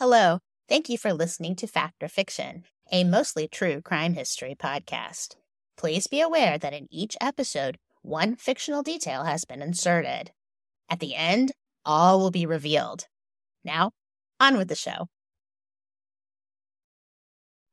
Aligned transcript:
Hello. 0.00 0.38
Thank 0.66 0.88
you 0.88 0.96
for 0.96 1.12
listening 1.12 1.56
to 1.56 1.66
Fact 1.66 2.02
or 2.02 2.08
Fiction, 2.08 2.64
a 2.90 3.04
mostly 3.04 3.46
true 3.46 3.82
crime 3.82 4.14
history 4.14 4.56
podcast. 4.58 5.36
Please 5.76 6.06
be 6.06 6.22
aware 6.22 6.56
that 6.56 6.72
in 6.72 6.88
each 6.90 7.18
episode, 7.20 7.76
one 8.00 8.34
fictional 8.34 8.82
detail 8.82 9.24
has 9.24 9.44
been 9.44 9.60
inserted. 9.60 10.30
At 10.88 11.00
the 11.00 11.14
end, 11.14 11.52
all 11.84 12.18
will 12.18 12.30
be 12.30 12.46
revealed. 12.46 13.08
Now, 13.62 13.90
on 14.40 14.56
with 14.56 14.68
the 14.68 14.74
show. 14.74 15.08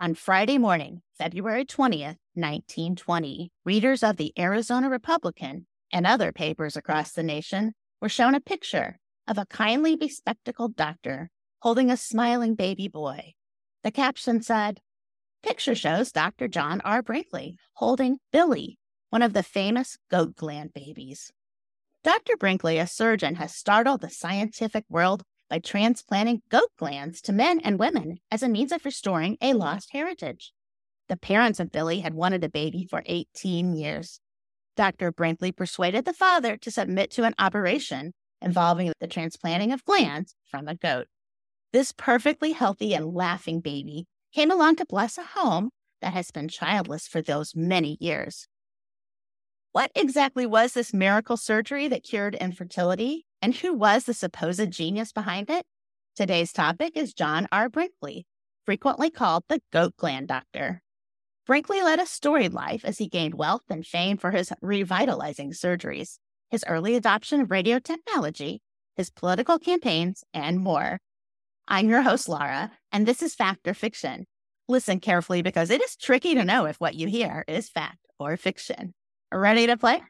On 0.01 0.13
Friday 0.13 0.57
morning, 0.57 1.03
February 1.17 1.63
20th, 1.63 2.17
1920, 2.33 3.51
readers 3.63 4.03
of 4.03 4.17
the 4.17 4.33
Arizona 4.37 4.89
Republican 4.89 5.65
and 5.93 6.05
other 6.05 6.33
papers 6.33 6.75
across 6.75 7.13
the 7.13 7.23
nation 7.23 7.71
were 8.01 8.09
shown 8.09 8.35
a 8.35 8.41
picture 8.41 8.99
of 9.29 9.37
a 9.37 9.45
kindly 9.45 9.95
bespectacled 9.95 10.75
doctor 10.75 11.29
holding 11.59 11.89
a 11.89 11.97
smiling 11.97 12.55
baby 12.55 12.87
boy. 12.87 13.33
The 13.83 13.91
caption 13.91 14.41
said, 14.41 14.79
Picture 15.43 15.75
shows 15.75 16.11
Dr. 16.11 16.47
John 16.47 16.81
R. 16.83 17.01
Brinkley 17.01 17.55
holding 17.73 18.17
Billy, 18.31 18.79
one 19.09 19.21
of 19.21 19.33
the 19.33 19.43
famous 19.43 19.97
goat 20.09 20.35
gland 20.35 20.73
babies. 20.73 21.31
Dr. 22.03 22.37
Brinkley, 22.37 22.77
a 22.77 22.87
surgeon, 22.87 23.35
has 23.35 23.55
startled 23.55 24.01
the 24.01 24.09
scientific 24.09 24.85
world 24.89 25.23
by 25.49 25.59
transplanting 25.59 26.41
goat 26.49 26.69
glands 26.77 27.21
to 27.21 27.33
men 27.33 27.59
and 27.61 27.79
women 27.79 28.17
as 28.31 28.43
a 28.43 28.49
means 28.49 28.71
of 28.71 28.85
restoring 28.85 29.37
a 29.41 29.53
lost 29.53 29.89
heritage. 29.93 30.53
The 31.09 31.17
parents 31.17 31.59
of 31.59 31.71
Billy 31.71 32.01
had 32.01 32.13
wanted 32.13 32.43
a 32.43 32.49
baby 32.49 32.85
for 32.89 33.03
18 33.05 33.73
years. 33.75 34.19
Dr. 34.75 35.11
Brinkley 35.11 35.51
persuaded 35.51 36.05
the 36.05 36.13
father 36.13 36.57
to 36.57 36.71
submit 36.71 37.11
to 37.11 37.23
an 37.23 37.33
operation 37.39 38.13
involving 38.41 38.91
the 38.99 39.07
transplanting 39.07 39.71
of 39.71 39.85
glands 39.85 40.35
from 40.45 40.67
a 40.67 40.75
goat. 40.75 41.07
This 41.77 41.91
perfectly 41.91 42.53
healthy 42.53 42.95
and 42.95 43.13
laughing 43.13 43.59
baby 43.59 44.07
came 44.33 44.49
along 44.49 44.77
to 44.77 44.85
bless 44.87 45.19
a 45.19 45.23
home 45.23 45.69
that 46.01 46.11
has 46.11 46.31
been 46.31 46.47
childless 46.47 47.07
for 47.07 47.21
those 47.21 47.55
many 47.55 47.97
years. 47.99 48.47
What 49.73 49.91
exactly 49.93 50.47
was 50.47 50.73
this 50.73 50.91
miracle 50.91 51.37
surgery 51.37 51.87
that 51.87 52.01
cured 52.01 52.33
infertility, 52.33 53.27
and 53.43 53.53
who 53.53 53.75
was 53.75 54.05
the 54.05 54.15
supposed 54.15 54.71
genius 54.71 55.11
behind 55.11 55.51
it? 55.51 55.67
Today's 56.15 56.51
topic 56.51 56.97
is 56.97 57.13
John 57.13 57.47
R. 57.51 57.69
Brinkley, 57.69 58.25
frequently 58.65 59.11
called 59.11 59.43
the 59.47 59.61
goat 59.71 59.93
gland 59.97 60.29
doctor. 60.29 60.81
Brinkley 61.45 61.83
led 61.83 61.99
a 61.99 62.07
storied 62.07 62.53
life 62.53 62.83
as 62.85 62.97
he 62.97 63.07
gained 63.07 63.35
wealth 63.35 63.65
and 63.69 63.85
fame 63.85 64.17
for 64.17 64.31
his 64.31 64.51
revitalizing 64.63 65.51
surgeries, 65.51 66.17
his 66.49 66.65
early 66.67 66.95
adoption 66.95 67.41
of 67.41 67.51
radio 67.51 67.77
technology, 67.77 68.61
his 68.95 69.11
political 69.11 69.59
campaigns, 69.59 70.23
and 70.33 70.59
more. 70.59 70.97
I'm 71.69 71.89
your 71.89 72.01
host, 72.01 72.29
Laura, 72.29 72.71
and 72.93 73.05
this 73.05 73.21
is 73.21 73.35
Fact 73.35 73.67
or 73.67 73.73
Fiction. 73.73 74.25
Listen 74.69 75.01
carefully 75.01 75.41
because 75.41 75.69
it 75.69 75.81
is 75.81 75.97
tricky 75.97 76.33
to 76.35 76.45
know 76.45 76.65
if 76.65 76.79
what 76.79 76.95
you 76.95 77.07
hear 77.07 77.43
is 77.47 77.69
fact 77.69 77.99
or 78.19 78.37
fiction. 78.37 78.93
Ready 79.33 79.67
to 79.67 79.75
play? 79.77 80.01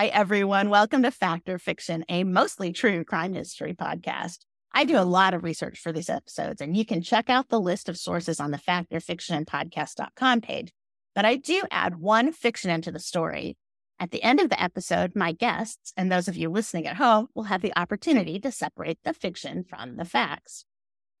Hi, 0.00 0.06
everyone. 0.06 0.70
Welcome 0.70 1.02
to 1.02 1.10
Fact 1.10 1.46
or 1.46 1.58
Fiction, 1.58 2.06
a 2.08 2.24
mostly 2.24 2.72
true 2.72 3.04
crime 3.04 3.34
history 3.34 3.74
podcast. 3.74 4.46
I 4.72 4.84
do 4.84 4.96
a 4.98 5.04
lot 5.04 5.34
of 5.34 5.44
research 5.44 5.78
for 5.78 5.92
these 5.92 6.08
episodes, 6.08 6.62
and 6.62 6.74
you 6.74 6.86
can 6.86 7.02
check 7.02 7.28
out 7.28 7.50
the 7.50 7.60
list 7.60 7.86
of 7.86 7.98
sources 7.98 8.40
on 8.40 8.50
the 8.50 8.56
Fact 8.56 8.94
or 8.94 9.00
Fiction 9.00 9.44
podcast.com 9.44 10.40
page. 10.40 10.72
But 11.14 11.26
I 11.26 11.36
do 11.36 11.64
add 11.70 11.96
one 11.96 12.32
fiction 12.32 12.70
into 12.70 12.90
the 12.90 12.98
story. 12.98 13.58
At 13.98 14.10
the 14.10 14.22
end 14.22 14.40
of 14.40 14.48
the 14.48 14.58
episode, 14.58 15.14
my 15.14 15.32
guests 15.32 15.92
and 15.98 16.10
those 16.10 16.28
of 16.28 16.36
you 16.38 16.48
listening 16.48 16.86
at 16.86 16.96
home 16.96 17.26
will 17.34 17.42
have 17.42 17.60
the 17.60 17.78
opportunity 17.78 18.40
to 18.40 18.50
separate 18.50 19.00
the 19.04 19.12
fiction 19.12 19.64
from 19.64 19.98
the 19.98 20.06
facts. 20.06 20.64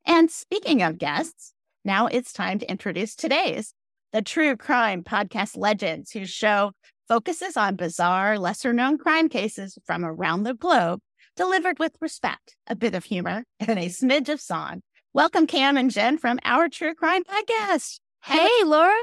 And 0.06 0.30
speaking 0.30 0.82
of 0.82 0.96
guests, 0.96 1.52
now 1.84 2.06
it's 2.06 2.32
time 2.32 2.58
to 2.60 2.70
introduce 2.70 3.14
today's 3.14 3.74
the 4.14 4.22
true 4.22 4.56
crime 4.56 5.04
podcast 5.04 5.56
legends 5.58 6.12
whose 6.12 6.30
show 6.30 6.72
focuses 7.14 7.56
on 7.56 7.74
bizarre, 7.74 8.38
lesser 8.38 8.72
known 8.72 8.96
crime 8.96 9.28
cases 9.28 9.76
from 9.84 10.04
around 10.04 10.44
the 10.44 10.54
globe, 10.54 11.00
delivered 11.34 11.76
with 11.80 11.96
respect, 12.00 12.54
a 12.68 12.76
bit 12.76 12.94
of 12.94 13.02
humor, 13.02 13.42
and 13.58 13.80
a 13.80 13.86
smidge 13.86 14.28
of 14.28 14.40
song. 14.40 14.80
Welcome, 15.12 15.48
Cam 15.48 15.76
and 15.76 15.90
Jen 15.90 16.18
from 16.18 16.38
our 16.44 16.68
True 16.68 16.94
Crime 16.94 17.24
Podcast. 17.24 17.98
Hey, 18.22 18.48
Laura. 18.64 18.94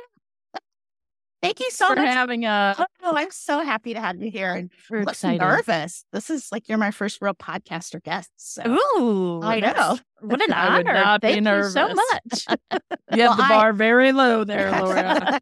Thank 1.42 1.60
you 1.60 1.70
so 1.70 1.90
for 1.90 1.96
much 1.98 2.06
for 2.06 2.12
having 2.12 2.46
uh 2.46 2.76
Oh, 3.04 3.14
I'm 3.16 3.30
so 3.30 3.62
happy 3.62 3.94
to 3.94 4.00
have 4.00 4.22
you 4.22 4.32
here. 4.32 4.54
And 4.54 4.72
we're 4.90 5.02
excited. 5.02 5.42
nervous. 5.42 6.06
This 6.14 6.30
is 6.30 6.48
like 6.52 6.68
you're 6.70 6.78
my 6.78 6.92
first 6.92 7.22
real 7.22 7.34
podcaster 7.36 8.02
guest. 8.02 8.32
So 8.38 8.64
Ooh, 8.66 9.42
I 9.44 9.60
know. 9.60 10.00
What 10.22 10.42
an 10.42 10.52
I 10.54 10.80
honor. 10.80 11.20
Thank 11.22 11.46
you 11.46 11.64
so 11.70 11.94
much. 11.94 12.46
You 13.14 13.24
have 13.24 13.30
Well, 13.30 13.36
the 13.38 13.44
I- 13.44 13.50
bar 13.50 13.74
very 13.74 14.14
low 14.14 14.46
there, 14.46 14.72
Laura. 14.82 15.40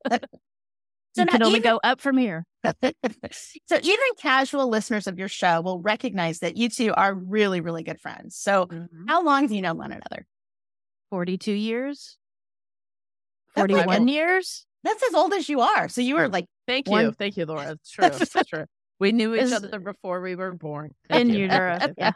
So 1.16 1.22
you 1.22 1.28
can 1.28 1.44
only 1.44 1.60
even- 1.60 1.72
go 1.72 1.80
up 1.84 2.02
from 2.02 2.18
here. 2.18 2.46
so 2.64 3.78
even 3.82 4.06
casual 4.20 4.68
listeners 4.68 5.08
of 5.08 5.18
your 5.20 5.28
show 5.28 5.62
will 5.62 5.80
recognize 5.80 6.40
that 6.40 6.58
you 6.58 6.68
two 6.70 6.94
are 6.94 7.14
really, 7.14 7.62
really 7.62 7.84
good 7.84 8.00
friends. 8.02 8.36
So 8.36 8.68
how 9.08 9.24
long 9.24 9.48
do 9.48 9.56
you 9.56 9.62
know 9.62 9.74
one 9.74 9.92
another? 9.92 10.26
42 11.12 11.52
years? 11.52 12.18
That's 13.56 13.72
like 13.72 13.86
41 13.86 14.08
a- 14.08 14.12
years? 14.12 14.66
That's 14.84 15.02
as 15.04 15.14
old 15.14 15.34
as 15.34 15.48
you 15.48 15.62
are. 15.62 15.88
So 15.90 16.02
you 16.02 16.16
were 16.16 16.28
like, 16.28 16.48
Thank 16.68 16.90
you. 16.90 17.12
Thank 17.12 17.38
you, 17.38 17.46
Laura. 17.46 17.72
It's 17.74 17.92
true. 17.92 18.06
It's 18.06 18.34
true. 18.50 18.66
We 19.00 19.12
knew 19.12 19.36
each 19.36 19.52
other 19.52 19.80
before 19.80 20.22
we 20.22 20.36
were 20.36 20.54
born. 20.54 20.96
In 21.10 21.28
Thank 21.28 21.34
you. 21.34 21.44
utero. 21.44 21.78
yeah. 21.98 22.14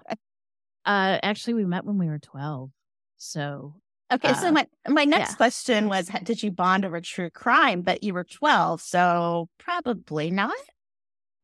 Uh, 0.86 1.20
actually, 1.22 1.54
we 1.54 1.66
met 1.66 1.86
when 1.86 1.98
we 2.00 2.08
were 2.08 2.18
12. 2.20 2.72
So 3.18 3.76
okay. 4.12 4.34
so 4.34 4.48
Uh, 4.48 4.52
my 4.52 4.68
my 4.88 5.06
next 5.06 5.32
yeah. 5.32 5.36
question 5.36 5.88
was, 5.90 6.10
did 6.24 6.42
you 6.44 6.52
bond 6.52 6.86
over 6.86 7.00
true 7.02 7.30
crime? 7.30 7.82
But 7.82 8.04
you 8.04 8.14
were 8.14 8.24
12, 8.24 8.82
so 8.82 9.50
probably 9.60 10.32
not. 10.32 10.54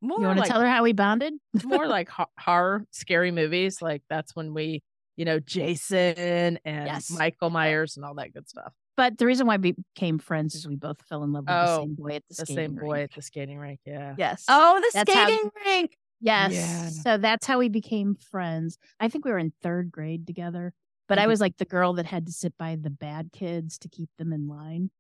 More 0.02 0.20
you 0.20 0.26
want 0.26 0.38
to 0.38 0.42
like, 0.42 0.50
tell 0.52 0.62
her 0.62 0.68
how 0.68 0.84
we 0.84 0.94
bonded? 0.94 1.34
more 1.64 1.88
like 1.98 2.10
ho- 2.10 2.26
horror, 2.40 2.86
scary 2.92 3.32
movies. 3.32 3.82
Like 3.82 4.04
that's 4.10 4.36
when 4.36 4.54
we, 4.54 4.84
you 5.16 5.26
know, 5.26 5.40
Jason 5.40 6.60
and 6.66 6.88
Yes. 6.88 7.10
Michael 7.12 7.50
Myers 7.50 7.96
and 7.98 8.06
all 8.06 8.16
that 8.16 8.34
good 8.34 8.48
stuff. 8.50 8.74
But 8.98 9.18
the 9.18 9.26
reason 9.26 9.46
why 9.48 9.58
we 9.58 9.74
became 9.96 10.20
friends 10.20 10.56
is 10.56 10.68
we 10.68 10.76
both 10.76 11.02
fell 11.10 11.24
in 11.24 11.34
love 11.34 11.44
with 11.44 11.48
the 11.48 11.70
Oh, 11.70 11.78
same 11.82 11.96
boy 11.96 12.16
at 12.16 12.24
the, 12.30 12.36
The 12.36 12.46
skating 12.46 12.56
same 12.56 12.76
boy 12.76 12.92
rink. 13.00 13.04
at 13.12 13.16
the 13.16 13.22
skating 13.22 13.58
rink. 13.58 13.80
Yeah. 13.86 14.16
Yes. 14.18 14.46
Oh, 14.48 14.80
the 14.80 14.92
That's 14.94 15.14
how- 15.14 15.26
skating 15.28 15.52
rink. 15.66 15.98
Yes. 16.22 16.54
Yeah. 16.54 16.90
So 16.90 17.18
that's 17.18 17.46
how 17.46 17.60
we 17.60 17.68
became 17.70 18.16
friends. 18.16 18.78
I 19.00 19.10
think 19.10 19.26
we 19.26 19.32
were 19.32 19.38
in 19.38 19.52
third 19.62 19.92
grade 19.92 20.26
together, 20.26 20.74
but 21.08 21.20
I 21.20 21.26
Mhm. 21.26 21.30
was 21.30 21.42
like 21.42 21.58
the 21.58 21.66
girl 21.66 21.94
that 21.94 22.06
had 22.06 22.26
to 22.28 22.32
sit 22.32 22.58
by 22.58 22.76
the 22.76 22.90
bad 22.90 23.32
kids 23.32 23.78
to 23.80 23.90
keep 23.90 24.10
them 24.18 24.34
in 24.34 24.48
line. 24.48 24.92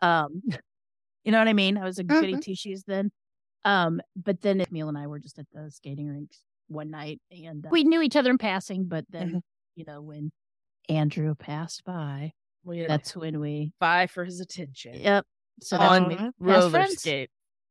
Um, 0.00 0.42
you 1.24 1.32
know 1.32 1.38
what 1.38 1.48
I 1.48 1.52
mean? 1.52 1.76
I 1.78 1.84
was 1.84 1.98
a 1.98 2.04
goody 2.04 2.34
Mhm. 2.34 2.42
two 2.42 2.54
shoes 2.54 2.84
then. 2.84 3.10
Um, 3.64 4.00
but 4.16 4.40
then 4.42 4.60
Emil 4.60 4.88
and 4.88 4.98
I 4.98 5.06
were 5.06 5.18
just 5.18 5.38
at 5.38 5.46
the 5.52 5.70
skating 5.70 6.08
rinks 6.08 6.42
one 6.68 6.90
night 6.90 7.20
and 7.30 7.64
uh, 7.64 7.70
we 7.72 7.84
knew 7.84 8.02
each 8.02 8.16
other 8.16 8.30
in 8.30 8.38
passing, 8.38 8.86
but 8.86 9.04
then, 9.10 9.30
Mhm. 9.36 9.40
you 9.74 9.84
know, 9.86 10.02
when 10.02 10.32
Andrew 10.88 11.34
passed 11.34 11.82
by, 11.84 12.32
We 12.62 12.86
that's 12.86 13.16
when 13.16 13.40
we, 13.40 13.72
vie 13.80 14.06
for 14.06 14.24
his 14.24 14.40
attention. 14.40 14.94
yep. 15.00 15.26
So 15.62 15.78
that's 15.78 15.90
On 16.20 16.32
roller 16.38 16.70
friends. 16.70 17.00
skate. 17.00 17.30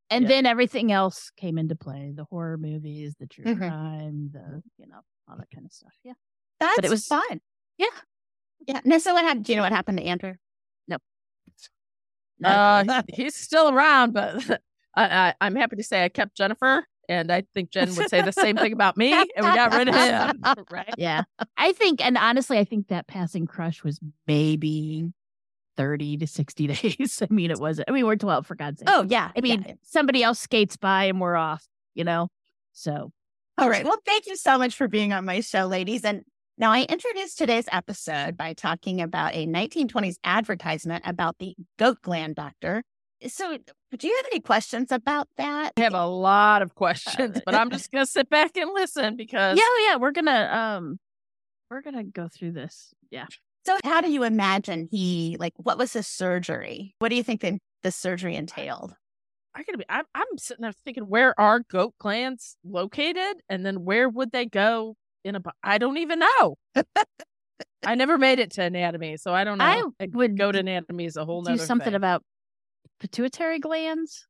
And 0.10 0.24
Yeah. 0.24 0.30
then 0.30 0.46
everything 0.46 0.92
else 0.92 1.32
came 1.32 1.58
into 1.58 1.76
play 1.76 2.12
the 2.16 2.26
horror 2.26 2.58
movies, 2.58 3.16
the 3.20 3.28
true 3.28 3.46
Mhm. 3.46 3.58
crime, 3.58 4.30
the, 4.32 4.62
you 4.78 4.88
know, 4.88 5.02
all 5.28 5.38
that 5.38 5.50
kind 5.52 5.66
of 5.66 5.72
stuff. 5.72 5.94
Yeah. 6.04 6.14
That's 6.60 6.80
it 6.86 6.90
was- 6.90 7.08
fun. 7.08 7.42
Yeah. 7.78 7.88
Yeah. 8.68 8.82
No, 8.86 8.98
so 8.98 9.14
what 9.14 9.24
happened? 9.24 9.46
Do 9.46 9.52
you 9.52 9.58
know 9.58 9.64
what 9.64 9.72
happened 9.72 9.98
to 9.98 10.04
Andrew? 10.04 10.34
Not 10.88 11.02
a 12.44 12.48
Uh, 12.48 13.04
he's 13.14 13.36
still 13.36 13.70
around, 13.70 14.14
but 14.14 14.50
I, 14.96 15.04
I, 15.06 15.34
I'm 15.42 15.56
happy 15.56 15.76
to 15.78 15.84
say 15.84 16.04
I 16.04 16.10
kept 16.10 16.36
Jennifer, 16.36 16.86
and 17.10 17.32
I 17.32 17.44
think 17.54 17.72
Jen 17.72 17.94
would 17.96 18.10
say 18.10 18.22
the 18.22 18.32
same 18.32 18.58
thing 18.58 18.74
about 18.74 18.96
me, 18.98 19.12
and 19.14 19.28
we 19.38 19.42
got 19.42 19.74
rid 19.74 19.90
of 19.90 19.96
him. 19.96 20.42
Right? 20.72 20.94
yeah. 20.98 21.24
I 21.58 21.74
think, 21.74 22.04
and 22.04 22.18
honestly, 22.18 22.58
I 22.58 22.64
think 22.64 22.88
that 22.88 23.08
passing 23.08 23.46
crush 23.46 23.84
was 23.84 24.00
maybe 24.28 25.12
30 25.78 26.18
to 26.18 26.28
60 26.28 26.68
days. 26.68 27.22
I 27.22 27.34
mean, 27.34 27.52
it 27.52 27.60
wasn't, 27.60 27.90
I 27.90 27.94
mean, 27.94 28.06
we're 28.06 28.16
12 28.16 28.46
for 28.46 28.56
God's 28.56 28.80
sake. 28.80 28.90
Oh, 28.90 29.06
yeah. 29.08 29.32
I 29.36 29.42
mean, 29.42 29.66
yeah. 29.68 29.74
somebody 29.84 30.24
else 30.24 30.40
skates 30.40 30.78
by 30.78 31.06
and 31.06 31.20
we're 31.20 31.36
off, 31.36 31.66
you 31.94 32.04
know? 32.04 32.30
So 32.72 33.12
all 33.58 33.70
right. 33.70 33.86
Well, 33.86 34.00
thank 34.06 34.26
you 34.26 34.36
so 34.36 34.58
much 34.58 34.76
for 34.76 34.88
being 34.88 35.14
on 35.14 35.26
my 35.26 35.42
show, 35.42 35.66
ladies. 35.68 36.04
And 36.04 36.24
Now, 36.56 36.72
I 36.72 36.84
introduced 36.84 37.40
today's 37.40 37.68
episode 37.72 38.38
by 38.38 38.54
talking 38.54 39.02
about 39.02 39.34
a 39.34 39.48
1920s 39.48 40.18
advertisement 40.24 41.04
about 41.06 41.40
the 41.40 41.56
goat 41.80 41.98
gland 42.04 42.36
doctor. 42.36 42.84
So, 43.26 43.58
do 43.98 44.08
you 44.08 44.16
have 44.18 44.26
any 44.32 44.40
questions 44.40 44.92
about 44.92 45.28
that? 45.38 45.74
I 45.78 45.82
have 45.82 45.96
a 45.96 46.06
lot 46.06 46.62
of 46.62 46.76
questions, 46.76 47.42
but 47.44 47.56
I'm 47.56 47.72
just 47.72 47.92
gonna 47.92 48.06
sit 48.06 48.30
back 48.30 48.56
and 48.56 48.72
listen 48.72 49.16
because 49.16 49.58
Yeah, 49.58 49.88
yeah, 49.88 49.96
we're 49.96 50.12
gonna 50.12 50.50
um 50.54 51.00
we're 51.72 51.82
gonna 51.82 52.04
go 52.04 52.28
through 52.28 52.52
this. 52.52 52.94
Yeah. 53.10 53.26
So, 53.66 53.78
how 53.84 54.02
do 54.02 54.12
you 54.12 54.24
imagine 54.24 54.90
he, 54.92 55.38
like, 55.40 55.54
what 55.56 55.78
was 55.78 55.94
his 55.94 56.06
surgery? 56.06 56.94
What 57.00 57.10
do 57.10 57.16
you 57.16 57.24
think 57.24 57.42
the, 57.42 57.58
the 57.82 57.92
surgery 57.92 58.36
entailed? 58.36 58.94
I 59.56 59.64
gotta 59.64 59.78
be. 59.80 59.86
I'm, 59.90 60.06
I'm 60.14 60.38
sitting 60.38 60.62
there 60.62 60.74
thinking, 60.86 61.06
where 61.06 61.40
are 61.40 61.62
goat 61.62 61.96
glands 61.98 62.58
located, 62.64 63.42
and 63.50 63.66
then 63.66 63.86
where 63.86 64.08
would 64.08 64.32
they 64.32 64.46
go 64.46 64.98
in 65.24 65.36
a? 65.36 65.40
bo- 65.40 65.52
I 65.64 65.78
don't 65.78 65.98
even 65.98 66.20
know. 66.20 66.56
I 67.86 67.96
never 67.96 68.18
made 68.18 68.40
it 68.40 68.52
to 68.52 68.64
anatomy, 68.64 69.18
so 69.18 69.34
I 69.34 69.44
don't 69.44 69.58
know. 69.58 69.66
I 69.66 69.84
Like, 70.00 70.12
would 70.14 70.38
go 70.38 70.52
to 70.52 70.60
anatomy 70.60 71.06
is 71.06 71.18
a 71.18 71.26
whole 71.26 71.42
do 71.44 71.52
nother 71.52 71.66
something 71.66 71.86
thing. 71.88 71.96
about 71.96 72.24
pituitary 73.00 73.60
glands. 73.60 74.26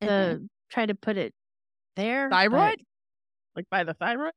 The 0.00 0.46
try 0.70 0.86
to 0.86 0.94
put 0.94 1.16
it 1.16 1.34
there. 1.96 2.28
but- 2.28 2.36
thyroid, 2.36 2.82
like 3.56 3.66
by 3.70 3.84
the 3.84 3.94
thyroid. 3.94 4.32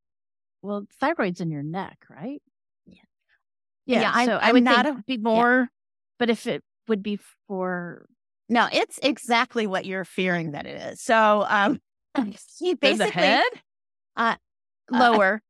well, 0.62 0.86
thyroid's 1.00 1.42
in 1.42 1.52
your 1.52 1.64
neck, 1.64 1.98
right? 2.10 2.42
Yeah. 2.86 2.96
Yeah. 3.86 4.02
Yeah, 4.02 4.26
so 4.26 4.38
I 4.38 4.50
I'm 4.50 4.54
would 4.54 4.64
not 4.64 4.86
think 4.86 5.00
a- 5.00 5.04
be 5.08 5.18
more, 5.18 5.70
but 6.20 6.30
if 6.30 6.48
it 6.48 6.64
would 6.88 7.04
be 7.04 7.20
for 7.48 8.08
No, 8.50 8.68
it's 8.72 8.98
exactly 9.04 9.68
what 9.68 9.86
you're 9.86 10.06
fearing 10.06 10.52
that 10.52 10.66
it 10.66 10.82
is. 10.94 11.02
So, 11.02 11.46
um, 11.48 11.80
he 12.60 12.74
basically 12.76 13.06
the 13.08 13.12
head. 13.12 13.44
Uh, 14.16 14.36
lower, 14.90 15.42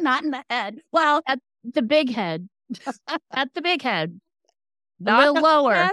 not 0.00 0.24
in 0.24 0.30
the 0.30 0.44
head. 0.50 0.78
Well, 0.92 1.22
at 1.26 1.38
the 1.64 1.82
big 1.82 2.10
head, 2.10 2.48
at 3.32 3.52
the 3.54 3.62
big 3.62 3.82
head, 3.82 4.20
a 5.06 5.16
little 5.16 5.34
lower, 5.42 5.74
head? 5.74 5.92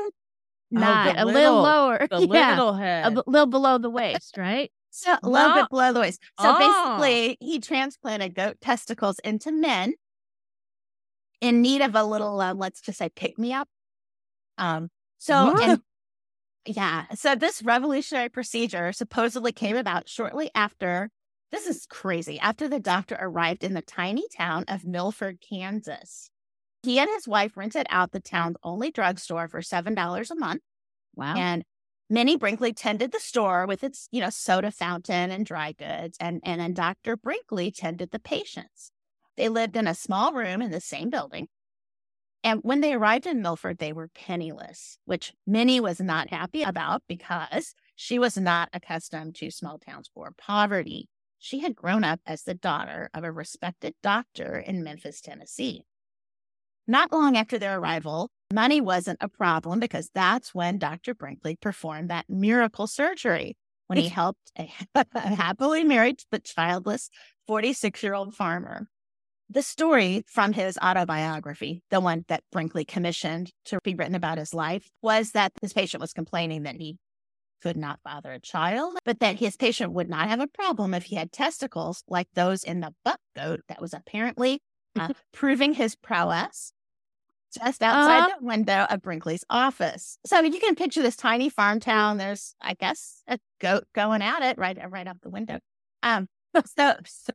not 0.72 1.16
the 1.16 1.24
a 1.24 1.26
little- 1.26 1.34
little 1.42 1.62
lower, 1.62 2.08
The 2.10 2.28
yeah, 2.32 2.52
little 2.52 2.70
a 2.76 2.78
head. 2.78 3.16
b- 3.16 3.22
little 3.28 3.48
below 3.48 3.78
the 3.78 3.90
waist, 3.90 4.38
right? 4.38 4.72
So 4.92 5.16
a 5.24 5.30
little 5.30 5.50
No. 5.50 5.56
bit 5.56 5.70
below 5.70 5.94
the 5.94 6.00
waist. 6.02 6.20
So 6.40 6.54
Oh. 6.56 6.98
basically, 7.00 7.38
he 7.40 7.60
transplanted 7.60 8.36
goat 8.36 8.58
testicles 8.62 9.20
into 9.20 9.52
men 9.52 9.94
in 11.40 11.62
need 11.62 11.82
of 11.82 11.96
a 11.96 12.04
little, 12.04 12.40
uh, 12.42 12.54
let's 12.54 12.82
just 12.82 13.00
say, 13.00 13.10
pick 13.10 13.38
me 13.40 13.54
up. 13.54 13.68
Um. 14.58 14.90
So 15.18 15.56
and 15.62 15.82
yeah, 16.66 17.06
so 17.16 17.36
this 17.36 17.62
revolutionary 17.64 18.30
procedure 18.30 18.92
supposedly 18.92 19.52
came 19.52 19.76
about 19.76 20.08
shortly 20.10 20.50
after. 20.54 21.10
This 21.52 21.68
is 21.68 21.86
crazy. 21.86 22.40
After 22.40 22.68
the 22.68 22.80
doctor 22.80 23.18
arrived 23.20 23.64
in 23.64 23.74
the 23.74 23.82
tiny 23.82 24.24
town 24.36 24.64
of 24.68 24.86
Milford, 24.86 25.40
Kansas, 25.42 26.30
he 26.84 26.98
and 26.98 27.10
his 27.10 27.28
wife 27.28 27.58
rented 27.58 27.86
out 27.90 28.12
the 28.12 28.20
town's 28.22 28.56
only 28.64 28.90
drugstore 28.90 29.48
for 29.48 29.62
seven 29.62 29.94
dollars 29.94 30.32
a 30.32 30.36
month. 30.36 30.62
Wow. 31.16 31.36
And 31.36 31.64
Minnie 32.10 32.38
Brinkley 32.38 32.74
tended 32.74 33.12
the 33.12 33.20
store 33.20 33.66
with 33.66 33.84
its, 33.84 34.08
you 34.12 34.22
know, 34.22 34.30
soda 34.30 34.72
fountain 34.72 35.32
and 35.32 35.46
dry 35.46 35.74
goods, 35.74 36.18
and 36.20 36.42
and 36.44 36.62
then 36.62 36.74
Dr. 36.74 37.18
Brinkley 37.18 37.72
tended 37.72 38.12
the 38.12 38.20
patients. 38.20 38.92
They 39.38 39.50
lived 39.50 39.76
in 39.76 39.88
a 39.88 39.96
small 39.96 40.34
room 40.34 40.62
in 40.62 40.72
the 40.72 40.82
same 40.82 41.10
building. 41.10 41.48
And 42.44 42.60
when 42.64 42.82
they 42.82 42.94
arrived 42.94 43.28
in 43.28 43.42
Milford, 43.42 43.78
they 43.78 43.94
were 43.94 44.10
penniless, 44.16 44.98
which 45.06 45.34
Minnie 45.46 45.80
was 45.80 46.00
not 46.00 46.30
happy 46.30 46.64
about 46.64 47.04
because 47.08 47.76
she 47.96 48.18
was 48.18 48.36
not 48.36 48.70
accustomed 48.74 49.36
to 49.36 49.52
small 49.52 49.78
towns 49.78 50.10
or 50.16 50.34
poverty. 50.38 51.08
She 51.44 51.62
had 51.62 51.76
grown 51.76 52.04
up 52.04 52.20
as 52.24 52.44
the 52.44 52.54
daughter 52.54 53.10
of 53.16 53.24
a 53.24 53.32
respected 53.32 53.96
doctor 54.04 54.60
in 54.60 54.84
Memphis, 54.84 55.22
Tennessee. 55.22 55.86
Not 56.88 57.12
long 57.12 57.36
after 57.36 57.58
their 57.58 57.80
arrival, 57.80 58.30
money 58.54 58.80
wasn't 58.80 59.18
a 59.22 59.28
problem 59.28 59.80
because 59.80 60.12
that's 60.14 60.54
when 60.54 60.78
Dr. 60.78 61.16
Brinkley 61.16 61.56
performed 61.56 62.12
that 62.12 62.30
miracle 62.30 62.86
surgery 62.86 63.58
when 63.88 63.98
he 63.98 64.08
helped 64.08 64.52
a, 64.56 64.72
happily 65.16 65.84
married 65.84 66.22
but 66.30 66.44
childless 66.44 67.10
46 67.48 68.04
year 68.04 68.14
old 68.14 68.36
farmer. 68.36 68.88
The 69.50 69.64
story 69.64 70.24
from 70.28 70.54
his 70.54 70.78
autobiography, 70.78 71.82
the 71.90 72.00
one 72.00 72.24
that 72.28 72.44
Brinkley 72.52 72.86
commissioned 72.86 73.52
to 73.66 73.80
be 73.84 73.96
written 73.96 74.16
about 74.16 74.38
his 74.38 74.54
life, 74.54 74.88
was 75.02 75.32
that 75.32 75.54
this 75.60 75.74
patient 75.74 76.02
was 76.02 76.14
complaining 76.14 76.64
that 76.64 76.76
he 76.76 76.98
could 77.62 77.78
not 77.78 78.00
father 78.04 78.32
a 78.32 78.40
child, 78.40 78.98
but 79.06 79.20
that 79.20 79.38
his 79.38 79.56
patient 79.56 79.92
would 79.94 80.10
not 80.10 80.30
have 80.30 80.40
a 80.40 80.48
problem 80.48 80.94
if 80.94 81.04
he 81.06 81.16
had 81.16 81.32
testicles 81.32 82.04
like 82.08 82.28
those 82.34 82.64
in 82.64 82.80
the 82.82 82.94
buck 83.06 83.20
goat 83.36 83.62
that 83.68 83.82
was 83.82 83.94
apparently 83.94 84.62
uh, 85.00 85.10
proving 85.34 85.74
his 85.74 85.96
prowess 85.96 86.74
just 87.54 87.84
outside 87.84 88.18
Uh-huh. 88.20 88.36
the 88.40 88.46
window 88.46 88.86
of 88.90 89.02
Brinkley's 89.02 89.44
office. 89.50 90.18
So 90.26 90.40
you 90.42 90.60
can 90.60 90.76
picture 90.76 91.02
this 91.02 91.16
tiny 91.18 91.50
farm 91.50 91.80
town. 91.80 92.18
There's, 92.18 92.56
I 92.62 92.74
guess, 92.76 93.24
a 93.28 93.40
goat 93.60 93.84
going 93.94 94.22
at 94.22 94.42
it 94.42 94.58
right, 94.58 94.78
right 94.90 95.06
out 95.08 95.22
the 95.22 95.30
window. 95.30 95.60
Um, 96.02 96.28
so, 96.66 96.96
so, 97.06 97.34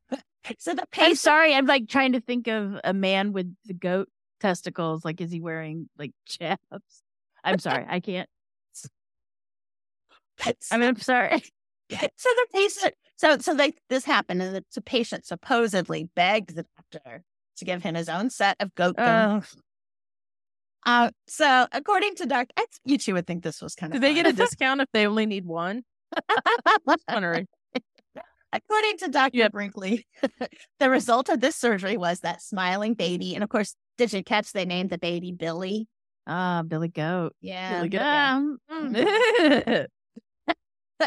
so 0.58 0.74
the 0.74 0.84
I'm 0.98 1.14
sorry. 1.16 1.54
I'm 1.54 1.66
like 1.66 1.88
trying 1.88 2.12
to 2.12 2.20
think 2.20 2.48
of 2.48 2.80
a 2.82 2.94
man 2.94 3.32
with 3.32 3.54
the 3.66 3.74
goat 3.74 4.08
testicles. 4.40 5.04
Like, 5.04 5.20
is 5.20 5.30
he 5.30 5.40
wearing 5.40 5.88
like 5.98 6.12
chaps? 6.26 7.02
I'm 7.44 7.58
sorry. 7.58 7.84
I 7.88 8.00
can't. 8.00 8.28
I 10.70 10.76
mean, 10.76 10.88
I'm 10.88 10.96
sorry. 10.96 11.42
so 11.90 11.98
the 12.22 12.46
patient, 12.52 12.94
so 13.16 13.38
so 13.38 13.54
they 13.54 13.74
this 13.88 14.04
happened, 14.04 14.42
and 14.42 14.56
the, 14.56 14.64
the 14.74 14.80
patient 14.82 15.24
supposedly 15.26 16.10
begged 16.16 16.54
the 16.54 16.66
doctor 16.92 17.22
to 17.58 17.64
give 17.64 17.82
him 17.82 17.94
his 17.94 18.08
own 18.08 18.30
set 18.30 18.56
of 18.60 18.74
goat. 18.74 18.96
Oh, 18.98 19.42
Uh, 20.84 21.10
so 21.26 21.66
according 21.72 22.14
to 22.16 22.26
Doctor, 22.26 22.62
you 22.84 22.98
two 22.98 23.14
would 23.14 23.26
think 23.26 23.42
this 23.42 23.60
was 23.62 23.74
kind 23.74 23.92
of. 23.92 24.00
Do 24.00 24.06
they 24.06 24.14
get 24.14 24.26
a 24.26 24.32
discount 24.44 24.80
if 24.80 24.88
they 24.92 25.06
only 25.06 25.26
need 25.26 25.44
one? 25.46 25.82
Wondering. 27.08 27.46
According 28.52 28.98
to 28.98 29.08
Dr. 29.08 29.36
Yep. 29.38 29.52
Brinkley, 29.52 30.06
the 30.78 30.88
result 30.88 31.28
of 31.28 31.40
this 31.40 31.56
surgery 31.56 31.96
was 31.96 32.20
that 32.20 32.40
smiling 32.40 32.94
baby. 32.94 33.34
And 33.34 33.42
of 33.42 33.50
course, 33.50 33.74
did 33.98 34.12
you 34.12 34.22
catch 34.22 34.52
they 34.52 34.64
named 34.64 34.88
the 34.90 34.98
baby 34.98 35.32
Billy? 35.32 35.88
ah, 36.26 36.62
Billy 36.66 36.88
Goat. 36.88 37.34
Yeah. 37.40 37.78
Billy 37.78 37.88
Goat. 37.90 38.02
Um, 38.02 38.58
mm, 38.70 39.86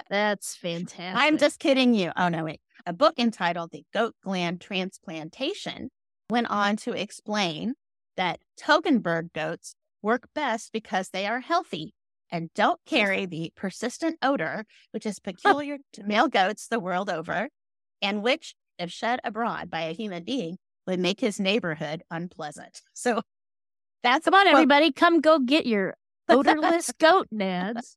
that's 0.10 0.56
fantastic. 0.56 1.22
I'm 1.22 1.38
just 1.38 1.60
kidding 1.60 1.94
you. 1.94 2.12
Oh, 2.16 2.30
no, 2.30 2.44
wait. 2.44 2.62
A 2.86 2.94
book 2.94 3.16
entitled 3.18 3.72
The 3.72 3.84
Goat 3.94 4.16
Gland 4.24 4.62
Transplantation 4.62 5.90
went 6.30 6.48
on 6.50 6.76
to 6.78 6.94
explain 6.94 7.74
that 8.18 8.40
Toggenburg 8.60 9.34
goats 9.34 9.76
work 10.02 10.30
best 10.34 10.72
because 10.72 11.10
they 11.10 11.26
are 11.26 11.40
healthy 11.42 11.94
and 12.32 12.50
don't 12.54 12.80
carry 12.86 13.26
the 13.26 13.52
persistent 13.56 14.18
odor, 14.22 14.66
which 14.92 15.06
is 15.06 15.20
peculiar 15.20 15.78
to 15.94 16.04
male 16.04 16.28
goats 16.28 16.68
the 16.68 16.80
world 16.80 17.10
over, 17.10 17.50
and 18.02 18.22
which, 18.22 18.54
if 18.78 18.92
shed 18.92 19.20
abroad 19.24 19.70
by 19.70 19.82
a 19.82 19.94
human 19.94 20.24
being, 20.24 20.58
would 20.86 21.00
make 21.00 21.20
his 21.20 21.40
neighborhood 21.40 22.04
unpleasant. 22.12 22.82
So 22.94 23.22
that's 24.04 24.26
Come 24.26 24.34
on, 24.36 24.44
quote- 24.46 24.54
everybody, 24.54 24.92
come 24.92 25.20
go 25.22 25.40
get 25.40 25.66
your 25.66 25.96
odorless 26.30 26.92
goat 27.00 27.28
nads. 27.34 27.96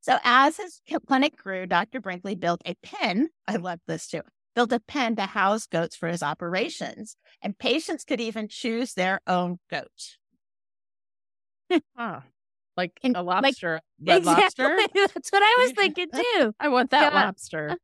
So 0.00 0.18
as 0.24 0.56
his 0.56 0.80
clinic 1.06 1.36
grew, 1.36 1.66
Dr. 1.66 2.00
Brinkley 2.00 2.34
built 2.34 2.62
a 2.64 2.74
pen. 2.82 3.28
I 3.48 3.56
love 3.56 3.80
this 3.86 4.08
too. 4.08 4.22
Built 4.56 4.72
a 4.72 4.80
pen 4.80 5.14
to 5.16 5.22
house 5.22 5.66
goats 5.66 5.94
for 5.96 6.08
his 6.08 6.22
operations, 6.22 7.16
and 7.40 7.56
patients 7.58 8.04
could 8.04 8.20
even 8.20 8.48
choose 8.48 8.94
their 8.94 9.20
own 9.26 9.58
goat. 9.70 10.16
Huh. 11.96 12.20
Like 12.76 12.98
And, 13.02 13.16
a 13.16 13.22
like- 13.22 13.44
lobster. 13.44 13.80
Red 14.04 14.24
lobster. 14.24 14.76
That's 14.94 15.30
what 15.30 15.42
I 15.42 15.56
was 15.60 15.72
thinking 15.76 16.08
too. 16.12 16.52
I 16.58 16.68
want 16.68 16.90
that 16.90 17.12
Yeah. 17.12 17.24
lobster. 17.26 17.76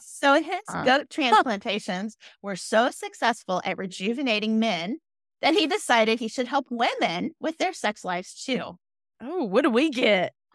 So 0.00 0.34
his 0.34 0.60
Uh. 0.68 0.84
goat 0.84 1.10
transplantations 1.10 2.16
were 2.42 2.56
so 2.56 2.90
successful 2.90 3.60
at 3.64 3.78
rejuvenating 3.78 4.58
men 4.58 4.98
that 5.42 5.54
he 5.54 5.66
decided 5.66 6.18
he 6.18 6.28
should 6.28 6.48
help 6.48 6.66
women 6.70 7.32
with 7.38 7.58
their 7.58 7.72
sex 7.72 8.04
lives 8.04 8.42
too. 8.42 8.78
Oh, 9.20 9.44
what 9.44 9.62
do 9.62 9.70
we 9.70 9.90
get? 9.90 10.32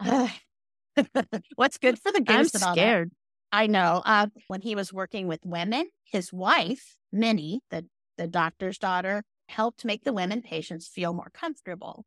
What's 1.56 1.78
good 1.78 1.98
for 1.98 2.12
the 2.12 2.24
I'm 2.26 2.42
goose 2.42 2.52
that? 2.52 2.72
scared. 2.72 3.10
I 3.52 3.66
know. 3.66 4.02
Uh, 4.04 4.26
when 4.48 4.60
he 4.60 4.74
was 4.74 4.92
working 4.92 5.28
with 5.28 5.40
women, 5.44 5.88
his 6.04 6.32
wife, 6.32 6.96
Minnie, 7.12 7.60
the, 7.70 7.86
the 8.18 8.26
doctor's 8.26 8.78
daughter, 8.78 9.22
helped 9.48 9.84
make 9.84 10.04
the 10.04 10.12
women 10.12 10.42
patients 10.42 10.88
feel 10.88 11.12
more 11.12 11.30
comfortable. 11.32 12.04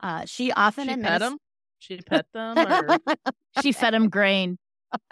Uh, 0.00 0.24
she 0.26 0.50
often 0.52 0.88
She 0.88 0.94
adminis- 0.94 1.02
pet 1.04 1.20
them. 1.20 1.36
She 1.78 1.96
pet 1.98 2.26
them. 2.34 2.58
Or... 2.58 2.98
She 3.62 3.72
fed 3.72 3.94
him 3.94 4.08
grain 4.10 4.58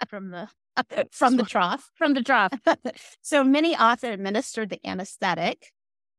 from 0.07 0.29
the 0.31 0.47
from 1.11 1.35
the 1.35 1.43
trough. 1.43 1.89
from 1.95 2.13
the 2.13 2.23
trough. 2.23 2.53
so 3.21 3.43
Minnie 3.43 3.75
often 3.75 4.11
administered 4.13 4.69
the 4.69 4.79
anesthetic, 4.87 5.71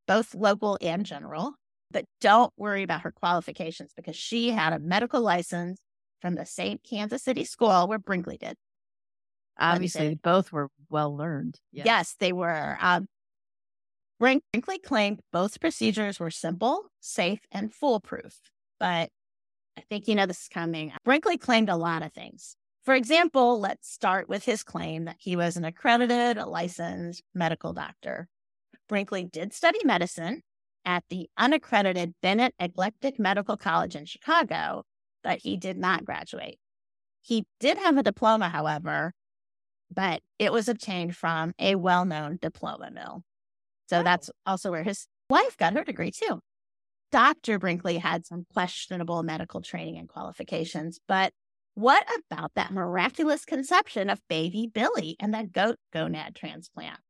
both 0.06 0.34
local 0.34 0.76
and 0.80 1.04
general. 1.06 1.54
But 1.90 2.04
don't 2.20 2.52
worry 2.56 2.82
about 2.82 3.00
her 3.02 3.10
qualifications 3.10 3.92
because 3.96 4.16
she 4.16 4.50
had 4.50 4.72
a 4.72 4.78
medical 4.78 5.20
license 5.22 5.80
from 6.20 6.34
the 6.34 6.46
same 6.46 6.78
Kansas 6.88 7.22
City 7.22 7.44
school 7.44 7.88
where 7.88 7.98
Brinkley 7.98 8.36
did. 8.38 8.56
Obviously, 9.58 10.14
both 10.14 10.52
were 10.52 10.68
well 10.88 11.14
learned. 11.14 11.60
Yeah. 11.72 11.84
Yes, 11.84 12.16
they 12.18 12.32
were. 12.32 12.78
Um, 12.80 13.06
Brinkley 14.18 14.78
claimed 14.78 15.20
both 15.32 15.60
procedures 15.60 16.20
were 16.20 16.30
simple, 16.30 16.84
safe, 17.00 17.40
and 17.50 17.72
foolproof. 17.72 18.38
But 18.78 19.10
I 19.76 19.82
think 19.88 20.08
you 20.08 20.14
know 20.14 20.26
this 20.26 20.42
is 20.42 20.48
coming. 20.48 20.92
Brinkley 21.04 21.38
claimed 21.38 21.68
a 21.68 21.76
lot 21.76 22.02
of 22.02 22.12
things. 22.12 22.56
For 22.84 22.94
example, 22.94 23.60
let's 23.60 23.90
start 23.90 24.28
with 24.28 24.44
his 24.44 24.62
claim 24.62 25.04
that 25.04 25.16
he 25.18 25.36
was 25.36 25.56
an 25.56 25.64
accredited, 25.64 26.38
licensed 26.38 27.22
medical 27.34 27.72
doctor. 27.72 28.28
Brinkley 28.88 29.24
did 29.24 29.52
study 29.52 29.78
medicine 29.84 30.42
at 30.84 31.04
the 31.10 31.28
unaccredited 31.36 32.14
Bennett 32.22 32.54
Eclectic 32.58 33.18
Medical 33.18 33.56
College 33.56 33.96
in 33.96 34.06
Chicago, 34.06 34.84
but 35.22 35.40
he 35.40 35.56
did 35.56 35.76
not 35.76 36.04
graduate. 36.04 36.58
He 37.22 37.44
did 37.58 37.78
have 37.78 37.96
a 37.96 38.02
diploma, 38.02 38.48
however, 38.48 39.12
but 39.94 40.22
it 40.38 40.52
was 40.52 40.68
obtained 40.68 41.16
from 41.16 41.52
a 41.58 41.74
well 41.74 42.04
known 42.04 42.38
diploma 42.40 42.90
mill. 42.90 43.22
So 43.88 44.00
Oh. 44.00 44.02
that's 44.02 44.30
also 44.46 44.70
where 44.70 44.84
his 44.84 45.06
wife 45.28 45.56
got 45.56 45.74
her 45.74 45.84
degree, 45.84 46.10
too. 46.12 46.40
Dr. 47.12 47.58
Brinkley 47.58 47.98
had 47.98 48.24
some 48.24 48.46
questionable 48.52 49.22
medical 49.24 49.60
training 49.60 49.98
and 49.98 50.08
qualifications, 50.08 51.00
but 51.08 51.32
what 51.74 52.04
about 52.30 52.52
that 52.54 52.72
miraculous 52.72 53.44
conception 53.44 54.08
of 54.10 54.20
baby 54.28 54.68
Billy 54.72 55.16
and 55.18 55.34
that 55.34 55.52
goat 55.52 55.76
gonad 55.94 56.34
transplant? 56.34 57.00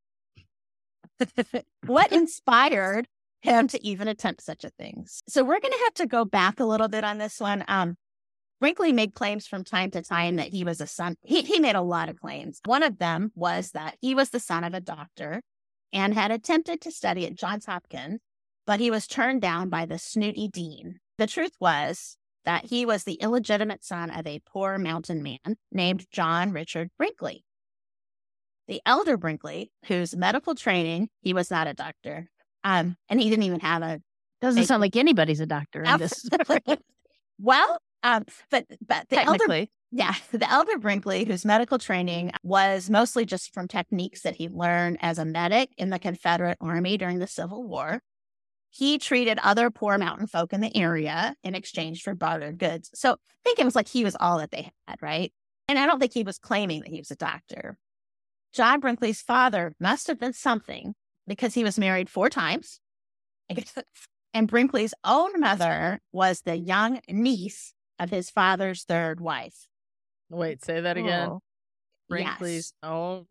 what 1.86 2.12
inspired 2.12 3.06
him 3.42 3.68
to 3.68 3.84
even 3.86 4.08
attempt 4.08 4.42
such 4.42 4.64
a 4.64 4.70
thing? 4.70 5.06
So 5.28 5.42
we're 5.42 5.60
going 5.60 5.72
to 5.72 5.84
have 5.84 5.94
to 5.94 6.06
go 6.06 6.24
back 6.24 6.60
a 6.60 6.64
little 6.64 6.88
bit 6.88 7.04
on 7.04 7.18
this 7.18 7.40
one. 7.40 7.64
Um, 7.68 7.96
Brinkley 8.60 8.92
made 8.92 9.14
claims 9.14 9.46
from 9.46 9.64
time 9.64 9.90
to 9.92 10.02
time 10.02 10.36
that 10.36 10.48
he 10.48 10.64
was 10.64 10.80
a 10.80 10.86
son. 10.86 11.16
He, 11.22 11.40
he 11.42 11.58
made 11.58 11.76
a 11.76 11.80
lot 11.80 12.10
of 12.10 12.20
claims. 12.20 12.60
One 12.66 12.82
of 12.82 12.98
them 12.98 13.32
was 13.34 13.70
that 13.72 13.96
he 14.00 14.14
was 14.14 14.30
the 14.30 14.38
son 14.38 14.64
of 14.64 14.74
a 14.74 14.80
doctor 14.80 15.40
and 15.92 16.14
had 16.14 16.30
attempted 16.30 16.82
to 16.82 16.92
study 16.92 17.26
at 17.26 17.34
Johns 17.34 17.66
Hopkins, 17.66 18.20
but 18.66 18.78
he 18.78 18.90
was 18.90 19.06
turned 19.06 19.40
down 19.40 19.70
by 19.70 19.86
the 19.86 19.98
snooty 19.98 20.46
dean. 20.46 21.00
The 21.16 21.26
truth 21.26 21.54
was 21.58 22.18
that 22.44 22.66
he 22.66 22.84
was 22.84 23.04
the 23.04 23.14
illegitimate 23.14 23.82
son 23.84 24.10
of 24.10 24.26
a 24.26 24.42
poor 24.46 24.78
mountain 24.78 25.22
man 25.22 25.56
named 25.72 26.06
John 26.10 26.52
Richard 26.52 26.90
Brinkley. 26.98 27.44
The 28.68 28.80
elder 28.86 29.16
Brinkley, 29.16 29.72
whose 29.86 30.14
medical 30.14 30.54
training, 30.54 31.08
he 31.22 31.32
was 31.32 31.50
not 31.50 31.66
a 31.66 31.74
doctor, 31.74 32.28
um, 32.62 32.96
and 33.08 33.20
he 33.20 33.28
didn't 33.28 33.44
even 33.44 33.60
have 33.60 33.82
a 33.82 34.00
Doesn't 34.40 34.58
Thank 34.60 34.68
sound 34.68 34.80
like 34.80 34.96
anybody's 34.96 35.40
a 35.40 35.46
doctor 35.46 35.82
in 35.82 35.98
this. 35.98 36.28
well, 37.40 37.78
um, 38.02 38.24
but 38.50 38.66
but 38.86 39.08
the 39.08 39.22
elder 39.22 39.66
yeah, 39.92 40.14
the 40.32 40.50
elder 40.50 40.78
Brinkley, 40.78 41.24
whose 41.24 41.44
medical 41.44 41.78
training 41.78 42.32
was 42.42 42.88
mostly 42.88 43.24
just 43.24 43.52
from 43.52 43.68
techniques 43.68 44.22
that 44.22 44.36
he 44.36 44.48
learned 44.48 44.98
as 45.00 45.18
a 45.18 45.24
medic 45.24 45.70
in 45.76 45.90
the 45.90 45.98
Confederate 45.98 46.58
Army 46.60 46.96
during 46.96 47.18
the 47.18 47.26
Civil 47.26 47.66
War, 47.66 48.00
he 48.70 48.98
treated 48.98 49.38
other 49.42 49.70
poor 49.70 49.98
mountain 49.98 50.26
folk 50.26 50.52
in 50.52 50.60
the 50.60 50.76
area 50.76 51.34
in 51.42 51.54
exchange 51.54 52.02
for 52.02 52.14
bartered 52.14 52.58
goods. 52.58 52.90
So 52.94 53.12
I 53.12 53.16
think 53.44 53.58
it 53.58 53.64
was 53.64 53.74
like 53.74 53.88
he 53.88 54.04
was 54.04 54.16
all 54.20 54.38
that 54.38 54.52
they 54.52 54.70
had, 54.86 55.02
right? 55.02 55.32
And 55.68 55.78
I 55.78 55.86
don't 55.86 55.98
think 55.98 56.14
he 56.14 56.22
was 56.22 56.38
claiming 56.38 56.80
that 56.80 56.90
he 56.90 56.98
was 57.00 57.10
a 57.10 57.16
doctor. 57.16 57.78
John 58.52 58.80
Brinkley's 58.80 59.22
father 59.22 59.74
must 59.80 60.06
have 60.06 60.18
been 60.18 60.32
something 60.32 60.94
because 61.26 61.54
he 61.54 61.64
was 61.64 61.78
married 61.78 62.10
four 62.10 62.28
times. 62.28 62.80
And 64.32 64.46
Brinkley's 64.46 64.94
own 65.04 65.40
mother 65.40 65.98
was 66.12 66.42
the 66.42 66.56
young 66.56 67.00
niece 67.08 67.74
of 68.00 68.10
his 68.10 68.30
father's 68.30 68.82
third 68.82 69.20
wife. 69.20 69.68
Wait, 70.30 70.64
say 70.64 70.80
that 70.80 70.96
again. 70.96 71.28
Oh. 71.28 71.40
Brinkley's. 72.08 72.72
Oh, 72.82 73.26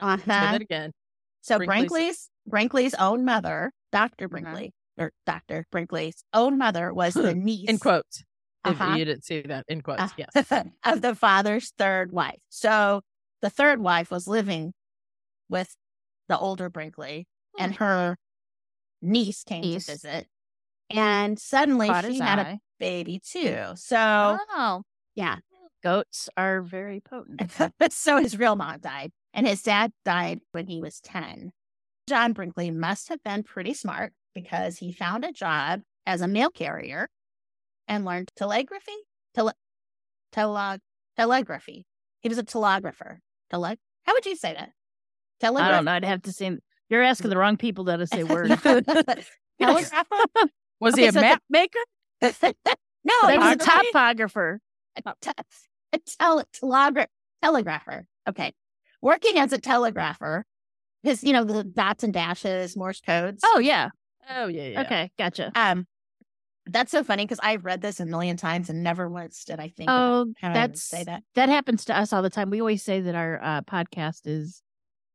say 0.00 0.06
Uh-huh. 0.06 0.18
that 0.26 0.60
again. 0.60 0.92
So 1.40 1.56
Brinkley's- 1.58 1.88
Brinkley's 1.88 2.30
Brinkley's 2.46 2.94
own 2.94 3.24
mother, 3.24 3.72
Dr. 3.92 4.28
Brinkley, 4.28 4.72
or 4.98 5.12
Dr. 5.26 5.66
Brinkley's 5.72 6.22
own 6.32 6.58
mother 6.58 6.92
was 6.92 7.14
the 7.14 7.34
niece 7.34 7.68
In 7.68 7.78
quotes. 7.78 8.22
Uh-huh. 8.64 8.92
If 8.92 8.98
you 8.98 9.04
didn't 9.06 9.24
see 9.24 9.40
that 9.42 9.64
in 9.68 9.80
quotes, 9.80 10.02
Uh, 10.02 10.08
yes. 10.18 10.52
of 10.84 11.00
the 11.02 11.14
father's 11.14 11.72
third 11.78 12.12
wife. 12.12 12.38
So 12.50 13.00
the 13.40 13.50
third 13.50 13.80
wife 13.80 14.10
was 14.10 14.28
living 14.28 14.74
with 15.48 15.74
the 16.28 16.38
older 16.38 16.68
Brinkley, 16.68 17.26
and 17.58 17.74
her 17.76 18.16
niece 19.02 19.42
came 19.44 19.62
Niece. 19.62 19.86
to 19.86 19.92
visit. 19.92 20.28
And 20.90 21.38
suddenly 21.38 21.88
Caught 21.88 22.04
she 22.04 22.18
had 22.18 22.38
a 22.38 22.42
eye. 22.42 22.58
Baby 22.80 23.20
mm. 23.20 23.30
too. 23.30 23.76
So 23.76 24.38
Oh, 24.52 24.82
yeah. 25.14 25.36
goats 25.84 26.28
are 26.36 26.62
very 26.62 27.00
potent. 27.00 27.52
but 27.78 27.92
so 27.92 28.16
his 28.18 28.36
real 28.38 28.56
mom 28.56 28.80
died, 28.80 29.12
and 29.32 29.46
his 29.46 29.62
dad 29.62 29.92
died 30.04 30.40
when 30.52 30.66
he 30.66 30.80
was 30.80 30.98
10. 31.00 31.52
John 32.08 32.32
Brinkley 32.32 32.72
must 32.72 33.08
have 33.08 33.22
been 33.22 33.44
pretty 33.44 33.72
smart 33.74 34.12
because 34.34 34.78
he 34.78 34.90
found 34.92 35.24
a 35.24 35.30
job 35.32 35.82
as 36.06 36.20
a 36.22 36.26
mail 36.28 36.50
carrier 36.50 37.08
and 37.86 38.04
learned 38.04 38.30
telegraphy. 38.36 38.96
Tele- 39.34 39.54
tele- 40.32 40.80
telegraphy. 41.16 41.86
He 42.20 42.28
was 42.28 42.38
a 42.38 42.42
telegrapher. 42.42 43.20
Tele- 43.50 43.76
How 44.04 44.12
would 44.14 44.26
you 44.26 44.34
say 44.34 44.54
that? 44.54 44.70
I 45.42 45.70
don't 45.70 45.84
know. 45.84 45.92
I'd 45.92 46.04
have 46.04 46.22
to 46.22 46.32
say. 46.32 46.56
You're 46.88 47.02
asking 47.02 47.30
the 47.30 47.36
wrong 47.38 47.56
people 47.56 47.84
to 47.86 48.06
say 48.06 48.24
words. 48.24 48.50
Telegrapher? 49.60 50.16
Was 50.80 50.94
Okay, 50.94 51.02
he 51.02 51.08
a 51.08 51.12
so 51.12 51.20
the- 51.20 51.26
map 51.26 51.42
maker? 51.48 51.78
No, 52.22 52.30
that 52.32 53.32
he 53.32 53.38
was 53.38 53.54
a 53.54 53.56
was 53.56 53.66
topographer. 53.92 54.60
a, 54.96 55.02
tele- 56.18 56.44
telegra- 56.52 57.06
telegrapher. 57.42 58.06
Okay. 58.28 58.52
Working 59.02 59.38
as 59.38 59.52
a 59.52 59.58
telegrapher, 59.58 60.44
because, 61.02 61.24
you 61.24 61.32
know, 61.32 61.44
the 61.44 61.64
dots 61.64 62.04
and 62.04 62.12
dashes, 62.12 62.76
Morse 62.76 63.00
codes. 63.00 63.42
Oh 63.44 63.58
yeah. 63.58 63.88
Oh, 64.28 64.46
yeah, 64.46 64.66
yeah. 64.68 64.80
Okay, 64.82 65.10
gotcha. 65.18 65.50
Um, 65.54 65.86
that's 66.66 66.92
so 66.92 67.02
funny 67.02 67.24
because 67.24 67.40
I've 67.42 67.64
read 67.64 67.80
this 67.80 67.98
a 67.98 68.06
million 68.06 68.36
times 68.36 68.68
and 68.70 68.82
never 68.82 69.08
once 69.08 69.44
did 69.44 69.58
I 69.58 69.68
think 69.68 69.88
about 69.88 70.26
Oh, 70.28 70.32
how 70.40 70.48
I 70.48 70.50
would 70.50 70.56
that's 70.72 70.82
say 70.82 71.02
that. 71.04 71.22
that 71.34 71.48
happens 71.48 71.86
to 71.86 71.98
us 71.98 72.12
all 72.12 72.22
the 72.22 72.30
time. 72.30 72.50
We 72.50 72.60
always 72.60 72.82
say 72.82 73.00
that 73.00 73.14
our 73.14 73.40
uh, 73.42 73.62
podcast 73.62 74.20
is 74.26 74.62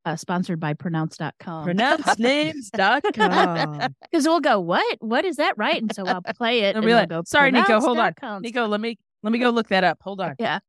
uh, 0.05 0.15
sponsored 0.15 0.59
by 0.59 0.73
pronounce.com. 0.73 1.65
Pronouncenames.com. 1.67 3.95
Because 4.11 4.27
we'll 4.27 4.39
go, 4.39 4.59
what? 4.59 4.97
What 5.01 5.25
is 5.25 5.37
that 5.37 5.57
right? 5.57 5.81
And 5.81 5.93
so 5.93 6.05
I'll 6.05 6.21
play 6.21 6.59
it. 6.61 6.67
And 6.75 6.77
and 6.77 6.85
we'll 6.85 6.97
like, 6.97 7.09
go, 7.09 7.23
"Sorry, 7.25 7.51
Nico, 7.51 7.79
hold 7.79 7.97
on. 7.97 8.13
pronounce.com." 8.13 8.41
Nico, 8.43 8.67
let 8.67 8.79
me 8.79 8.97
let 9.23 9.33
me 9.33 9.39
go 9.39 9.49
look 9.49 9.69
that 9.69 9.83
up. 9.83 9.97
Hold 10.01 10.21
on. 10.21 10.35
Yeah. 10.39 10.59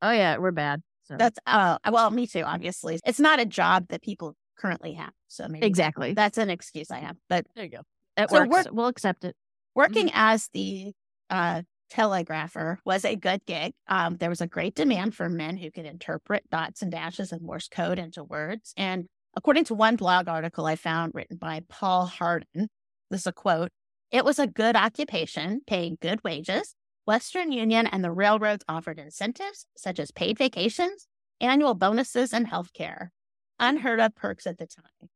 oh 0.00 0.10
yeah, 0.10 0.38
we're 0.38 0.50
bad. 0.52 0.82
So. 1.04 1.16
That's, 1.18 1.38
uh, 1.46 1.76
well, 1.90 2.10
me 2.10 2.26
too, 2.26 2.42
obviously. 2.42 2.98
It's 3.04 3.20
not 3.20 3.38
a 3.40 3.44
job 3.44 3.88
that 3.88 4.00
people 4.02 4.34
currently 4.56 4.94
have. 4.94 5.10
So 5.28 5.46
maybe 5.48 5.66
exactly. 5.66 6.14
that's 6.14 6.38
an 6.38 6.48
excuse 6.48 6.90
I 6.90 7.00
have. 7.00 7.16
But 7.28 7.46
There 7.54 7.64
you 7.64 7.70
go. 7.70 7.82
That 8.16 8.30
so 8.30 8.38
works. 8.40 8.50
we're- 8.50 8.64
We'll 8.72 8.86
accept 8.86 9.24
it. 9.24 9.36
working 9.74 10.10
as 10.14 10.48
the 10.54 10.92
uh, 11.28 11.62
telegrapher 11.92 12.78
was 12.86 13.04
a 13.04 13.16
good 13.16 13.44
gig. 13.44 13.74
Um, 13.86 14.16
there 14.16 14.30
was 14.30 14.40
a 14.40 14.46
great 14.46 14.74
demand 14.74 15.14
for 15.14 15.28
men 15.28 15.58
who 15.58 15.70
could 15.70 15.84
interpret 15.84 16.48
dots 16.50 16.80
and 16.80 16.90
dashes 16.90 17.32
and 17.32 17.42
Morse 17.42 17.68
code 17.68 17.98
into 17.98 18.24
words. 18.24 18.72
And 18.78 19.04
according 19.36 19.64
to 19.64 19.74
one 19.74 19.96
blog 19.96 20.26
article 20.26 20.64
I 20.64 20.76
found 20.76 21.14
written 21.14 21.36
by 21.36 21.60
Paul 21.68 22.06
Hardin, 22.06 22.68
this 23.10 23.20
is 23.20 23.26
a 23.26 23.32
quote 23.32 23.68
It 24.10 24.24
was 24.24 24.38
a 24.38 24.46
good 24.46 24.74
occupation, 24.74 25.60
paying 25.66 25.98
good 26.00 26.24
wages. 26.24 26.74
Western 27.04 27.52
Union 27.52 27.86
and 27.86 28.02
the 28.02 28.12
railroads 28.12 28.64
offered 28.68 28.98
incentives 28.98 29.66
such 29.76 29.98
as 29.98 30.10
paid 30.10 30.38
vacations, 30.38 31.08
annual 31.40 31.74
bonuses, 31.74 32.32
and 32.32 32.46
health 32.46 32.72
care. 32.72 33.12
Unheard 33.60 34.00
of 34.00 34.14
perks 34.14 34.46
at 34.46 34.56
the 34.56 34.66
time. 34.66 35.10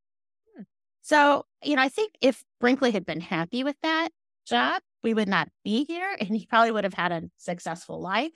Hmm. 0.55 0.63
So, 1.01 1.47
you 1.65 1.77
know, 1.77 1.83
I 1.83 1.89
think 1.89 2.13
if 2.21 2.45
Brinkley 2.61 2.91
had 2.91 3.07
been 3.07 3.21
happy 3.21 3.65
with 3.65 3.77
that 3.83 4.11
job, 4.47 4.83
we 5.03 5.15
would 5.15 5.29
not 5.29 5.49
be 5.65 5.85
here 5.85 6.17
and 6.21 6.37
he 6.37 6.47
probably 6.47 6.71
would 6.71 6.85
have 6.85 6.95
had 6.95 7.13
a 7.13 7.23
successful 7.37 8.01
life. 8.01 8.33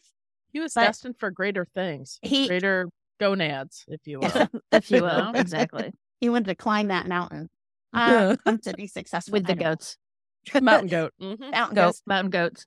He 0.53 0.61
was 0.61 0.75
But- 0.75 0.87
destined 0.87 1.17
for 1.19 1.31
greater 1.31 1.65
things, 1.65 2.19
He- 2.23 2.49
greater 2.49 2.89
gonads, 3.19 3.85
if 3.89 4.01
you 4.07 4.21
will. 4.21 4.49
If 4.73 4.91
you 4.91 5.03
will. 5.03 5.31
exactly. 5.35 5.93
he 6.21 6.29
wanted 6.29 6.47
to 6.47 6.55
climb 6.55 6.89
that 6.89 7.07
mountain 7.07 7.49
uh, 7.93 8.37
to 8.63 8.73
be 8.75 8.87
successful 8.87 9.33
With 9.33 9.47
the 9.47 9.53
I 9.53 9.55
don't 9.57 9.63
know. 9.65 9.71
goats. 9.71 9.97
Mountain 10.63 10.89
goat. 10.89 11.13
Mhm. 11.21 11.51
Mountain 11.51 11.75
Goat, 11.75 11.87
goats. 11.87 12.03
mountain 12.07 12.31
goats. 12.31 12.67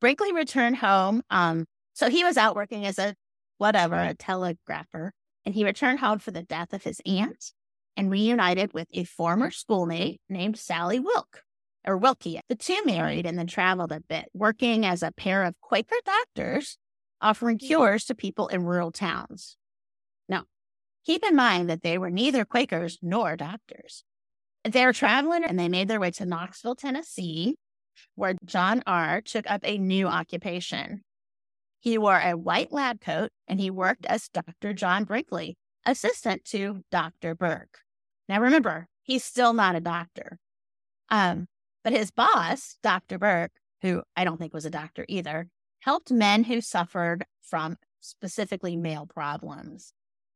Brinkley 0.00 0.32
returned 0.32 0.76
home. 0.76 1.22
Um, 1.30 1.66
so 1.94 2.10
he 2.10 2.22
was 2.24 2.36
out 2.36 2.54
working 2.56 2.84
as 2.84 2.98
a 2.98 3.14
whatever, 3.58 3.94
a 3.96 4.14
telegrapher, 4.14 5.12
and 5.46 5.54
he 5.54 5.64
returned 5.64 6.00
home 6.00 6.18
for 6.18 6.30
the 6.32 6.42
death 6.42 6.72
of 6.74 6.82
his 6.82 7.00
aunt 7.06 7.52
and 7.96 8.10
reunited 8.10 8.74
with 8.74 8.88
a 8.92 9.04
former 9.04 9.50
schoolmate 9.50 10.20
named 10.28 10.58
Sally 10.58 10.98
Wilk 11.00 11.42
or 11.86 11.96
Wilkie. 11.96 12.40
The 12.48 12.56
two 12.56 12.80
married 12.84 13.26
and 13.26 13.38
then 13.38 13.46
traveled 13.46 13.92
a 13.92 14.00
bit, 14.00 14.26
working 14.34 14.84
as 14.84 15.02
a 15.02 15.12
pair 15.12 15.44
of 15.44 15.60
Quaker 15.60 15.96
doctors 16.04 16.78
offering 17.20 17.58
cures 17.58 18.04
to 18.04 18.14
people 18.14 18.48
in 18.48 18.64
rural 18.64 18.92
towns. 18.92 19.56
Now, 20.28 20.44
keep 21.04 21.24
in 21.24 21.36
mind 21.36 21.70
that 21.70 21.82
they 21.82 21.98
were 21.98 22.10
neither 22.10 22.44
Quakers 22.44 22.98
nor 23.02 23.36
doctors. 23.36 24.04
They 24.64 24.84
were 24.84 24.92
traveling 24.92 25.44
and 25.44 25.58
they 25.58 25.68
made 25.68 25.88
their 25.88 26.00
way 26.00 26.10
to 26.12 26.26
Knoxville, 26.26 26.74
Tennessee, 26.74 27.56
where 28.14 28.34
John 28.44 28.82
R. 28.86 29.20
took 29.20 29.48
up 29.50 29.60
a 29.64 29.78
new 29.78 30.06
occupation. 30.06 31.02
He 31.78 31.98
wore 31.98 32.18
a 32.18 32.36
white 32.36 32.72
lab 32.72 33.00
coat 33.00 33.30
and 33.46 33.60
he 33.60 33.70
worked 33.70 34.06
as 34.06 34.28
Dr. 34.28 34.72
John 34.72 35.04
Brinkley, 35.04 35.56
assistant 35.84 36.44
to 36.46 36.82
Dr. 36.90 37.34
Burke. 37.34 37.78
Now 38.28 38.40
remember, 38.40 38.88
he's 39.02 39.24
still 39.24 39.52
not 39.52 39.76
a 39.76 39.80
doctor. 39.80 40.38
Um, 41.10 41.46
but 41.86 41.92
his 41.92 42.10
boss, 42.10 42.78
Dr. 42.82 43.16
Burke, 43.16 43.52
who 43.80 44.02
I 44.16 44.24
don't 44.24 44.38
think 44.38 44.52
was 44.52 44.64
a 44.66 44.70
doctor 44.70 45.04
either, 45.08 45.46
helped 45.78 46.10
men 46.10 46.42
who 46.42 46.60
suffered 46.60 47.24
from 47.42 47.76
specifically 48.00 48.74
male 48.76 49.06
problems. 49.06 49.92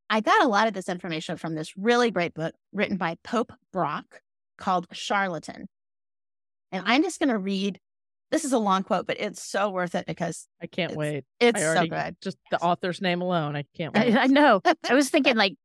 I 0.09 0.21
got 0.21 0.45
a 0.45 0.49
lot 0.49 0.69
of 0.69 0.75
this 0.75 0.89
information 0.89 1.37
from 1.37 1.57
this 1.57 1.77
really 1.77 2.13
great 2.13 2.35
book 2.35 2.55
written 2.73 2.97
by 2.99 3.17
Pope 3.25 3.53
Brock 3.73 4.21
called 4.59 4.87
Charlatan. 4.93 5.67
And 6.71 6.85
I'm 6.87 7.03
just 7.03 7.19
going 7.19 7.31
to 7.31 7.39
read. 7.39 7.81
This 8.31 8.45
is 8.45 8.53
a 8.53 8.59
long 8.59 8.85
quote, 8.85 9.09
but 9.09 9.19
it's 9.19 9.43
so 9.43 9.71
worth 9.71 9.97
it 9.97 10.07
because 10.07 10.47
I 10.63 10.69
can't 10.69 10.93
It's- 10.93 10.97
wait. 10.97 11.25
it's 11.41 11.61
I 11.61 11.75
so 11.75 11.87
good. 11.89 12.17
just 12.23 12.39
the 12.53 12.61
author's 12.61 13.01
name 13.01 13.23
alone. 13.23 13.57
I 13.57 13.65
can't 13.77 13.93
wait. 13.93 14.15
I, 14.15 14.23
I 14.23 14.27
know. 14.29 14.61
I 14.89 14.95
was 14.95 15.11
thinking 15.11 15.35
like 15.37 15.57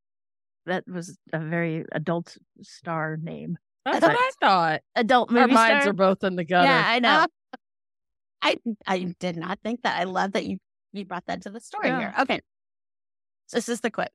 that 0.66 0.84
was 0.88 1.16
a 1.32 1.38
very 1.38 1.86
adult 1.92 2.36
star 2.64 3.18
name. 3.22 3.60
That's 3.86 4.02
what 4.02 4.18
I 4.18 4.32
thought. 4.42 4.82
Adult 4.96 5.32
Our 5.32 5.42
movie 5.42 5.54
minds 5.54 5.84
star. 5.84 5.90
are 5.92 5.94
both 5.94 6.24
in 6.24 6.36
the 6.36 6.44
gutter. 6.44 6.68
yeah, 6.68 6.84
I 6.86 7.00
know. 7.00 7.26
I 8.42 8.58
I 8.86 9.14
did 9.20 9.38
not 9.38 9.60
think 9.64 9.84
that. 9.84 10.00
I 10.00 10.04
love 10.06 10.34
that 10.34 10.46
you 10.46 10.58
you 10.94 11.06
brought 11.06 11.26
that 11.28 11.42
to 11.44 11.50
the 11.50 11.60
story 11.60 11.88
Yeah. 11.90 12.00
here. 12.00 12.14
Okay. 12.20 12.42
So 13.48 13.58
this 13.58 13.70
is 13.70 13.82
the 13.82 13.92
quote. 13.92 14.10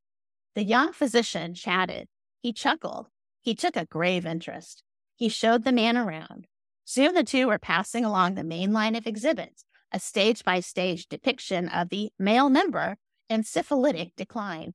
The 0.54 0.64
young 0.64 0.92
physician 0.92 1.54
chatted. 1.54 2.08
He 2.42 2.52
chuckled. 2.52 3.08
He 3.40 3.54
took 3.54 3.76
a 3.76 3.86
grave 3.86 4.26
interest. 4.26 4.82
He 5.16 5.28
showed 5.28 5.64
the 5.64 5.72
man 5.72 5.96
around. 5.96 6.46
Soon 6.84 7.14
the 7.14 7.22
two 7.24 7.46
were 7.46 7.58
passing 7.58 8.04
along 8.04 8.34
the 8.34 8.42
main 8.44 8.72
line 8.72 8.96
of 8.96 9.06
exhibits, 9.06 9.64
a 9.92 10.00
stage 10.00 10.42
by 10.42 10.60
stage 10.60 11.06
depiction 11.08 11.68
of 11.68 11.90
the 11.90 12.10
male 12.18 12.48
member 12.50 12.96
in 13.28 13.44
syphilitic 13.44 14.16
decline. 14.16 14.74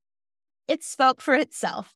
It 0.68 0.82
spoke 0.82 1.20
for 1.20 1.34
itself. 1.34 1.92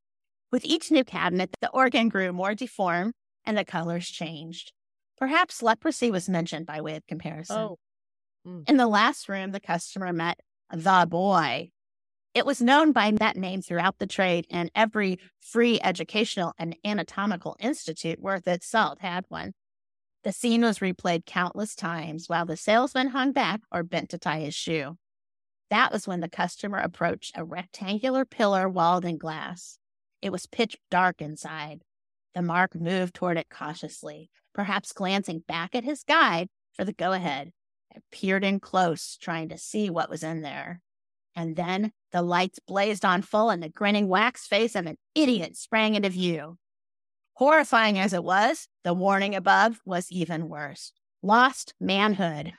With 0.51 0.65
each 0.65 0.91
new 0.91 1.05
cabinet, 1.05 1.51
the 1.61 1.71
organ 1.71 2.09
grew 2.09 2.33
more 2.33 2.55
deformed 2.55 3.15
and 3.45 3.57
the 3.57 3.65
colors 3.65 4.09
changed. 4.09 4.73
Perhaps 5.17 5.63
leprosy 5.63 6.11
was 6.11 6.29
mentioned 6.29 6.67
by 6.67 6.81
way 6.81 6.97
of 6.97 7.07
comparison. 7.07 7.57
Oh, 7.57 7.79
mm. 8.47 8.69
In 8.69 8.77
the 8.77 8.89
last 8.89 9.29
room, 9.29 9.53
the 9.53 9.61
customer 9.61 10.13
met 10.13 10.41
the 10.73 11.07
boy. 11.09 11.71
It 12.33 12.47
was 12.47 12.63
known 12.63 12.93
by 12.93 13.11
that 13.11 13.37
name 13.37 13.61
throughout 13.61 13.99
the 13.99 14.07
trade, 14.07 14.47
and 14.51 14.71
every 14.75 15.19
free 15.41 15.81
educational 15.83 16.53
and 16.59 16.77
anatomical 16.85 17.57
institute 17.59 18.21
worth 18.21 18.47
its 18.47 18.67
salt 18.67 19.01
had 19.01 19.25
one. 19.29 19.53
The 20.23 20.33
scene 20.33 20.63
was 20.63 20.79
replayed 20.79 21.27
countless 21.27 21.75
times 21.75 22.29
while 22.29 22.47
the 22.47 22.57
salesman 22.57 23.09
hung 23.09 23.33
back 23.33 23.63
or 23.73 23.83
bent 23.83 24.11
to 24.11 24.19
tie 24.19 24.41
his 24.41 24.55
shoe. 24.55 24.97
That 25.71 25.93
was 25.93 26.07
when 26.07 26.21
the 26.21 26.29
customer 26.29 26.79
approached 26.79 27.33
a 27.37 27.45
rectangular 27.45 28.25
pillar 28.25 28.69
walled 28.69 29.05
in 29.05 29.19
glass. 29.19 29.80
It 30.23 30.33
was 30.33 30.47
pitch 30.47 30.77
dark 30.91 31.21
inside. 31.21 31.83
The 32.35 32.43
mark 32.43 32.75
moved 32.75 33.15
toward 33.15 33.37
it 33.37 33.49
cautiously, 33.51 34.31
perhaps 34.55 34.93
glancing 34.93 35.43
back 35.47 35.75
at 35.75 35.85
his 35.85 36.05
guide 36.05 36.49
for 36.75 36.85
the 36.85 36.93
go 36.93 37.13
ahead. 37.13 37.53
I 37.95 37.99
peered 38.13 38.45
in 38.45 38.61
close, 38.61 39.17
trying 39.21 39.49
to 39.49 39.59
see 39.59 39.91
what 39.91 40.11
was 40.11 40.23
in 40.23 40.43
there. 40.43 40.81
And 41.35 41.57
then 41.57 41.93
the 42.13 42.23
lights 42.23 42.59
blazed 42.59 43.05
on 43.05 43.23
full, 43.23 43.51
and 43.51 43.63
the 43.63 43.69
grinning 43.69 44.09
wax 44.09 44.47
face 44.47 44.77
of 44.77 44.87
an 44.87 44.97
idiot 45.15 45.57
sprang 45.57 45.95
into 45.95 46.09
view. 46.09 46.59
Horrifying 47.35 47.99
as 47.99 48.13
it 48.13 48.23
was, 48.23 48.69
the 48.85 48.95
warning 48.95 49.35
above 49.35 49.81
was 49.85 50.11
even 50.11 50.49
worse 50.49 50.93
lost 51.23 51.75
manhood. 51.81 52.53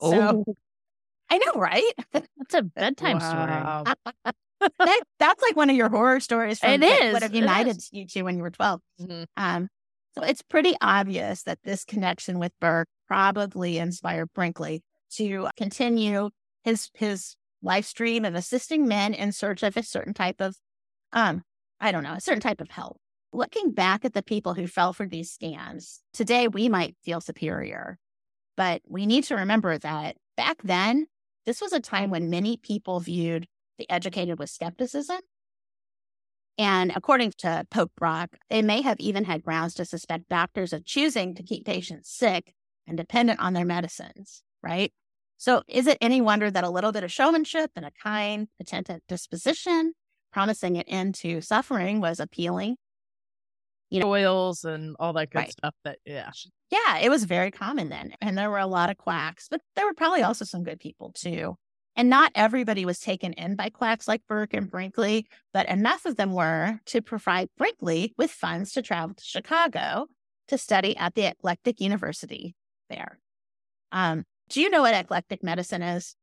So, 0.00 0.44
oh. 0.46 0.54
I 1.30 1.38
know, 1.38 1.52
right? 1.54 1.92
That's 2.12 2.54
a 2.54 2.62
bedtime 2.62 3.18
wow. 3.18 3.84
that, 4.78 5.00
that's 5.18 5.42
like 5.42 5.56
one 5.56 5.70
of 5.70 5.76
your 5.76 5.88
horror 5.88 6.20
stories 6.20 6.58
from 6.58 6.70
It 6.70 6.80
that 6.80 7.02
is, 7.02 7.12
would 7.12 7.22
have 7.22 7.34
united 7.34 7.82
you 7.92 8.06
two 8.06 8.24
when 8.24 8.36
you 8.36 8.42
were 8.42 8.50
12. 8.50 8.80
Mhm. 9.00 9.26
Um, 9.36 9.68
so 10.16 10.22
it's 10.22 10.42
pretty 10.42 10.74
obvious 10.80 11.42
that 11.42 11.58
this 11.64 11.84
connection 11.84 12.38
with 12.38 12.52
Burke 12.60 12.88
probably 13.08 13.78
inspired 13.78 14.32
Brinkley 14.34 14.82
to 15.16 15.48
continue 15.56 16.30
his 16.62 16.90
his 16.94 17.36
live 17.62 17.86
stream 17.86 18.24
of 18.24 18.34
assisting 18.34 18.86
men 18.86 19.14
in 19.14 19.32
search 19.32 19.62
of 19.62 19.76
a 19.76 19.82
certain 19.82 20.14
type 20.14 20.40
of 20.40 20.56
um, 21.12 21.42
I 21.80 21.92
don't 21.92 22.02
know, 22.02 22.14
a 22.14 22.20
certain 22.20 22.40
type 22.40 22.60
of 22.60 22.70
help. 22.70 22.98
Looking 23.32 23.72
back 23.72 24.04
at 24.04 24.14
the 24.14 24.22
people 24.22 24.54
who 24.54 24.66
fell 24.66 24.92
for 24.92 25.06
these 25.06 25.36
scams, 25.36 25.98
today 26.12 26.48
we 26.48 26.68
might 26.68 26.96
feel 27.02 27.20
superior. 27.20 27.98
But 28.56 28.82
we 28.86 29.06
need 29.06 29.24
to 29.24 29.36
remember 29.36 29.76
that 29.78 30.16
back 30.36 30.62
then, 30.62 31.06
this 31.44 31.60
was 31.60 31.72
a 31.72 31.80
time 31.80 32.10
when 32.10 32.30
many 32.30 32.56
people 32.56 33.00
viewed 33.00 33.46
the 33.78 33.88
educated 33.90 34.38
with 34.38 34.50
skepticism. 34.50 35.20
And 36.56 36.92
according 36.94 37.32
to 37.38 37.66
Pope 37.70 37.92
Brock, 37.96 38.36
they 38.48 38.62
may 38.62 38.80
have 38.82 39.00
even 39.00 39.24
had 39.24 39.42
grounds 39.42 39.74
to 39.74 39.84
suspect 39.84 40.28
doctors 40.28 40.72
of 40.72 40.84
choosing 40.84 41.34
to 41.34 41.42
keep 41.42 41.66
patients 41.66 42.10
sick 42.10 42.54
and 42.86 42.96
dependent 42.96 43.40
on 43.40 43.54
their 43.54 43.64
medicines, 43.64 44.42
right? 44.62 44.92
So 45.36 45.62
is 45.66 45.86
it 45.88 45.98
any 46.00 46.20
wonder 46.20 46.50
that 46.50 46.62
a 46.64 46.70
little 46.70 46.92
bit 46.92 47.02
of 47.02 47.10
showmanship 47.10 47.72
and 47.74 47.84
a 47.84 47.90
kind, 47.90 48.48
attentive 48.60 49.00
disposition, 49.08 49.94
promising 50.32 50.76
an 50.76 50.84
end 50.84 51.16
to 51.16 51.40
suffering, 51.40 52.00
was 52.00 52.20
appealing? 52.20 52.76
You 53.90 54.00
know, 54.00 54.10
oils 54.10 54.64
and 54.64 54.96
all 54.98 55.12
that 55.14 55.30
good 55.30 55.46
Right. 55.46 55.50
stuff. 55.50 55.74
That 55.84 55.98
yeah, 56.04 56.32
Yeah, 56.70 56.98
it 56.98 57.08
was 57.10 57.24
very 57.24 57.50
common 57.50 57.88
then. 57.88 58.14
And 58.20 58.36
there 58.36 58.50
were 58.50 58.58
a 58.58 58.66
lot 58.66 58.90
of 58.90 58.96
quacks, 58.96 59.48
but 59.48 59.60
there 59.76 59.86
were 59.86 59.94
probably 59.94 60.22
also 60.22 60.44
some 60.44 60.64
good 60.64 60.80
people 60.80 61.12
too. 61.12 61.56
And 61.96 62.10
not 62.10 62.32
everybody 62.34 62.84
was 62.84 62.98
taken 62.98 63.32
in 63.34 63.54
by 63.54 63.70
quacks 63.70 64.08
like 64.08 64.22
Burke 64.28 64.52
and 64.52 64.68
Brinkley, 64.70 65.26
but 65.52 65.68
enough 65.68 66.06
of 66.06 66.16
them 66.16 66.32
were 66.32 66.80
to 66.86 67.00
provide 67.00 67.48
Brinkley 67.56 68.14
with 68.18 68.30
funds 68.32 68.72
to 68.72 68.82
travel 68.82 69.14
to 69.14 69.22
Chicago 69.24 70.06
to 70.48 70.58
study 70.58 70.96
at 70.96 71.14
the 71.14 71.26
Eclectic 71.26 71.80
University 71.80 72.56
there. 72.90 73.20
Um, 73.92 74.24
do 74.48 74.60
you 74.60 74.70
know 74.70 74.82
what 74.82 74.92
eclectic 74.94 75.42
medicine 75.44 75.82
is? 75.82 76.16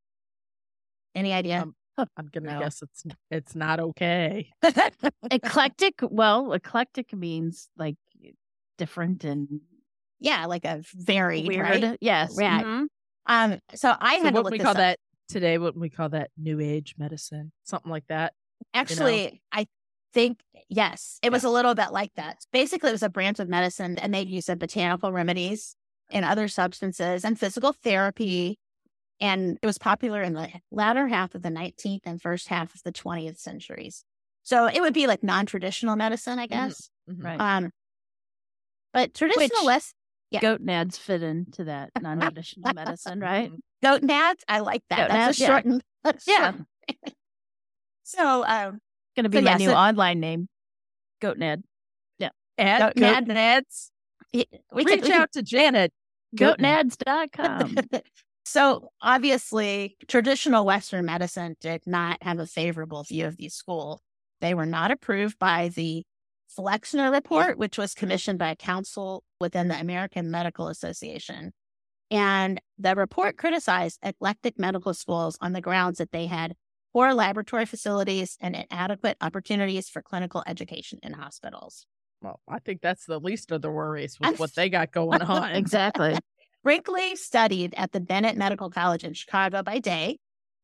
Any 1.15 1.31
idea? 1.33 1.61
Um, 1.61 2.07
I'm 2.17 2.27
gonna 2.31 2.53
No. 2.53 2.59
guess 2.59 2.81
it's 2.81 3.03
it's 3.29 3.55
not 3.55 3.79
okay. 3.79 4.49
eclectic. 5.31 5.99
Well, 6.01 6.53
eclectic 6.53 7.13
means 7.13 7.69
like 7.77 7.95
different 8.77 9.23
and 9.23 9.61
yeah, 10.19 10.45
like 10.45 10.65
a 10.65 10.81
varied, 10.93 11.47
weird. 11.47 11.61
right? 11.83 11.97
Yes. 12.01 12.37
Right. 12.37 12.65
mhm. 12.65 12.85
Um, 13.25 13.59
so 13.75 13.95
I 13.99 14.17
So 14.17 14.23
had 14.23 14.33
to 14.33 14.41
what 14.41 14.43
look 14.45 14.51
we 14.51 14.59
call 14.59 14.71
up. 14.71 14.77
that 14.77 14.99
today? 15.31 15.57
What 15.57 15.75
we 15.75 15.89
call 15.89 16.09
that 16.09 16.31
new 16.37 16.59
age 16.59 16.95
medicine, 16.97 17.51
something 17.63 17.91
like 17.91 18.07
that. 18.07 18.33
Actually, 18.73 19.41
I 19.51 19.67
think 20.13 20.39
yes, 20.69 21.19
it 21.23 21.31
was 21.31 21.43
a 21.43 21.49
little 21.49 21.75
bit 21.75 21.91
like 21.91 22.13
that. 22.15 22.37
Basically, 22.51 22.89
it 22.89 22.93
was 22.93 23.03
a 23.03 23.09
branch 23.09 23.39
of 23.39 23.49
medicine 23.49 23.97
and 23.97 24.11
made 24.11 24.29
use 24.29 24.49
of 24.49 24.59
botanical 24.59 25.11
remedies 25.11 25.75
and 26.09 26.25
other 26.25 26.47
substances 26.47 27.23
and 27.23 27.39
physical 27.39 27.73
therapy. 27.73 28.59
And 29.19 29.57
it 29.61 29.65
was 29.65 29.77
popular 29.77 30.21
in 30.21 30.33
the 30.33 30.49
latter 30.71 31.07
half 31.07 31.35
of 31.35 31.43
the 31.43 31.49
19th 31.49 32.01
and 32.05 32.21
first 32.21 32.47
half 32.47 32.73
of 32.73 32.81
the 32.83 32.91
20th 32.91 33.37
centuries. 33.37 34.03
So 34.43 34.65
it 34.67 34.81
would 34.81 34.93
be 34.93 35.07
like 35.07 35.23
non 35.23 35.45
traditional 35.45 35.95
medicine, 35.95 36.39
I 36.39 36.47
guess. 36.47 36.89
Mhm. 37.09 37.23
Right. 37.23 37.39
Um, 37.39 37.71
but 38.93 39.13
traditional 39.13 39.65
West 39.65 39.93
Yeah. 40.31 40.39
Goat 40.39 40.61
nads 40.65 40.97
fit 40.97 41.21
into 41.23 41.65
that 41.65 41.91
non-traditional 42.01 42.73
medicine, 42.73 43.19
right? 43.19 43.51
goat 43.83 44.01
nads, 44.01 44.39
I 44.47 44.59
like 44.59 44.81
that. 44.89 44.97
Goat 44.97 45.07
That's 45.09 45.37
nads, 45.37 45.39
a 45.39 45.43
yeah. 45.43 45.47
shortened. 45.47 45.83
Yeah. 46.27 46.51
short. 46.51 47.13
so, 48.03 48.45
um, 48.45 48.79
Going 49.15 49.23
to 49.25 49.29
be 49.29 49.37
So, 49.39 49.41
my 49.43 49.51
yeah, 49.51 49.57
new 49.57 49.69
so- 49.69 49.75
online 49.75 50.19
name. 50.19 50.47
Goat 51.19 51.37
nad. 51.37 51.63
Ad, 52.57 52.79
Goat 52.79 52.95
goat 52.95 53.23
nads. 53.25 53.89
we 54.33 54.45
Reach 54.73 54.87
could- 54.87 55.01
we 55.01 55.01
could- 55.01 55.11
out 55.11 55.31
to 55.33 55.41
Janet. 55.41 55.91
Goatnads.com. 56.37 57.75
so 58.45 58.89
obviously, 59.01 59.97
traditional 60.07 60.65
Western 60.65 61.05
medicine 61.05 61.55
did 61.59 61.81
not 61.85 62.21
have 62.23 62.39
a 62.39 62.45
favorable 62.45 63.03
view 63.03 63.25
of 63.25 63.35
these 63.37 63.53
schools. 63.55 63.99
They 64.41 64.53
were 64.53 64.65
not 64.65 64.91
approved 64.91 65.39
by 65.39 65.69
the 65.69 66.03
Flexner 66.57 67.11
Report, 67.11 67.57
which 67.57 67.77
was 67.77 67.93
commissioned 67.93 68.39
by 68.39 68.51
a 68.51 68.55
council 68.55 69.23
within 69.39 69.67
the 69.67 69.79
American 69.79 70.31
Medical 70.31 70.67
Association. 70.67 71.53
And 72.09 72.59
the 72.77 72.95
report 72.95 73.37
criticized 73.37 73.99
eclectic 74.03 74.59
medical 74.59 74.93
schools 74.93 75.37
on 75.39 75.53
the 75.53 75.61
grounds 75.61 75.99
that 75.99 76.11
they 76.11 76.25
had 76.25 76.55
poor 76.93 77.13
laboratory 77.13 77.65
facilities 77.65 78.37
and 78.41 78.55
inadequate 78.55 79.17
opportunities 79.21 79.87
for 79.87 80.01
clinical 80.01 80.43
education 80.45 80.99
in 81.03 81.13
hospitals. 81.13 81.85
Well, 82.21 82.39
I 82.47 82.59
think 82.59 82.81
that's 82.81 83.05
the 83.05 83.19
least 83.19 83.51
of 83.51 83.61
the 83.61 83.71
worries 83.71 84.19
with 84.19 84.39
what 84.39 84.53
they 84.55 84.69
got 84.69 84.91
going 84.91 85.21
on. 85.21 85.51
exactly. 85.51 86.17
Brinkley 86.63 87.15
studied 87.15 87.73
at 87.75 87.91
the 87.91 87.99
Bennett 87.99 88.37
Medical 88.37 88.69
College 88.69 89.03
in 89.03 89.13
Chicago 89.13 89.63
by 89.63 89.79
day, 89.79 90.17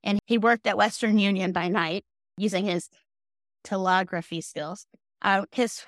and 0.04 0.20
he 0.26 0.38
worked 0.38 0.68
at 0.68 0.78
Western 0.78 1.18
Union 1.18 1.54
by 1.54 1.70
night 1.70 2.04
using 2.38 2.66
his 2.66 2.90
telegraphy 3.64 4.42
skills. 4.42 4.86
Uh, 5.22 5.46
his 5.52 5.84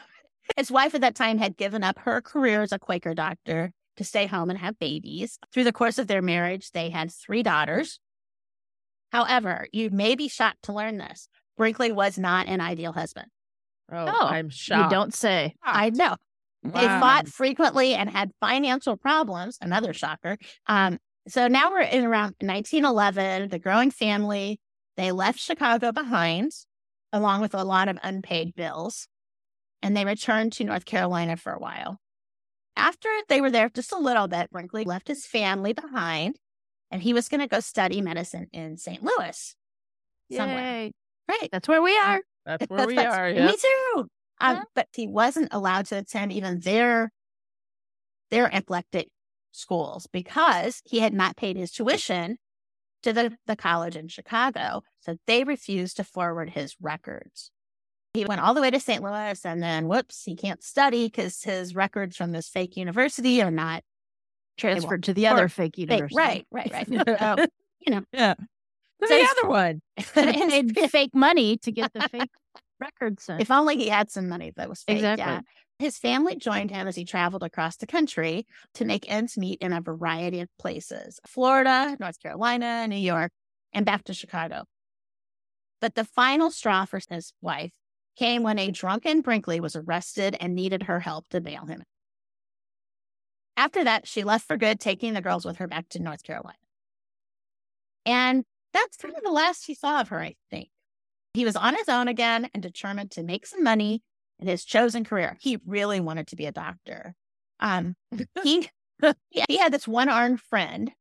his 0.57 0.71
wife 0.71 0.95
at 0.95 1.01
that 1.01 1.15
time 1.15 1.37
had 1.37 1.57
given 1.57 1.83
up 1.83 1.99
her 1.99 2.21
career 2.21 2.61
as 2.63 2.71
a 2.71 2.79
Quaker 2.79 3.13
doctor 3.13 3.71
to 3.97 4.03
stay 4.03 4.25
home 4.25 4.49
and 4.49 4.57
have 4.59 4.79
babies. 4.79 5.37
Through 5.53 5.65
the 5.65 5.71
course 5.71 5.97
of 5.99 6.07
their 6.07 6.21
marriage, 6.21 6.71
they 6.71 6.89
had 6.89 7.11
three 7.11 7.43
daughters. 7.43 7.99
However, 9.11 9.67
you 9.71 9.89
may 9.89 10.15
be 10.15 10.27
shocked 10.27 10.63
to 10.63 10.73
learn 10.73 10.97
this. 10.97 11.27
Brinkley 11.57 11.91
was 11.91 12.17
not 12.17 12.47
an 12.47 12.61
ideal 12.61 12.93
husband. 12.93 13.27
Oh, 13.91 14.05
Oh, 14.07 14.27
I'm 14.27 14.49
shocked. 14.49 14.91
You 14.91 14.97
don't 14.97 15.13
say. 15.13 15.55
I 15.63 15.89
know. 15.89 16.15
They 16.63 16.85
fought 16.99 17.27
frequently 17.27 17.93
and 17.95 18.09
had 18.09 18.31
financial 18.41 18.97
problems. 18.97 19.57
Another 19.61 19.93
shocker. 19.93 20.37
Um, 20.67 20.99
so 21.27 21.47
now 21.47 21.71
we're 21.71 21.81
in 21.81 22.03
around 22.05 22.35
1911. 22.41 23.49
The 23.49 23.59
growing 23.59 23.91
family 23.91 24.59
they 24.97 25.11
left 25.11 25.39
Chicago 25.39 25.91
behind, 25.91 26.51
along 27.13 27.41
with 27.41 27.53
a 27.55 27.63
lot 27.63 27.87
of 27.87 27.97
unpaid 28.03 28.53
bills, 28.55 29.07
and 29.81 29.95
they 29.95 30.05
returned 30.05 30.53
to 30.53 30.63
North 30.63 30.85
Carolina 30.85 31.37
for 31.37 31.51
a 31.53 31.59
while. 31.59 31.99
After 32.75 33.09
they 33.27 33.41
were 33.41 33.51
there 33.51 33.69
just 33.69 33.91
a 33.91 33.97
little 33.97 34.27
bit, 34.27 34.49
Brinkley 34.51 34.85
left 34.85 35.07
his 35.07 35.25
family 35.25 35.73
behind, 35.73 36.37
and 36.91 37.01
he 37.01 37.13
was 37.13 37.27
going 37.27 37.41
to 37.41 37.47
go 37.47 37.59
study 37.59 38.01
medicine 38.01 38.47
in 38.53 38.77
St. 38.77 39.03
Louis. 39.03 39.55
somewhere. 40.31 40.57
Yay. 40.85 40.91
Right. 41.27 41.49
That's 41.51 41.67
where 41.67 41.81
we 41.81 41.97
are. 41.97 42.21
That's 42.45 42.67
where 42.69 42.87
we 42.87 42.95
That's- 42.95 43.15
are. 43.15 43.33
Me 43.33 43.55
too. 43.55 44.07
Um, 44.41 44.55
Yeah. 44.57 44.63
But 44.75 44.87
he 44.95 45.07
wasn't 45.07 45.49
allowed 45.53 45.87
to 45.87 45.97
attend 45.97 46.31
even 46.31 46.61
their 46.61 47.11
their 48.31 48.47
eclectic 48.53 49.09
schools 49.51 50.07
because 50.11 50.81
he 50.85 50.99
had 50.99 51.13
not 51.13 51.35
paid 51.35 51.57
his 51.57 51.71
tuition 51.71 52.37
to 53.01 53.11
the, 53.11 53.35
the 53.47 53.55
college 53.55 53.95
in 53.95 54.07
Chicago. 54.07 54.83
So 54.99 55.17
they 55.25 55.43
refused 55.43 55.97
to 55.97 56.03
forward 56.03 56.51
his 56.51 56.75
records. 56.79 57.51
He 58.13 58.25
went 58.25 58.41
all 58.41 58.53
the 58.53 58.61
way 58.61 58.71
to 58.71 58.79
St. 58.79 59.03
Louis 59.03 59.45
and 59.45 59.61
then 59.61 59.87
whoops, 59.87 60.23
he 60.23 60.35
can't 60.35 60.63
study 60.63 61.05
because 61.05 61.43
his 61.43 61.75
records 61.75 62.17
from 62.17 62.31
this 62.31 62.49
fake 62.49 62.75
university 62.75 63.41
are 63.41 63.51
not 63.51 63.83
Transferred 64.57 65.03
to 65.03 65.13
the 65.13 65.27
other 65.27 65.47
fake 65.47 65.75
fake. 65.75 65.77
university. 65.77 66.15
Right, 66.15 66.45
right, 66.51 66.71
right. 66.71 66.87
So, 67.19 67.45
you 67.85 67.95
know, 67.95 68.03
Yeah. 68.11 68.33
So 69.01 69.07
the 69.07 69.27
other 69.37 69.49
one. 69.49 69.81
And 70.15 70.77
fake 70.91 71.15
money 71.15 71.57
to 71.59 71.71
get 71.71 71.93
the 71.93 72.09
fake 72.09 72.29
records 72.79 73.23
sent. 73.23 73.41
If 73.41 73.51
only 73.51 73.77
he 73.77 73.87
had 73.87 74.09
some 74.11 74.27
money 74.27 74.51
that 74.57 74.67
was 74.67 74.83
fake. 74.83 74.97
Exactly. 74.97 75.25
Yeah. 75.25 75.41
His 75.79 75.97
family 75.97 76.35
joined 76.35 76.71
him 76.71 76.89
as 76.89 76.97
he 76.97 77.05
traveled 77.05 77.43
across 77.43 77.77
the 77.77 77.87
country 77.87 78.45
to 78.73 78.83
make 78.83 79.09
ends 79.09 79.37
meet 79.37 79.61
in 79.61 79.71
a 79.71 79.79
variety 79.79 80.41
of 80.41 80.49
places 80.59 81.21
Florida, 81.25 81.95
North 81.99 82.19
Carolina, 82.19 82.85
New 82.87 82.97
York, 82.97 83.31
and 83.71 83.85
back 83.85 84.03
to 84.05 84.13
Chicago. 84.13 84.63
But 85.79 85.95
the 85.95 86.03
final 86.03 86.51
straw 86.51 86.83
for 86.83 86.99
his 87.09 87.31
wife 87.41 87.71
came 88.19 88.43
when 88.43 88.59
a 88.59 88.69
drunken 88.69 89.21
Brinkley 89.21 89.61
was 89.61 89.77
arrested 89.77 90.35
and 90.41 90.53
needed 90.53 90.83
her 90.83 90.99
help 90.99 91.29
to 91.29 91.39
bail 91.39 91.65
him. 91.65 91.83
After 93.55 93.83
that, 93.85 94.07
she 94.07 94.23
left 94.23 94.45
for 94.45 94.57
good, 94.57 94.79
taking 94.79 95.13
the 95.13 95.21
girls 95.21 95.45
with 95.45 95.57
her 95.57 95.67
back 95.67 95.87
to 95.89 95.99
North 95.99 96.23
Carolina. 96.23 96.57
And 98.05 98.43
that's 98.73 98.97
kind 98.97 99.15
of 99.15 99.23
the 99.23 99.31
last 99.31 99.65
he 99.65 99.73
saw 99.73 100.01
of 100.01 100.09
her, 100.09 100.19
I 100.19 100.35
think. 100.51 100.69
He 101.33 101.45
was 101.45 101.55
on 101.55 101.75
his 101.75 101.87
own 101.87 102.07
again 102.09 102.49
and 102.53 102.61
determined 102.61 103.11
to 103.11 103.23
make 103.23 103.45
some 103.45 103.63
money 103.63 104.01
in 104.39 104.47
his 104.47 104.65
chosen 104.65 105.05
career. 105.05 105.37
He 105.39 105.57
really 105.65 105.99
wanted 105.99 106.27
to 106.27 106.35
be 106.35 106.45
a 106.45 106.51
doctor. 106.51 107.15
Um, 107.59 107.95
he 108.43 108.69
he 109.47 109.57
had 109.57 109.71
this 109.71 109.87
one 109.87 110.09
armed 110.09 110.41
friend 110.41 110.91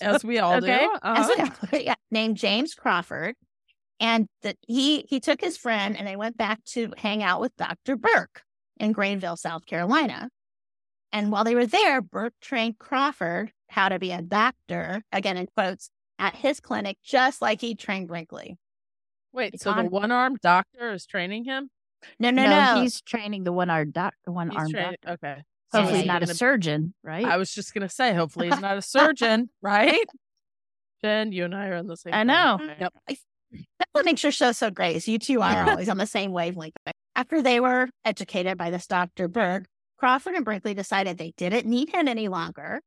As 0.00 0.24
we 0.24 0.38
all 0.38 0.54
Okay. 0.58 0.78
do. 0.78 0.98
Uh-huh. 1.02 1.50
well, 1.72 1.82
yeah, 1.82 1.94
named 2.10 2.36
James 2.36 2.74
Crawford, 2.74 3.34
and 4.00 4.26
that 4.42 4.56
he 4.66 5.02
he 5.08 5.20
took 5.20 5.40
his 5.40 5.56
friend 5.56 5.96
and 5.96 6.06
they 6.06 6.16
went 6.16 6.36
back 6.36 6.62
to 6.64 6.92
hang 6.96 7.22
out 7.22 7.40
with 7.40 7.54
Dr. 7.56 7.96
Burke 7.96 8.42
in 8.78 8.92
Greenville, 8.92 9.36
South 9.36 9.66
Carolina. 9.66 10.28
And 11.12 11.30
while 11.30 11.44
they 11.44 11.54
were 11.54 11.66
there, 11.66 12.00
Burke 12.02 12.34
trained 12.40 12.78
Crawford 12.78 13.52
how 13.68 13.88
to 13.88 13.98
be 14.00 14.10
a 14.10 14.20
doctor, 14.20 15.02
again 15.12 15.36
in 15.36 15.46
quotes, 15.56 15.90
at 16.18 16.34
his 16.34 16.58
clinic, 16.60 16.98
just 17.04 17.40
like 17.40 17.60
he 17.60 17.74
trained 17.76 18.08
Brinkley. 18.08 18.56
Wait, 19.32 19.60
so 19.60 19.72
the 19.74 19.84
one 19.84 20.10
armed 20.12 20.38
doctor 20.42 20.92
is 20.92 21.06
training 21.06 21.44
him? 21.44 21.70
No, 22.18 22.30
no, 22.30 22.46
no. 22.46 22.80
he's 22.82 23.00
training 23.00 23.44
the 23.44 23.52
one 23.52 23.70
armed 23.70 23.92
doc, 23.92 24.14
one 24.24 24.50
armed 24.56 24.70
training. 24.72 24.96
doctor. 25.02 25.26
Okay. 25.26 25.42
Hopefully 25.72 25.98
he's 26.00 26.06
not 26.06 26.22
a 26.22 26.26
Gonna- 26.26 26.34
surgeon, 26.36 26.94
right? 27.02 27.24
I 27.24 27.36
was 27.36 27.52
just 27.52 27.74
gonna 27.74 27.88
say, 27.88 28.12
hopefully 28.14 28.48
he's 28.50 28.60
not 28.60 28.76
a 28.76 28.82
surgeon, 28.82 29.50
right? 29.62 30.06
Jen, 31.02 31.32
you 31.32 31.44
and 31.44 31.54
I 31.54 31.68
are 31.68 31.76
on 31.76 31.86
the 31.86 31.96
same. 31.96 32.14
I 32.14 32.18
page. 32.18 32.26
know. 32.26 32.58
Yep. 32.80 32.94
That's 33.78 33.90
what 33.92 34.04
makes 34.04 34.22
your 34.22 34.32
show 34.32 34.52
so 34.52 34.70
great. 34.70 34.96
Is 34.96 35.08
you 35.08 35.18
two 35.18 35.42
are 35.42 35.64
always 35.70 35.88
on 35.88 35.98
the 35.98 36.06
same 36.06 36.32
wavelength. 36.32 36.74
After 37.16 37.42
they 37.42 37.60
were 37.60 37.88
educated 38.04 38.58
by 38.58 38.70
this 38.70 38.86
Dr. 38.86 39.28
Burke, 39.28 39.66
Crawford 39.98 40.34
and 40.34 40.44
Brinkley 40.44 40.74
decided 40.74 41.16
they 41.16 41.32
didn't 41.36 41.66
need 41.66 41.90
him 41.90 42.08
any 42.08 42.28
longer, 42.28 42.80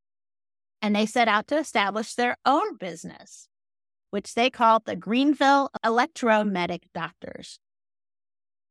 and 0.82 0.96
they 0.96 1.06
set 1.06 1.28
out 1.28 1.48
to 1.48 1.58
establish 1.58 2.14
their 2.14 2.36
own 2.46 2.78
business, 2.78 3.48
which 4.12 4.34
they 4.34 4.50
called 4.50 4.84
the 4.86 4.96
Greenville 4.96 5.70
Electromedic 5.86 6.84
Doctors. 6.94 7.60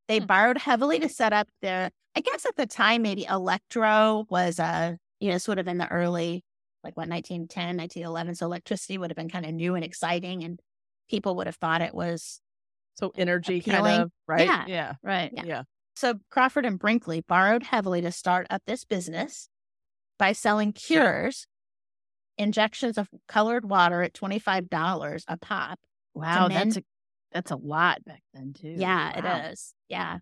They 0.08 0.20
Hmm. 0.20 0.26
borrowed 0.26 0.58
heavily 0.58 0.98
to 1.00 1.08
set 1.08 1.32
up 1.32 1.48
their, 1.62 1.90
I 2.14 2.20
guess 2.20 2.46
at 2.46 2.56
the 2.56 2.66
time, 2.66 3.02
maybe 3.02 3.24
electro 3.24 4.26
was, 4.30 4.60
uh, 4.60 4.96
you 5.20 5.30
know, 5.30 5.38
sort 5.38 5.58
of 5.58 5.66
in 5.66 5.78
the 5.78 5.88
early, 5.90 6.44
like 6.84 6.96
what, 6.96 7.08
1910, 7.08 7.76
1911. 7.76 8.34
So 8.36 8.46
electricity 8.46 8.98
would 8.98 9.10
have 9.10 9.16
been 9.16 9.30
kind 9.30 9.46
of 9.46 9.52
new 9.52 9.74
and 9.74 9.84
exciting, 9.84 10.44
and 10.44 10.60
people 11.08 11.36
would 11.36 11.46
have 11.46 11.56
thought 11.56 11.82
it 11.82 11.94
was 11.94 12.40
So 12.96 13.12
energy 13.16 13.60
kind 13.60 13.86
of 14.02 14.10
right. 14.26 14.46
Yeah. 14.46 14.64
Yeah. 14.66 14.92
right. 15.02 15.30
Yeah. 15.32 15.42
Yeah. 15.44 15.62
So 15.96 16.14
Crawford 16.30 16.66
and 16.66 16.78
Brinkley 16.78 17.22
borrowed 17.26 17.62
heavily 17.62 18.00
to 18.02 18.12
start 18.12 18.46
up 18.50 18.62
this 18.66 18.84
business 18.84 19.48
by 20.18 20.32
selling 20.32 20.72
cures, 20.72 21.46
injections 22.38 22.98
of 22.98 23.08
colored 23.28 23.68
water 23.68 24.02
at 24.02 24.12
$25 24.12 25.24
a 25.28 25.36
pop. 25.38 25.78
Wow, 26.14 26.48
that's 26.48 26.76
a 26.78 26.82
that's 27.32 27.50
a 27.50 27.56
lot 27.56 28.02
back 28.04 28.22
then 28.32 28.52
too. 28.54 28.74
Yeah, 28.78 29.20
Wow. 29.20 29.40
it 29.48 29.52
is. 29.52 29.74
Yeah. 29.88 30.18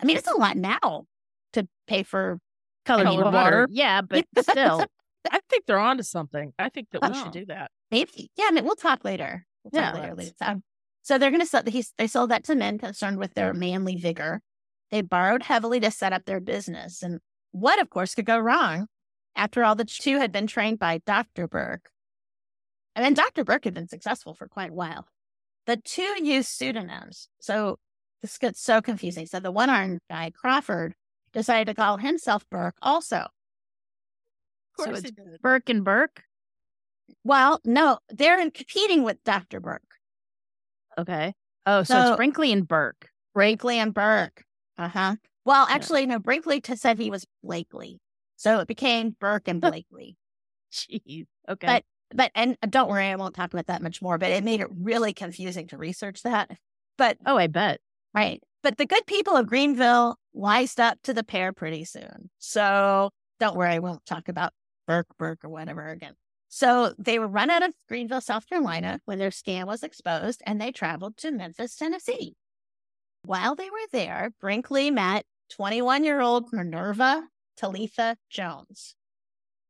I 0.00 0.04
mean, 0.04 0.16
it's 0.16 0.28
a 0.28 0.34
lot 0.36 0.56
now 0.56 1.04
to 1.52 1.68
pay 1.86 2.02
for 2.02 2.38
Colored, 2.86 3.04
Colored 3.04 3.24
water. 3.24 3.36
water. 3.36 3.68
Yeah, 3.70 4.02
but 4.02 4.24
still. 4.40 4.84
I 5.30 5.40
think 5.48 5.64
they're 5.66 5.78
onto 5.78 6.02
something. 6.02 6.52
I 6.58 6.68
think 6.68 6.88
that 6.92 7.00
we 7.02 7.08
Oh. 7.08 7.22
should 7.24 7.32
do 7.32 7.46
that. 7.46 7.70
maybe. 7.90 8.30
Yeah, 8.36 8.46
I 8.48 8.50
mean, 8.52 8.64
we'll 8.64 8.74
talk 8.76 9.04
later. 9.04 9.46
We'll 9.64 9.82
Yeah, 9.82 9.92
later. 9.92 10.14
later. 10.14 10.32
So, 10.40 10.62
so 11.02 11.18
they're 11.18 11.30
going 11.30 11.40
to 11.40 11.46
sell, 11.46 11.62
he's, 11.66 11.92
they 11.98 12.06
sold 12.06 12.30
that 12.30 12.44
to 12.44 12.54
men 12.54 12.78
concerned 12.78 13.18
with 13.18 13.34
their 13.34 13.52
manly 13.52 13.96
vigor. 13.96 14.40
They 14.90 15.00
borrowed 15.02 15.42
heavily 15.42 15.80
to 15.80 15.90
set 15.90 16.12
up 16.12 16.24
their 16.24 16.40
business. 16.40 17.02
And 17.02 17.20
what, 17.52 17.80
of 17.80 17.90
course, 17.90 18.14
could 18.14 18.26
go 18.26 18.38
wrong 18.38 18.86
after 19.34 19.64
all 19.64 19.74
the 19.74 19.84
two 19.84 20.18
had 20.18 20.30
been 20.32 20.46
trained 20.46 20.78
by 20.78 21.00
Dr. 21.06 21.48
Burke? 21.48 21.90
And 22.94 23.04
then 23.04 23.14
Dr. 23.14 23.42
Burke 23.44 23.64
had 23.64 23.74
been 23.74 23.88
successful 23.88 24.34
for 24.34 24.46
quite 24.46 24.70
a 24.70 24.74
while. 24.74 25.06
The 25.66 25.76
two 25.78 26.22
used 26.24 26.48
pseudonyms. 26.50 27.28
So 27.40 27.78
this 28.22 28.38
gets 28.38 28.60
so 28.62 28.80
confusing. 28.80 29.26
So 29.26 29.40
the 29.40 29.50
one 29.50 29.70
armed 29.70 30.00
guy, 30.08 30.30
Crawford, 30.34 30.94
decided 31.32 31.66
to 31.66 31.74
call 31.74 31.96
himself 31.96 32.48
Burke 32.50 32.76
also. 32.80 33.16
Of 33.16 33.30
So 34.78 34.84
course 34.84 34.98
it's- 34.98 35.12
he 35.24 35.30
did. 35.30 35.40
Burke 35.42 35.68
and 35.68 35.84
Burke. 35.84 36.22
Well, 37.24 37.60
no, 37.64 37.98
they're 38.10 38.40
in 38.40 38.50
competing 38.50 39.02
with 39.02 39.22
Dr. 39.24 39.60
Burke. 39.60 39.82
Okay. 40.98 41.34
Oh, 41.66 41.82
so, 41.82 41.94
So- 41.94 42.08
it's 42.08 42.16
Brinkley 42.16 42.52
and 42.52 42.66
Burke. 42.66 43.08
Brinkley 43.34 43.78
and 43.78 43.92
Burke. 43.92 44.44
Uh 44.78 44.88
huh. 44.88 45.16
Well, 45.44 45.66
actually, 45.68 46.06
no, 46.06 46.18
Brinkley 46.18 46.60
said 46.74 46.98
he 46.98 47.10
was 47.10 47.26
Blakely. 47.42 48.00
So 48.36 48.60
it 48.60 48.68
became 48.68 49.16
Burke 49.18 49.48
and 49.48 49.60
Blakely. 49.60 50.16
Jeez. 50.72 51.26
Okay. 51.48 51.66
But- 51.66 51.84
but, 52.14 52.30
and 52.36 52.56
uh, 52.62 52.66
don't 52.70 52.88
worry, 52.88 53.06
I 53.08 53.16
won't 53.16 53.34
talk 53.34 53.52
about 53.52 53.66
that 53.66 53.82
much 53.82 54.00
more, 54.00 54.18
but 54.18 54.30
it 54.30 54.44
made 54.44 54.60
it 54.60 54.68
really 54.70 55.12
confusing 55.12 55.66
to 55.68 55.78
research 55.78 56.22
that. 56.22 56.48
But, 56.96 57.16
oh, 57.26 57.36
I 57.36 57.48
bet. 57.48 57.80
right. 58.14 58.40
But 58.62 58.76
the 58.78 58.86
good 58.86 59.04
people 59.06 59.34
of 59.36 59.46
Greenville 59.48 60.16
wised 60.32 60.78
up 60.78 60.98
to 61.04 61.12
the 61.14 61.24
pair 61.24 61.52
pretty 61.52 61.84
soon. 61.84 62.30
So 62.38 63.10
don't 63.40 63.56
worry, 63.56 63.70
I 63.70 63.78
won't 63.80 64.06
talk 64.06 64.28
about 64.28 64.52
Burke, 64.86 65.08
Burke, 65.18 65.44
or 65.44 65.50
whatever 65.50 65.88
again. 65.88 66.12
So 66.54 66.94
they 67.00 67.18
were 67.18 67.26
run 67.26 67.50
out 67.50 67.64
of 67.64 67.74
Greenville, 67.88 68.20
South 68.20 68.48
Carolina 68.48 69.00
when 69.06 69.18
their 69.18 69.30
scam 69.30 69.66
was 69.66 69.82
exposed, 69.82 70.40
and 70.46 70.60
they 70.60 70.70
traveled 70.70 71.16
to 71.16 71.32
Memphis, 71.32 71.74
Tennessee. 71.74 72.36
While 73.24 73.56
they 73.56 73.68
were 73.70 73.88
there, 73.90 74.30
Brinkley 74.40 74.92
met 74.92 75.24
21 75.50 76.04
year 76.04 76.20
old 76.20 76.52
Minerva 76.52 77.24
Talitha 77.56 78.18
Jones. 78.30 78.94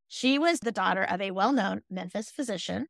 She 0.09 0.38
was 0.38 0.61
the 0.61 0.73
daughter 0.73 1.03
of 1.03 1.23
a 1.23 1.31
well 1.31 1.53
known 1.53 1.81
Memphis 1.88 2.31
physician. 2.31 2.88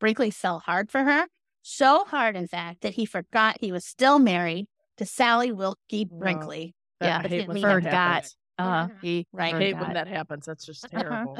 Brinkley 0.00 0.30
fell 0.30 0.60
hard 0.60 0.90
for 0.90 1.04
her, 1.04 1.26
so 1.60 2.06
hard, 2.06 2.36
in 2.36 2.48
fact, 2.48 2.80
that 2.80 2.94
he 2.94 3.04
forgot 3.04 3.58
he 3.60 3.70
was 3.70 3.84
still 3.84 4.18
married 4.18 4.64
to 4.96 5.04
Sally 5.04 5.52
Wilkie 5.52 6.06
Brinkley. 6.06 6.74
Yeah, 7.02 7.20
I 7.22 7.28
hate 7.28 7.48
when 7.48 7.58
he 7.58 7.62
that 7.62 7.74
forgot. 7.74 7.92
happens. 7.92 8.36
Uh, 8.56 8.88
he 9.02 9.26
Right. 9.30 9.54
I 9.54 9.58
hate 9.58 9.76
when 9.76 9.92
that 9.92 10.08
happens. 10.08 10.46
That's 10.46 10.64
just 10.64 10.84
terrible. 10.90 11.38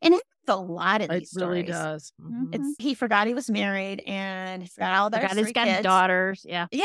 And 0.00 0.14
a 0.48 0.56
lot 0.56 1.00
of 1.02 1.08
these. 1.08 1.16
it 1.16 1.20
these 1.20 1.32
really 1.36 1.62
stories. 1.66 1.68
does. 1.68 2.12
Mhm. 2.20 2.54
It's 2.54 2.76
he 2.78 2.94
forgot 2.94 3.26
he 3.26 3.34
was 3.34 3.50
married 3.50 4.02
and 4.06 4.62
he 4.62 4.68
forgot 4.68 4.96
all 4.96 5.10
their 5.10 5.22
forgot 5.22 5.36
he's 5.36 5.52
got 5.52 5.66
kids. 5.66 5.82
daughters. 5.82 6.44
Yeah. 6.48 6.66
Yeah. 6.70 6.84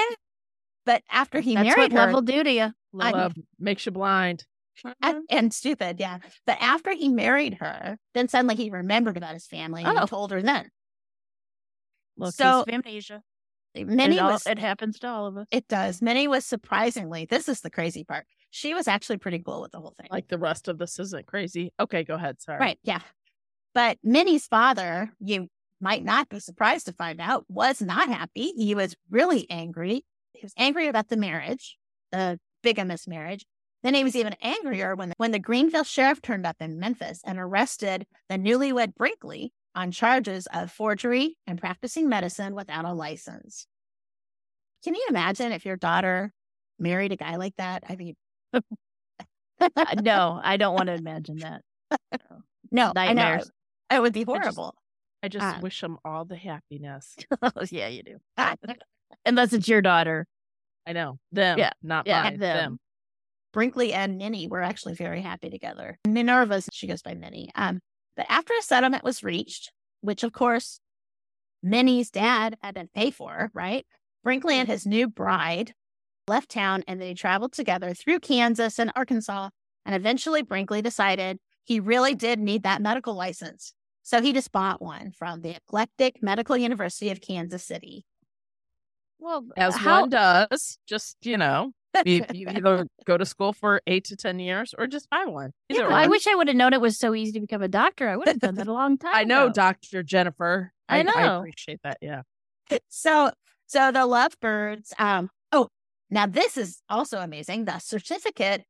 But 0.85 1.03
after 1.09 1.39
he 1.39 1.55
That's 1.55 1.67
married 1.67 1.91
what 1.93 2.01
her, 2.01 2.05
love 2.07 2.13
will 2.13 2.21
do 2.21 2.43
to 2.43 2.51
you. 2.51 2.71
I- 2.99 3.11
Love 3.11 3.33
makes 3.59 3.85
you 3.85 3.91
blind. 3.91 4.45
and, 5.01 5.23
and 5.29 5.53
stupid, 5.53 5.99
yeah. 5.99 6.19
But 6.47 6.57
after 6.59 6.91
he 6.93 7.07
married 7.09 7.55
her, 7.59 7.97
then 8.13 8.27
suddenly 8.27 8.55
he 8.55 8.69
remembered 8.71 9.15
about 9.17 9.33
his 9.33 9.45
family 9.45 9.83
and 9.83 9.97
Oh. 9.99 10.05
told 10.07 10.31
her 10.31 10.41
then. 10.41 10.69
Look, 12.17 12.33
So- 12.33 12.65
amnesia. 12.67 13.21
Minnie 13.73 14.17
it, 14.17 14.19
all- 14.19 14.31
was 14.31 14.45
it 14.47 14.59
happens 14.59 14.99
to 14.99 15.07
all 15.07 15.27
of 15.27 15.37
us. 15.37 15.47
it 15.51 15.65
does. 15.69 16.01
Minnie 16.01 16.27
was 16.27 16.45
surprisingly, 16.45 17.25
this 17.25 17.47
is 17.47 17.61
the 17.61 17.69
crazy 17.69 18.03
part. 18.03 18.25
She 18.49 18.73
was 18.73 18.85
actually 18.87 19.17
pretty 19.17 19.39
cool 19.39 19.61
with 19.61 19.71
the 19.71 19.79
whole 19.79 19.93
thing. 19.97 20.07
Like 20.11 20.27
the 20.27 20.37
rest 20.37 20.67
of 20.67 20.77
this 20.77 20.99
isn't 20.99 21.25
crazy. 21.25 21.71
Okay, 21.79 22.03
go 22.03 22.15
ahead. 22.15 22.41
Sorry. 22.41 22.59
Right. 22.59 22.77
Yeah. 22.83 22.99
But 23.73 23.97
Minnie's 24.03 24.47
father, 24.47 25.11
you 25.19 25.47
might 25.79 26.03
not 26.03 26.29
be 26.29 26.39
surprised 26.39 26.85
to 26.87 26.93
find 26.93 27.19
out, 27.19 27.45
was 27.47 27.81
not 27.81 28.09
happy. 28.09 28.53
He 28.55 28.75
was 28.75 28.95
really 29.09 29.49
angry. 29.49 30.03
He 30.33 30.41
was 30.43 30.53
angry 30.57 30.87
about 30.87 31.09
the 31.09 31.17
marriage, 31.17 31.77
the 32.11 32.39
bigamous 32.63 33.07
marriage. 33.07 33.45
Then 33.83 33.95
he 33.95 34.03
was 34.03 34.15
even 34.15 34.35
angrier 34.41 34.95
when, 34.95 35.13
when 35.17 35.31
the 35.31 35.39
Greenville 35.39 35.83
sheriff 35.83 36.21
turned 36.21 36.45
up 36.45 36.57
in 36.59 36.79
Memphis 36.79 37.21
and 37.25 37.39
arrested 37.39 38.05
the 38.29 38.37
newlywed 38.37 38.93
Brinkley 38.93 39.53
on 39.73 39.91
charges 39.91 40.47
of 40.53 40.71
forgery 40.71 41.37
and 41.47 41.59
practicing 41.59 42.07
medicine 42.07 42.53
without 42.53 42.85
a 42.85 42.93
license. 42.93 43.65
Can 44.83 44.93
you 44.93 45.05
imagine 45.09 45.51
if 45.51 45.65
your 45.65 45.77
daughter 45.77 46.31
married 46.77 47.11
a 47.11 47.15
guy 47.15 47.37
like 47.37 47.55
that? 47.57 47.83
I 47.89 47.95
mean, 47.95 48.15
Uh, 49.61 49.95
no, 50.01 50.39
I 50.43 50.57
don't 50.57 50.73
want 50.73 50.87
to 50.87 50.93
imagine 50.95 51.37
that. 51.37 51.61
no, 52.71 52.91
I 52.95 53.13
know. 53.13 53.23
Nightmares. 53.23 53.51
It 53.91 54.01
would 54.01 54.13
be 54.13 54.23
horrible. 54.23 54.75
I 55.23 55.27
just 55.27 55.43
Ah. 55.45 55.59
wish 55.61 55.79
them 55.81 55.97
all 56.03 56.25
the 56.25 56.35
happiness. 56.37 57.15
yeah, 57.71 57.87
you 57.87 58.03
do. 58.03 58.17
Unless 59.25 59.53
it's 59.53 59.67
your 59.67 59.81
daughter. 59.81 60.25
I 60.87 60.93
know 60.93 61.19
them. 61.31 61.59
Yeah, 61.59 61.71
Not 61.83 62.07
yeah, 62.07 62.23
mine. 62.23 62.39
them. 62.39 62.57
Them. 62.57 62.77
Brinkley 63.53 63.93
and 63.93 64.17
Minnie 64.17 64.47
were 64.47 64.61
actually 64.61 64.95
very 64.95 65.21
happy 65.21 65.49
together. 65.49 65.99
Minerva, 66.07 66.61
she 66.71 66.87
goes 66.87 67.01
by 67.01 67.13
Minnie. 67.13 67.49
Um, 67.53 67.81
but 68.15 68.25
after 68.29 68.53
a 68.57 68.63
settlement 68.63 69.03
was 69.03 69.23
reached, 69.23 69.71
which 69.99 70.23
of 70.23 70.31
course 70.31 70.79
Minnie's 71.61 72.09
dad 72.09 72.57
had 72.61 72.75
to 72.75 72.87
pay 72.95 73.11
for, 73.11 73.51
right? 73.53 73.85
Brinkley 74.23 74.55
and 74.55 74.67
his 74.67 74.85
new 74.85 75.07
bride 75.07 75.73
left 76.27 76.49
town 76.49 76.83
and 76.87 76.99
they 77.01 77.13
traveled 77.13 77.53
together 77.53 77.93
through 77.93 78.19
Kansas 78.21 78.79
and 78.79 78.91
Arkansas. 78.95 79.49
And 79.85 79.95
eventually 79.95 80.41
Brinkley 80.41 80.81
decided 80.81 81.37
he 81.63 81.79
really 81.79 82.15
did 82.15 82.39
need 82.39 82.63
that 82.63 82.81
medical 82.81 83.13
license. 83.15 83.73
So 84.03 84.21
he 84.21 84.33
just 84.33 84.51
bought 84.51 84.81
one 84.81 85.11
from 85.11 85.41
the 85.41 85.55
Eclectic 85.55 86.21
Medical 86.23 86.57
University 86.57 87.09
of 87.11 87.21
Kansas 87.21 87.63
City. 87.63 88.05
Well, 89.19 89.45
As 89.55 89.75
how, 89.75 90.01
one 90.01 90.09
does. 90.09 90.77
Just, 90.87 91.17
you 91.21 91.37
know, 91.37 91.71
you, 92.05 92.25
you 92.33 92.47
either 92.49 92.87
go 93.05 93.17
to 93.17 93.25
school 93.25 93.53
for 93.53 93.81
eight 93.85 94.05
to 94.05 94.15
10 94.15 94.39
years 94.39 94.73
or 94.77 94.87
just 94.87 95.09
buy 95.09 95.25
one. 95.25 95.51
Either 95.69 95.81
Yeah, 95.81 95.95
I 95.95 96.07
wish 96.07 96.25
I 96.25 96.35
would 96.35 96.47
have 96.47 96.57
known 96.57 96.73
it 96.73 96.81
was 96.81 96.97
so 96.97 97.13
easy 97.13 97.33
to 97.33 97.39
become 97.41 97.61
a 97.61 97.67
doctor. 97.67 98.09
I 98.09 98.17
would 98.17 98.27
have 98.27 98.39
done 98.39 98.55
that 98.55 98.67
a 98.67 98.73
long 98.73 98.97
time 98.97 99.11
I 99.13 99.23
know, 99.23 99.45
ago. 99.45 99.53
Dr. 99.53 100.01
Jennifer. 100.01 100.71
I 100.89 100.99
I 100.99 101.03
know. 101.03 101.39
appreciate 101.39 101.79
that. 101.83 101.97
Yeah. 102.01 102.23
so 102.89 103.31
so 103.67 103.91
the 103.91 104.05
lovebirds 104.05 104.93
um 104.97 105.29
oh 105.51 105.67
now 106.09 106.25
this 106.25 106.57
is 106.57 106.81
also 106.89 107.19
amazing 107.19 107.65
the 107.65 107.79
certificate 107.79 108.63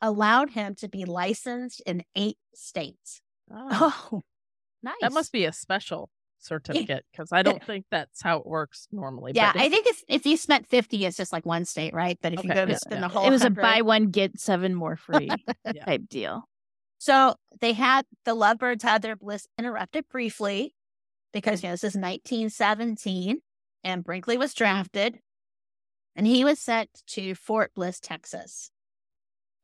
allowed 0.00 0.50
him 0.50 0.74
to 0.76 0.88
be 0.88 1.04
licensed 1.04 1.82
in 1.84 2.04
eight 2.14 2.36
states 2.54 3.20
Oh, 3.50 4.10
oh 4.12 4.22
nice. 4.82 4.94
that 5.00 5.12
must 5.12 5.32
be 5.32 5.44
a 5.44 5.52
special 5.52 6.10
certificate 6.40 7.04
because 7.10 7.32
I 7.32 7.42
don't 7.42 7.62
think 7.64 7.86
that's 7.90 8.22
how 8.22 8.38
it 8.38 8.46
works 8.46 8.86
normally. 8.92 9.32
yeah 9.34 9.52
but 9.52 9.60
i 9.60 9.68
think 9.68 9.88
if, 9.88 10.04
if 10.06 10.24
you 10.24 10.36
spent 10.36 10.68
50 10.68 11.04
it's 11.04 11.16
just 11.16 11.32
like 11.32 11.44
one 11.44 11.64
state 11.64 11.92
right 11.92 12.16
but 12.22 12.32
if 12.32 12.44
you 12.44 12.54
go 12.54 12.64
to 12.64 12.70
yeah, 12.72 12.78
spend 12.78 13.00
yeah. 13.02 13.08
the 13.08 13.12
whole 13.12 13.26
It 13.26 13.30
was 13.30 13.42
a 13.42 13.50
buy 13.50 13.82
one 13.82 14.10
get 14.10 14.38
seven 14.38 14.72
more 14.74 14.94
free 14.96 15.28
Yeah. 15.74 15.84
type 15.84 16.02
deal. 16.08 16.44
so 16.98 17.34
they 17.60 17.72
had 17.72 18.04
the 18.24 18.34
lovebirds 18.34 18.84
had 18.84 19.02
their 19.02 19.16
bliss 19.16 19.48
interrupted 19.58 20.04
briefly 20.08 20.76
because 21.32 21.60
you 21.62 21.68
know 21.70 21.72
this 21.72 21.82
is 21.82 21.96
1917 21.96 23.38
and 23.82 24.04
brinkley 24.04 24.38
was 24.38 24.54
drafted 24.54 25.18
and 26.14 26.24
he 26.24 26.44
was 26.44 26.60
sent 26.60 26.88
to 27.08 27.34
fort 27.34 27.72
bliss 27.74 27.98
texas 27.98 28.70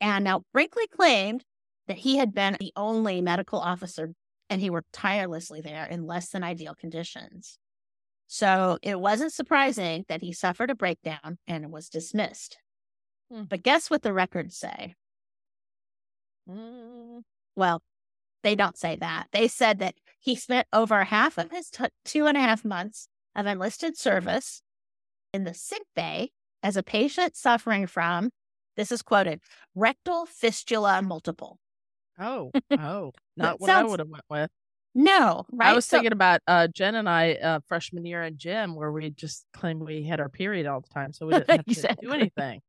and 0.00 0.24
now 0.24 0.42
brinkley 0.52 0.88
claimed 0.88 1.44
that 1.86 1.98
he 1.98 2.16
had 2.16 2.34
been 2.34 2.56
the 2.58 2.72
only 2.74 3.20
medical 3.20 3.60
officer 3.60 4.12
and 4.50 4.60
he 4.60 4.70
worked 4.70 4.92
tirelessly 4.92 5.60
there 5.60 5.84
in 5.86 6.06
less 6.06 6.30
than 6.30 6.42
ideal 6.44 6.74
conditions 6.74 7.58
so 8.26 8.78
it 8.82 8.98
wasn't 8.98 9.32
surprising 9.32 10.04
that 10.08 10.22
he 10.22 10.32
suffered 10.32 10.70
a 10.70 10.74
breakdown 10.74 11.38
and 11.46 11.72
was 11.72 11.88
dismissed 11.88 12.58
Hmm. 13.30 13.44
but 13.44 13.62
guess 13.62 13.88
what 13.90 14.02
the 14.02 14.12
records 14.12 14.56
say 14.56 14.94
Mm, 16.48 17.22
well, 17.56 17.82
they 18.42 18.54
don't 18.54 18.76
say 18.76 18.96
that. 18.96 19.28
They 19.32 19.48
said 19.48 19.78
that 19.80 19.94
he 20.20 20.36
spent 20.36 20.66
over 20.72 21.04
half 21.04 21.38
of 21.38 21.50
his 21.50 21.70
t- 21.70 21.86
two 22.04 22.26
and 22.26 22.36
a 22.36 22.40
half 22.40 22.64
months 22.64 23.08
of 23.34 23.46
enlisted 23.46 23.96
service 23.96 24.62
in 25.32 25.44
the 25.44 25.54
sick 25.54 25.82
bay 25.96 26.30
as 26.62 26.76
a 26.76 26.82
patient 26.82 27.36
suffering 27.36 27.86
from, 27.86 28.30
this 28.76 28.92
is 28.92 29.02
quoted, 29.02 29.40
rectal 29.74 30.26
fistula 30.26 31.02
multiple. 31.02 31.58
Oh, 32.18 32.50
oh, 32.70 33.12
not 33.36 33.60
what 33.60 33.66
sounds- 33.68 33.86
I 33.86 33.90
would 33.90 33.98
have 34.00 34.08
went 34.08 34.24
with. 34.30 34.50
No, 34.96 35.44
right? 35.50 35.70
I 35.70 35.74
was 35.74 35.86
So- 35.86 35.96
thinking 35.96 36.12
about 36.12 36.40
uh, 36.46 36.68
Jen 36.68 36.94
and 36.94 37.08
I 37.08 37.32
uh, 37.34 37.60
freshman 37.66 38.06
year 38.06 38.22
in 38.22 38.38
gym 38.38 38.76
where 38.76 38.92
we 38.92 39.10
just 39.10 39.44
claimed 39.52 39.82
we 39.82 40.04
had 40.04 40.20
our 40.20 40.28
period 40.28 40.66
all 40.66 40.80
the 40.80 40.88
time, 40.88 41.12
so 41.12 41.26
we 41.26 41.32
didn't 41.32 41.50
have 41.50 41.64
to 41.66 41.96
do 42.00 42.12
anything. 42.12 42.60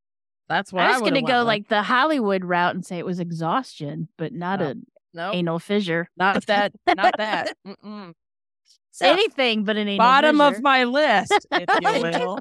That's 0.50 0.74
what 0.74 0.84
I 0.84 0.92
was 0.94 1.02
going 1.02 1.14
to 1.16 1.22
go 1.22 1.40
with. 1.40 1.48
like 1.48 1.68
the 1.70 1.84
Hollywood 1.84 2.44
route 2.44 2.74
and 2.76 2.86
say 2.86 2.98
it 2.98 3.06
was 3.06 3.20
exhaustion, 3.20 4.10
but 4.18 4.34
not 4.34 4.60
No. 4.60 4.66
a 4.70 4.76
no, 5.14 5.32
anal 5.34 5.60
fissure. 5.60 6.10
not 6.18 6.46
that, 6.48 6.72
not 6.88 7.16
that. 7.18 7.56
Mm-mm. 7.68 8.14
so- 8.92 9.06
Anything 9.08 9.64
but 9.64 9.78
an 9.78 9.88
anal 9.88 10.00
Bottom 10.04 10.38
fissure. 10.38 10.56
of 10.56 10.62
my 10.64 10.84
list, 10.86 11.48
if 11.52 11.70
you 11.82 12.02
will. 12.02 12.40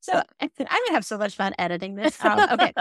so 0.00 0.22
I'm 0.40 0.50
to 0.56 0.92
have 0.92 1.04
so 1.04 1.18
much 1.18 1.34
fun 1.36 1.54
editing 1.58 1.94
this. 1.96 2.24
Um, 2.24 2.38
okay. 2.52 2.72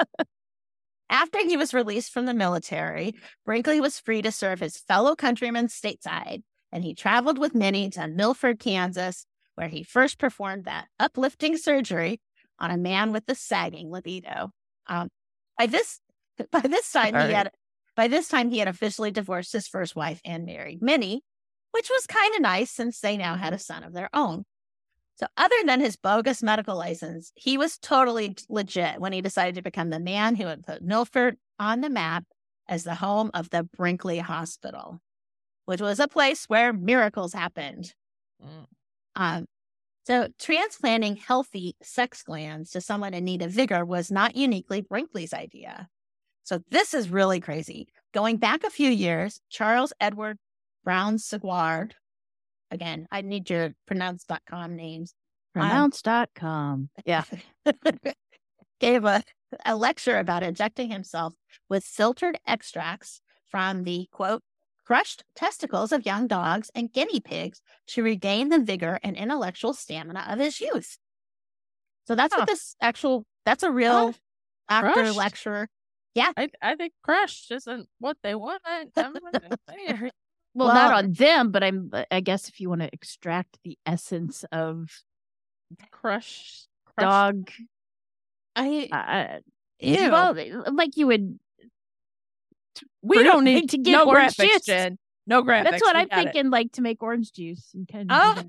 After 1.10 1.40
he 1.40 1.58
was 1.58 1.74
released 1.74 2.12
from 2.12 2.26
the 2.26 2.34
military, 2.34 3.16
Brinkley 3.46 3.82
was 3.82 4.00
free 4.00 4.22
to 4.22 4.32
serve 4.32 4.60
his 4.60 4.78
fellow 4.78 5.16
countrymen 5.16 5.68
stateside, 5.68 6.44
and 6.72 6.84
he 6.84 6.94
traveled 6.94 7.40
with 7.40 7.56
Minnie 7.56 7.90
to 7.92 8.08
Milford, 8.08 8.60
Kansas, 8.60 9.26
where 9.56 9.70
he 9.70 9.84
first 9.84 10.20
performed 10.20 10.66
that 10.66 10.88
uplifting 11.00 11.58
surgery 11.58 12.22
on 12.60 12.72
a 12.72 12.78
man 12.78 13.12
with 13.12 13.26
the 13.26 13.36
sagging 13.36 13.90
libido. 13.90 14.52
Um, 14.88 15.10
by 15.58 15.66
this, 15.66 16.00
by 16.52 16.62
this 16.62 16.92
time, 16.92 17.16
All 17.16 17.22
he 17.22 17.28
right. 17.28 17.36
had 17.36 17.52
by 17.96 18.08
this 18.08 18.30
time 18.30 18.50
he 18.50 18.60
had 18.60 18.68
officially 18.68 19.12
divorced 19.12 19.52
his 19.52 19.68
first 19.68 19.96
wife 19.96 20.22
and 20.24 20.46
married 20.46 20.82
Minnie, 20.82 21.22
which 21.72 21.90
was 21.90 22.08
kind 22.08 22.34
of 22.36 22.42
nice 22.42 22.72
since 22.72 23.00
they 23.00 23.18
now 23.18 23.36
had 23.36 23.52
a 23.52 23.60
son 23.60 23.84
of 23.84 23.94
their 23.94 24.10
own. 24.14 24.46
So, 25.20 25.28
other 25.36 25.56
than 25.66 25.82
his 25.82 25.98
bogus 25.98 26.42
medical 26.42 26.78
license, 26.78 27.34
he 27.36 27.58
was 27.58 27.78
totally 27.78 28.38
legit 28.48 29.02
when 29.02 29.12
he 29.12 29.22
decided 29.22 29.56
to 29.56 29.62
become 29.62 29.90
the 29.90 30.00
man 30.00 30.36
who 30.36 30.46
would 30.46 30.66
put 30.66 30.82
Milford 30.82 31.36
on 31.60 31.82
the 31.82 31.90
map 31.90 32.24
as 32.70 32.86
the 32.86 32.96
home 32.96 33.30
of 33.34 33.50
the 33.50 33.64
Brinkley 33.64 34.20
Hospital, 34.20 35.02
which 35.66 35.82
was 35.82 36.00
a 36.00 36.08
place 36.08 36.46
where 36.46 36.72
miracles 36.72 37.34
happened. 37.34 37.94
Mm. 38.42 38.66
Um, 39.18 39.46
so, 40.06 40.30
transplanting 40.40 41.18
healthy 41.18 41.76
sex 41.84 42.24
glands 42.24 42.72
to 42.72 42.80
someone 42.80 43.14
in 43.14 43.26
need 43.26 43.42
of 43.42 43.52
vigor 43.52 43.84
was 43.84 44.10
not 44.10 44.38
uniquely 44.38 44.80
Brinkley's 44.80 45.34
idea. 45.34 45.90
So, 46.46 46.62
this 46.72 46.94
is 46.94 47.10
really 47.10 47.42
crazy. 47.42 47.90
Going 48.14 48.38
back 48.38 48.64
a 48.64 48.70
few 48.70 48.90
years, 48.90 49.42
Charles 49.50 49.92
Edward 50.00 50.38
Brown 50.86 51.18
Séquard, 51.18 51.92
again, 52.72 53.08
I 53.12 53.22
need 53.22 53.50
your 53.50 53.74
pronounce.com 53.86 54.76
names, 54.76 55.14
um, 55.56 55.68
Pronounce.com. 55.68 56.90
Yeah. 57.06 57.24
gave 58.80 59.06
a, 59.06 59.24
a 59.66 59.76
lecture 59.76 60.18
about 60.18 60.44
injecting 60.44 60.90
himself 60.90 61.34
with 61.70 61.84
filtered 61.84 62.38
extracts 62.48 63.22
from 63.48 63.84
the 63.84 64.08
quote, 64.12 64.42
crushed 64.86 65.24
testicles 65.36 65.92
of 65.92 66.06
young 66.06 66.28
dogs 66.28 66.70
and 66.76 66.92
guinea 66.92 67.20
pigs 67.20 67.62
to 67.88 68.04
regain 68.04 68.50
the 68.50 68.60
vigor 68.60 69.00
and 69.04 69.16
intellectual 69.16 69.74
stamina 69.74 70.26
of 70.30 70.40
his 70.40 70.60
youth. 70.62 70.98
So 72.06 72.16
that's 72.16 72.34
Huh. 72.34 72.42
what 72.42 72.48
this 72.48 72.76
actual, 72.82 73.26
that's 73.46 73.64
a 73.64 73.72
real 73.72 74.08
Huh. 74.08 74.14
actor 74.70 74.94
Crushed? 75.04 75.18
lecturer. 75.18 75.68
I, 76.38 76.50
I 76.62 76.76
think 76.76 76.94
crushed 77.04 77.52
isn't 77.52 77.88
what 78.00 78.18
they 78.24 78.36
want. 78.36 78.62
I, 80.68 80.72
I'm 80.72 80.76
gonna 80.76 80.84
say. 80.84 80.84
Well, 80.84 80.90
Well- 80.90 80.90
not 80.90 81.04
on 81.06 81.14
them, 81.14 81.52
but 81.52 81.64
I'm. 81.64 81.92
I 82.12 82.20
guess 82.20 82.50
if 82.50 82.60
you 82.60 82.70
want 82.70 82.82
to 82.82 82.90
extract 82.94 83.58
the 83.64 83.78
essence 83.86 84.44
of 84.52 84.90
Crush, 85.92 86.66
crushed. 86.96 86.98
dog, 86.98 87.52
I, 88.56 88.88
uh, 88.92 89.40
ew. 89.80 90.12
well, 90.12 90.36
like 90.74 90.98
you 90.98 91.08
would. 91.08 91.40
We 93.02 93.18
Fruit 93.18 93.24
don't 93.24 93.44
need 93.44 93.70
to 93.72 93.78
get 93.78 93.92
no 93.92 94.06
orange 94.06 94.36
graphics, 94.36 94.46
juice. 94.54 94.62
Jen. 94.66 94.98
No 95.28 95.44
graphics. 95.44 95.64
That's 95.72 95.82
what 95.84 95.96
we 95.96 96.02
I'm 96.02 96.08
got 96.08 96.20
it. 96.20 96.24
thinking. 96.34 96.50
Like 96.52 96.72
to 96.74 96.82
make 96.82 97.02
orange 97.04 97.32
juice 97.32 97.70
and 97.74 97.88
kind 97.88 98.10
Oh, 98.12 98.44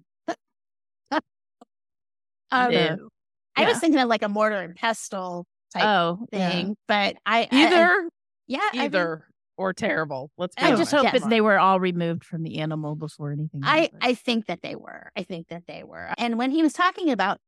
No. 2.52 3.08
I 3.56 3.64
was 3.66 3.78
thinking 3.78 4.00
of 4.00 4.08
like 4.08 4.22
a 4.22 4.28
mortar 4.28 4.56
and 4.56 4.74
pestle 4.74 5.46
type 5.74 5.84
Oh, 5.84 6.26
yeah. 6.32 6.50
thing, 6.50 6.76
but 6.88 7.16
I 7.26 7.42
I- 7.42 7.48
Either, 7.52 8.08
yeah, 8.46 8.58
I 8.72 8.76
mean, 8.76 8.82
either 8.86 9.26
or 9.60 9.74
terrible. 9.74 10.30
Let's 10.38 10.54
be 10.56 10.62
I 10.62 10.68
honest. 10.68 10.80
just 10.80 10.92
hope 10.92 11.04
Yes. 11.04 11.20
that 11.22 11.28
they 11.28 11.42
were 11.42 11.58
all 11.58 11.78
removed 11.78 12.24
from 12.24 12.42
the 12.42 12.60
animal 12.60 12.96
before 12.96 13.30
anything. 13.30 13.60
I, 13.62 13.80
happened. 13.82 13.98
I 14.02 14.14
think 14.14 14.46
that 14.46 14.62
they 14.62 14.74
were. 14.74 15.10
I 15.14 15.22
think 15.22 15.48
that 15.48 15.64
they 15.66 15.84
were. 15.84 16.14
And 16.16 16.38
when 16.38 16.50
he 16.50 16.62
was 16.62 16.72
talking 16.72 17.10
about 17.10 17.38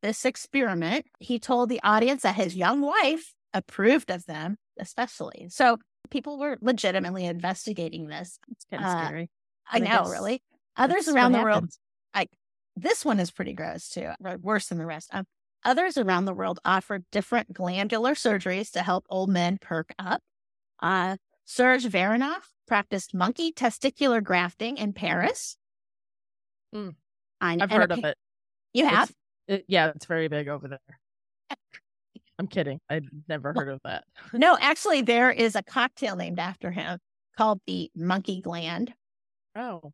this 0.00 0.24
experiment, 0.24 1.06
he 1.18 1.40
told 1.40 1.68
the 1.68 1.80
audience 1.82 2.22
that 2.22 2.36
his 2.36 2.54
young 2.54 2.80
wife 2.80 3.34
approved 3.52 4.10
of 4.12 4.24
them, 4.26 4.58
especially. 4.78 5.48
So 5.50 5.78
people 6.08 6.38
were 6.38 6.56
legitimately 6.60 7.24
investigating 7.26 8.06
this. 8.06 8.38
it's 8.52 8.64
kind 8.70 8.84
of 8.84 8.88
uh, 8.90 9.04
scary. 9.06 9.30
I 9.68 9.80
But 9.80 9.88
I 9.88 9.94
know, 9.96 10.08
really. 10.08 10.42
Others 10.76 11.08
around 11.08 11.32
what 11.32 11.38
the 11.38 11.44
world, 11.44 11.54
happens. 12.14 12.28
this 12.76 13.04
one 13.04 13.18
is 13.18 13.32
pretty 13.32 13.54
gross 13.54 13.88
too, 13.88 14.10
worse 14.40 14.68
than 14.68 14.78
the 14.78 14.86
rest. 14.86 15.10
Um, 15.12 15.24
others 15.64 15.98
around 15.98 16.24
the 16.26 16.32
world 16.32 16.60
offered 16.64 17.04
different 17.10 17.52
glandular 17.52 18.14
surgeries 18.14 18.70
to 18.70 18.82
help 18.82 19.04
old 19.10 19.28
men 19.28 19.58
perk 19.60 19.92
up. 19.98 20.22
Uh, 20.80 21.16
Serge 21.50 21.84
Voronoff 21.86 22.44
practiced 22.68 23.12
monkey 23.12 23.50
testicular 23.52 24.22
grafting 24.22 24.76
in 24.76 24.92
Paris. 24.92 25.56
Mm. 26.72 26.94
I've 27.40 27.60
and 27.62 27.72
heard 27.72 27.90
of 27.90 28.04
it. 28.04 28.16
You 28.72 28.84
It's- 28.84 28.96
have? 28.96 29.12
It- 29.48 29.64
Yeah, 29.66 29.88
it's 29.88 30.06
very 30.06 30.28
big 30.28 30.46
over 30.46 30.68
there. 30.68 31.58
I'm 32.38 32.46
kidding. 32.46 32.80
I've 32.88 33.08
never 33.28 33.52
heard 33.52 33.68
of 33.68 33.80
that. 33.84 34.04
no, 34.32 34.56
actually, 34.60 35.02
there 35.02 35.32
is 35.32 35.56
a 35.56 35.62
cocktail 35.64 36.14
named 36.14 36.38
after 36.38 36.70
him 36.70 37.00
called 37.36 37.60
the 37.66 37.90
monkey 37.96 38.40
gland. 38.40 38.94
Oh, 39.56 39.92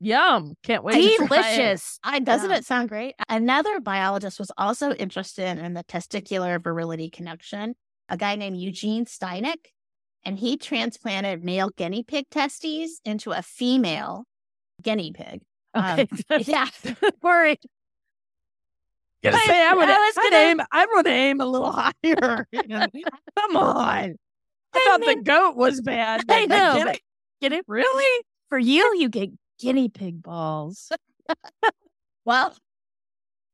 yum! 0.00 0.54
Can't 0.62 0.84
wait. 0.84 1.16
to 1.16 1.16
try 1.16 1.24
it. 1.24 1.56
Delicious. 1.56 1.98
I, 2.04 2.18
doesn't 2.18 2.50
Yeah. 2.50 2.56
it 2.58 2.66
sound 2.66 2.90
great? 2.90 3.14
Another 3.26 3.80
biologist 3.80 4.38
was 4.38 4.52
also 4.58 4.92
interested 4.92 5.56
in 5.58 5.72
the 5.72 5.82
testicular 5.84 6.62
virility 6.62 7.08
connection, 7.08 7.74
a 8.10 8.18
guy 8.18 8.36
named 8.36 8.58
Eugene 8.60 9.06
Steinach, 9.06 9.70
and 10.24 10.38
he 10.38 10.56
transplanted 10.56 11.42
male 11.44 11.70
guinea 11.76 12.02
pig 12.02 12.26
testes 12.30 13.00
into 13.04 13.32
a 13.32 13.42
female 13.42 14.24
guinea 14.82 15.12
pig. 15.12 15.42
Um, 15.74 16.00
Okay. 16.30 16.44
yeah. 16.46 16.66
Worried. 17.22 17.58
But 19.22 19.34
Say, 19.34 19.66
I 19.66 19.74
would, 19.74 19.88
I 19.88 19.98
was 19.98 20.14
I'd 20.18 20.30
gonna- 20.30 20.36
aim, 20.36 20.60
I 20.72 20.86
would 20.94 21.06
aim 21.06 21.40
a 21.40 21.46
little 21.46 21.72
higher. 22.04 22.46
Come 23.38 23.56
on. 23.56 24.16
I 24.72 24.80
thought 24.84 25.00
the 25.04 25.20
goat 25.22 25.56
was 25.56 25.80
bad. 25.80 26.22
I 26.28 26.46
know, 26.46 26.72
guinea- 26.74 26.84
but- 26.84 27.00
Get 27.42 27.52
it? 27.52 27.64
really? 27.68 28.24
For 28.50 28.58
you, 28.58 28.94
you 28.98 29.08
get 29.08 29.30
guinea 29.58 29.88
pig 29.88 30.22
balls. 30.22 30.90
Well, 32.24 32.54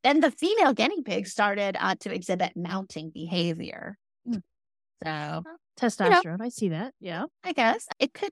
then 0.02 0.20
the 0.20 0.30
female 0.30 0.72
guinea 0.72 1.02
pig 1.02 1.26
started 1.26 1.76
uh, 1.78 1.94
to 2.00 2.12
exhibit 2.12 2.52
mounting 2.56 3.10
behavior. 3.10 3.96
Hmm. 4.26 4.38
So 5.04 5.42
Testosterone. 5.80 6.40
I 6.40 6.48
see 6.48 6.70
that. 6.70 6.94
Yeah. 7.00 7.24
I 7.44 7.52
guess 7.52 7.86
it 7.98 8.12
could. 8.14 8.30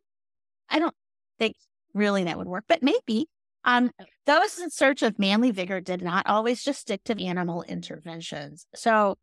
I 0.68 0.78
don't 0.78 0.94
think 1.38 1.57
really 1.92 2.24
that 2.24 2.38
would 2.38 2.48
work, 2.48 2.64
but 2.68 2.83
maybe. 2.83 3.26
Um, 3.66 3.92
those 4.26 4.59
in 4.59 4.68
search 4.68 5.02
of 5.02 5.18
manly 5.18 5.50
vigor 5.50 5.80
did 5.80 6.02
not 6.02 6.26
always 6.26 6.62
just 6.62 6.80
stick 6.80 7.02
to 7.04 7.24
animal 7.24 7.62
interventions. 7.62 8.66
So 8.74 9.16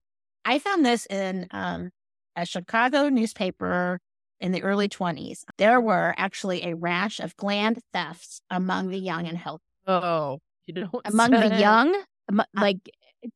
I 0.44 0.58
found 0.58 0.84
this 0.84 1.06
in 1.06 1.48
um, 1.52 1.92
a 2.36 2.46
Chicago 2.46 3.10
newspaper 3.10 4.00
in 4.40 4.52
the 4.52 4.64
early 4.64 4.90
20s. 4.90 5.44
There 5.58 5.80
were 5.80 6.16
actually 6.18 6.64
a 6.66 6.76
rash 6.76 7.20
of 7.20 7.38
gland 7.38 7.80
thefts 7.94 8.42
among 8.50 8.90
the 8.90 8.98
young 8.98 9.28
and 9.28 9.38
healthy. 9.38 9.64
Oh, 9.86 10.40
you 10.66 10.74
don't 10.74 10.92
Among 11.06 11.32
the 11.32 11.60
young, 11.60 11.96
like 12.56 12.78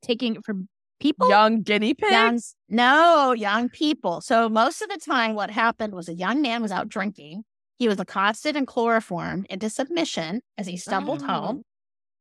taking 0.02 0.36
it 0.36 0.44
from 0.44 0.68
people. 1.00 1.28
young 1.28 1.62
guinea 1.62 1.94
pigs. 1.94 2.10
Young, 2.10 2.40
no, 2.68 3.32
young 3.32 3.68
people. 3.68 4.20
So 4.20 4.48
most 4.48 4.82
of 4.82 4.88
the 4.88 4.98
time, 4.98 5.34
what 5.34 5.50
happened 5.50 5.94
was 5.94 6.08
a 6.08 6.14
young 6.14 6.42
man 6.42 6.62
was 6.62 6.72
out 6.72 6.88
drinking. 6.88 7.44
He 7.78 7.88
was 7.88 8.00
accosted 8.00 8.56
and 8.56 8.66
chloroformed 8.66 9.46
into 9.50 9.68
submission 9.70 10.40
as 10.56 10.66
he 10.66 10.76
stumbled 10.76 11.22
Oh. 11.22 11.26
home. 11.26 11.62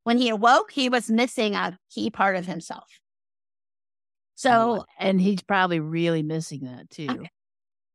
When 0.03 0.17
he 0.17 0.29
awoke, 0.29 0.71
he 0.71 0.89
was 0.89 1.09
missing 1.09 1.55
a 1.55 1.77
key 1.89 2.09
part 2.11 2.35
of 2.35 2.45
himself. 2.45 2.85
So 4.35 4.79
oh, 4.81 4.85
and 4.99 5.19
he's 5.19 5.41
probably 5.41 5.79
really 5.79 6.21
missing 6.23 6.61
that 6.65 6.89
too. 6.89 7.25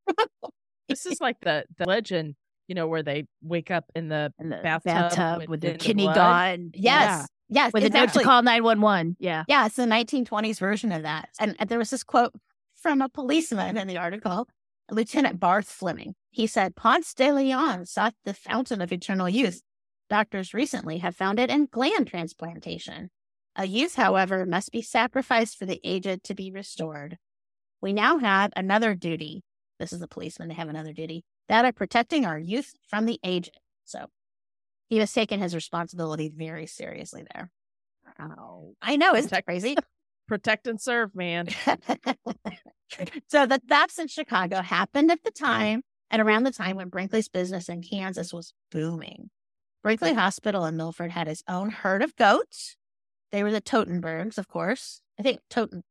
This 0.89 1.07
is 1.07 1.21
like 1.21 1.37
the, 1.41 1.65
the 1.79 1.87
legend, 1.87 2.35
you 2.67 2.75
know, 2.75 2.89
where 2.89 3.05
they 3.05 3.27
wake 3.43 3.71
up 3.71 3.85
in 3.95 4.09
the 4.09 4.33
In 4.41 4.49
the 4.49 4.57
Bathtub 4.57 4.85
bathtub, 4.93 5.39
with 5.39 5.49
with, 5.49 5.61
the 5.61 5.73
the 5.73 5.79
kidney 5.79 6.07
gone. 6.07 6.73
yes, 6.75 7.29
yes, 7.51 7.73
With 7.73 7.85
it's 7.85 7.95
a 7.95 7.99
note 7.99 8.13
to 8.15 8.23
call 8.23 8.43
911. 8.43 9.17
Yeah. 9.19 9.45
Yeah, 9.49 9.67
it's 9.67 9.77
the 9.77 9.83
1920s 9.85 10.59
version 10.59 10.93
of 10.93 11.03
that. 11.03 11.29
And, 11.39 11.57
and 11.59 11.69
there 11.69 11.79
was 11.79 11.91
this 11.91 12.05
quote 12.05 12.33
from 12.75 13.03
a 13.03 13.09
policeman 13.09 13.77
in 13.77 13.87
the 13.87 13.99
article, 13.99 14.49
Lieutenant 14.91 15.39
Barth 15.39 15.69
Fleming. 15.69 16.15
He 16.31 16.47
said, 16.47 16.77
Ponce 16.77 17.13
de 17.13 17.33
Leon 17.33 17.87
sought 17.87 18.15
the 18.25 18.35
fountain 18.35 18.81
of 18.81 18.93
eternal 18.93 19.29
youth. 19.29 19.63
Doctors 20.09 20.55
recently 20.55 20.99
have 20.99 21.15
found 21.15 21.39
it 21.39 21.51
in 21.51 21.69
gland 21.71 22.09
transplantation. 22.09 23.11
A 23.57 23.67
youth, 23.67 23.97
however, 23.97 24.47
must 24.47 24.73
be 24.73 24.83
sacrificed 24.83 25.59
for 25.59 25.67
the 25.67 25.81
aged 25.85 26.25
to 26.25 26.35
be 26.35 26.51
restored. 26.51 27.19
We 27.81 27.93
now 27.93 28.19
have 28.19 28.53
another 28.57 28.95
duty. 28.95 29.43
This 29.79 29.93
is 29.93 30.01
the 30.01 30.09
policeman. 30.09 30.49
They 30.49 30.55
have 30.55 30.69
another 30.69 30.93
duty 30.93 31.25
that 31.49 31.65
of 31.65 31.75
protecting 31.75 32.25
our 32.25 32.39
youth 32.39 32.75
from 32.89 33.07
the 33.07 33.19
aged. 33.25 33.59
So 33.85 34.07
he 34.91 34.99
was 34.99 35.13
taking 35.13 35.41
his 35.41 35.55
responsibility 35.55 36.31
very 36.35 36.67
seriously 36.67 37.25
there. 37.33 37.51
I 38.83 38.97
know, 38.97 39.15
isn't 39.15 39.31
that 39.31 39.47
Protect- 39.47 39.47
crazy? 39.47 39.77
Protect 40.29 40.67
and 40.67 40.81
serve, 40.81 41.15
man. 41.15 41.49
so 43.29 43.47
the 43.47 43.61
thefts 43.67 43.99
in 43.99 44.09
Chicago 44.09 44.61
happened 44.61 45.11
at 45.11 45.25
the 45.25 45.31
mm-hmm. 45.31 45.45
time 45.45 45.83
and 46.11 46.21
around 46.21 46.43
the 46.43 46.53
time 46.53 46.77
when 46.77 46.89
Brinkley's 46.89 47.29
business 47.29 47.69
in 47.69 47.83
Kansas 47.83 48.33
was 48.33 48.53
booming. 48.71 49.31
Brinkley 49.83 50.13
Hospital 50.13 50.67
in 50.67 50.77
Milford 50.77 51.13
had 51.13 51.27
his 51.27 51.43
own 51.49 51.71
herd 51.71 52.03
of 52.03 52.15
goats. 52.17 52.77
They 53.33 53.43
were 53.43 53.53
the 53.53 53.63
Toggenburgs, 53.63 54.39
of 54.39 54.49
course. 54.49 55.01
I 55.19 55.23
think 55.23 55.41
Toten, 55.49 55.83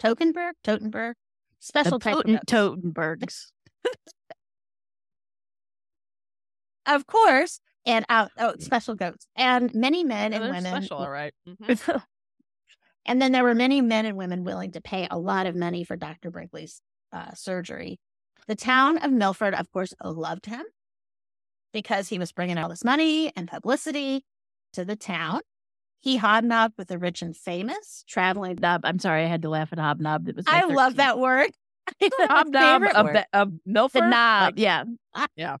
Tokenberg, 0.00 0.52
Totenberg, 0.64 1.14
special 1.60 1.98
the 1.98 2.04
type 2.04 2.16
of 2.16 2.26
goats. 2.26 2.44
Toggenburgs. 2.46 3.46
of 6.86 7.06
course, 7.06 7.60
and 7.86 8.04
uh, 8.08 8.28
oh, 8.38 8.54
special 8.58 8.94
goats, 8.94 9.26
and 9.36 9.74
many 9.74 10.04
men 10.04 10.32
Yeah, 10.32 10.38
and 10.42 10.54
women. 10.54 10.64
special, 10.64 10.98
all 10.98 11.10
right. 11.10 11.32
Mhm. 11.48 12.02
And 13.06 13.20
then 13.20 13.32
there 13.32 13.42
were 13.42 13.54
many 13.54 13.80
men 13.80 14.04
and 14.04 14.16
women 14.16 14.44
willing 14.44 14.72
to 14.72 14.80
pay 14.80 15.08
a 15.10 15.18
lot 15.18 15.46
of 15.46 15.56
money 15.56 15.84
for 15.84 15.96
Dr. 15.96 16.30
Brinkley's 16.30 16.82
uh, 17.12 17.32
surgery. 17.34 17.98
The 18.46 18.54
town 18.54 18.98
of 18.98 19.10
Milford, 19.10 19.54
of 19.54 19.70
course, 19.72 19.94
loved 20.04 20.44
him 20.46 20.62
because 21.72 22.08
he 22.08 22.18
was 22.18 22.30
bringing 22.30 22.58
all 22.58 22.68
this 22.68 22.84
money 22.84 23.32
and 23.34 23.48
publicity 23.48 24.24
to 24.74 24.84
the 24.84 24.96
town. 24.96 25.40
He 26.00 26.18
hobnobbed 26.18 26.74
with 26.76 26.88
the 26.88 26.98
rich 26.98 27.22
and 27.22 27.36
famous, 27.36 28.04
traveling. 28.06 28.56
Hobnob. 28.56 28.82
I'm 28.84 28.98
sorry, 28.98 29.24
I 29.24 29.28
had 29.28 29.42
to 29.42 29.48
laugh 29.48 29.72
at 29.72 29.78
hobnob. 29.78 30.28
It 30.28 30.36
was 30.36 30.44
I 30.46 30.64
love 30.66 30.96
that 30.96 31.18
word. 31.18 31.50
Hobnob 32.02 32.82
of, 32.94 33.06
word. 33.06 33.16
the, 33.16 33.26
of 33.32 33.52
Milford. 33.66 34.02
The 34.02 34.08
knob. 34.08 34.42
Like, 34.44 34.54
yeah. 35.36 35.56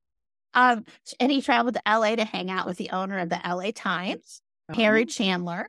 Um, 0.54 0.84
and 1.20 1.30
he 1.30 1.40
traveled 1.42 1.74
to 1.74 1.82
LA 1.86 2.16
to 2.16 2.24
hang 2.24 2.50
out 2.50 2.66
with 2.66 2.76
the 2.76 2.90
owner 2.90 3.18
of 3.18 3.28
the 3.28 3.40
LA 3.44 3.70
Times, 3.72 4.42
Harry 4.74 5.04
Chandler. 5.06 5.68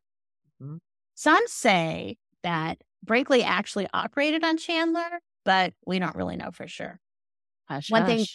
Mhm. 0.62 0.80
Some 1.16 1.44
say 1.48 2.18
that 2.44 2.82
Brinkley 3.04 3.44
actually 3.44 3.88
operated 3.94 4.44
on 4.44 4.58
Chandler, 4.58 5.20
but 5.46 5.74
we 5.86 6.00
don't 6.00 6.16
really 6.16 6.36
know 6.36 6.52
for 6.52 6.68
sure. 6.68 7.00
Hush, 7.68 7.90
One 7.92 8.06
thing- 8.06 8.26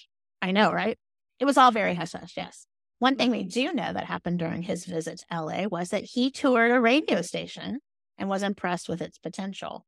I 0.42 0.52
know, 0.52 0.72
right? 0.72 0.98
It 1.38 1.44
was 1.44 1.56
all 1.59 1.70
very 1.70 1.94
hush 1.94 2.12
hush, 2.12 2.37
yes. 2.37 2.66
One 2.98 3.16
thing 3.16 3.30
we 3.30 3.42
do 3.42 3.72
know 3.72 3.92
that 3.92 4.04
happened 4.04 4.38
during 4.38 4.62
his 4.62 4.87
visit 4.87 5.18
to 5.18 5.26
LA 5.30 5.66
was 5.66 5.90
that 5.90 6.04
he 6.04 6.30
toured 6.30 6.70
a 6.70 6.80
radio 6.80 7.22
station 7.22 7.80
and 8.16 8.28
was 8.28 8.42
impressed 8.42 8.88
with 8.88 9.02
its 9.02 9.18
potential. 9.18 9.85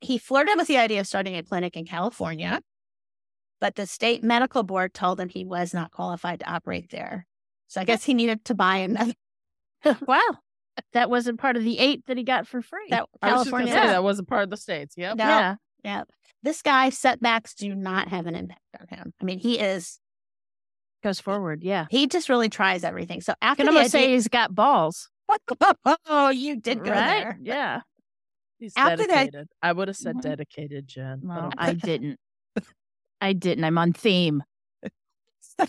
He 0.00 0.18
flirted 0.18 0.56
with 0.56 0.68
the 0.68 0.76
idea 0.78 1.00
of 1.00 1.06
starting 1.06 1.34
a 1.36 1.42
clinic 1.42 1.76
in 1.76 1.84
California, 1.86 2.60
but 3.60 3.74
the 3.74 3.86
state 3.86 4.22
medical 4.22 4.62
board 4.62 4.94
told 4.94 5.20
him 5.20 5.28
he 5.28 5.44
was 5.44 5.72
not 5.74 5.90
qualified 5.90 6.40
to 6.40 6.50
operate 6.52 6.90
there. 6.90 7.26
So 7.68 7.80
I 7.80 7.84
guess 7.84 8.04
he 8.04 8.14
needed 8.14 8.44
to 8.46 8.54
buy 8.54 8.76
another. 8.78 9.14
wow. 10.06 10.20
That 10.92 11.08
wasn't 11.10 11.40
part 11.40 11.56
of 11.56 11.64
the 11.64 11.78
eight 11.78 12.04
that 12.06 12.16
he 12.16 12.22
got 12.22 12.46
for 12.46 12.60
free. 12.60 12.86
That 12.90 13.06
I 13.22 13.32
was 13.32 13.40
just 13.44 13.50
California. 13.50 13.72
say 13.72 13.86
that 13.88 14.02
wasn't 14.04 14.28
part 14.28 14.42
of 14.44 14.50
the 14.50 14.56
states. 14.56 14.94
Yep. 14.96 15.16
No. 15.16 15.24
yeah. 15.24 15.54
Yeah. 15.84 16.02
This 16.42 16.62
guy 16.62 16.90
setbacks 16.90 17.54
do 17.54 17.74
not 17.74 18.08
have 18.08 18.26
an 18.26 18.34
impact 18.34 18.60
on 18.78 18.86
him. 18.88 19.12
I 19.20 19.24
mean, 19.24 19.38
he 19.38 19.58
is 19.58 19.98
Goes 21.02 21.20
forward. 21.20 21.62
Yeah. 21.62 21.86
he 21.90 22.06
just 22.08 22.28
really 22.28 22.48
tries 22.48 22.82
everything. 22.84 23.20
So 23.20 23.34
after 23.40 23.62
I'm 23.62 23.72
gonna 23.72 23.88
say 23.88 24.12
he's 24.12 24.28
got 24.28 24.54
balls. 24.54 25.08
oh, 26.06 26.28
you 26.30 26.56
did 26.60 26.84
go 26.84 26.90
right? 26.90 27.06
there. 27.24 27.38
Yeah. 27.42 27.80
He's 28.58 28.72
After 28.76 28.98
that- 28.98 29.08
dedicated. 29.08 29.48
I 29.62 29.72
would 29.72 29.88
have 29.88 29.96
said 29.96 30.16
Mhm. 30.16 30.22
dedicated, 30.22 30.86
Jen. 30.88 31.20
Well. 31.22 31.52
I 31.58 31.72
didn't. 31.74 32.18
I 33.20 33.32
didn't. 33.32 33.64
I'm 33.64 33.78
on 33.78 33.92
theme. 33.92 34.42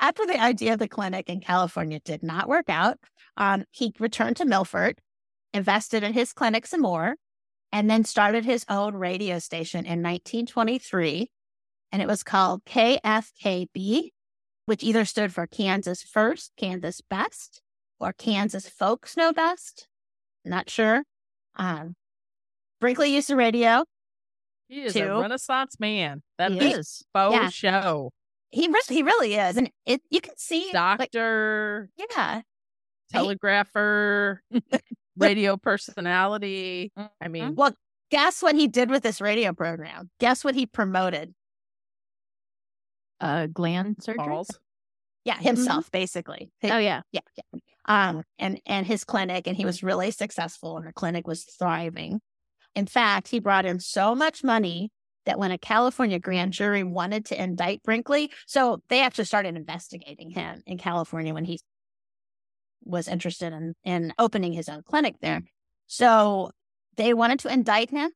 After 0.00 0.26
the 0.26 0.40
idea 0.40 0.72
of 0.72 0.78
the 0.80 0.88
clinic 0.88 1.28
in 1.28 1.40
California 1.40 2.00
did 2.04 2.22
not 2.22 2.48
work 2.48 2.68
out, 2.68 2.98
um, 3.36 3.64
he 3.70 3.92
returned 4.00 4.36
to 4.38 4.44
Milford, 4.44 4.98
invested 5.54 6.02
in 6.02 6.12
his 6.12 6.32
clinic 6.32 6.66
some 6.66 6.80
more, 6.82 7.14
and 7.70 7.88
then 7.88 8.04
started 8.04 8.44
his 8.44 8.64
own 8.68 8.94
radio 8.94 9.38
station 9.38 9.80
in 9.80 10.02
1923. 10.02 11.30
and 11.92 12.00
it 12.00 12.08
was 12.08 12.22
called 12.22 12.64
KFKB, 12.64 14.08
which 14.66 14.82
either 14.82 15.04
stood 15.04 15.32
for 15.32 15.46
Kansas 15.46 16.02
First, 16.02 16.52
Kansas 16.56 17.02
Best, 17.02 17.60
or 18.00 18.12
Kansas 18.12 18.68
Folks 18.68 19.16
Know 19.16 19.32
Best. 19.32 19.88
Not 20.44 20.70
sure. 20.70 21.04
Um, 21.56 21.94
Brinkley 22.80 23.14
used 23.14 23.28
the 23.28 23.36
radio. 23.36 23.84
He 24.72 24.84
is 24.84 24.94
Two. 24.94 25.02
a 25.04 25.20
Renaissance 25.20 25.78
man. 25.78 26.22
That 26.38 26.52
He 26.52 26.58
big 26.58 26.78
is. 26.78 27.04
faux 27.12 27.34
Yeah. 27.34 27.50
show. 27.50 28.10
He 28.50 28.68
re- 28.68 28.80
he 28.88 29.02
really 29.02 29.34
is, 29.34 29.56
and 29.58 29.70
it 29.84 30.00
you 30.10 30.20
can 30.22 30.36
see 30.38 30.70
like 30.72 31.10
Doctor, 31.10 31.90
yeah, 31.96 32.40
telegrapher, 33.10 34.42
radio 35.18 35.56
personality. 35.58 36.90
I 37.20 37.28
mean, 37.28 37.54
Well, 37.54 37.74
guess 38.10 38.42
what 38.42 38.54
he 38.54 38.66
did 38.68 38.90
with 38.90 39.02
this 39.02 39.20
radio 39.20 39.52
program? 39.52 40.10
Guess 40.20 40.42
what 40.44 40.54
he 40.54 40.64
promoted? 40.66 41.34
Uh, 43.20 43.46
gland 43.46 44.02
surgery. 44.02 44.26
balls. 44.26 44.50
Yeah, 45.24 45.38
himself 45.38 45.90
basically. 45.90 46.50
Oh 46.64 46.78
yeah. 46.78 47.02
yeah, 47.12 47.20
yeah. 47.36 47.60
Um, 47.84 48.22
and 48.38 48.60
and 48.66 48.86
his 48.86 49.04
clinic, 49.04 49.46
and 49.46 49.56
he 49.56 49.64
was 49.64 49.82
really 49.82 50.10
successful, 50.10 50.76
and 50.78 50.86
the 50.86 50.92
clinic 50.92 51.26
was 51.28 51.44
thriving. 51.44 52.20
In 52.74 52.86
fact, 52.86 53.28
he 53.28 53.38
brought 53.38 53.66
in 53.66 53.80
so 53.80 54.14
much 54.14 54.42
money 54.42 54.90
that 55.24 55.38
when 55.38 55.50
a 55.50 55.58
California 55.58 56.18
grand 56.18 56.52
jury 56.52 56.82
wanted 56.82 57.26
to 57.26 57.40
indict 57.40 57.82
Brinkley, 57.82 58.30
so 58.46 58.82
they 58.88 59.02
actually 59.02 59.24
started 59.24 59.56
investigating 59.56 60.30
him 60.30 60.62
in 60.66 60.78
California 60.78 61.32
when 61.34 61.44
he 61.44 61.60
was 62.84 63.06
interested 63.06 63.52
in 63.52 63.74
in 63.84 64.12
opening 64.18 64.52
his 64.52 64.68
own 64.68 64.82
clinic 64.82 65.16
there. 65.20 65.42
So 65.86 66.50
they 66.96 67.14
wanted 67.14 67.38
to 67.40 67.52
indict 67.52 67.90
him, 67.90 68.10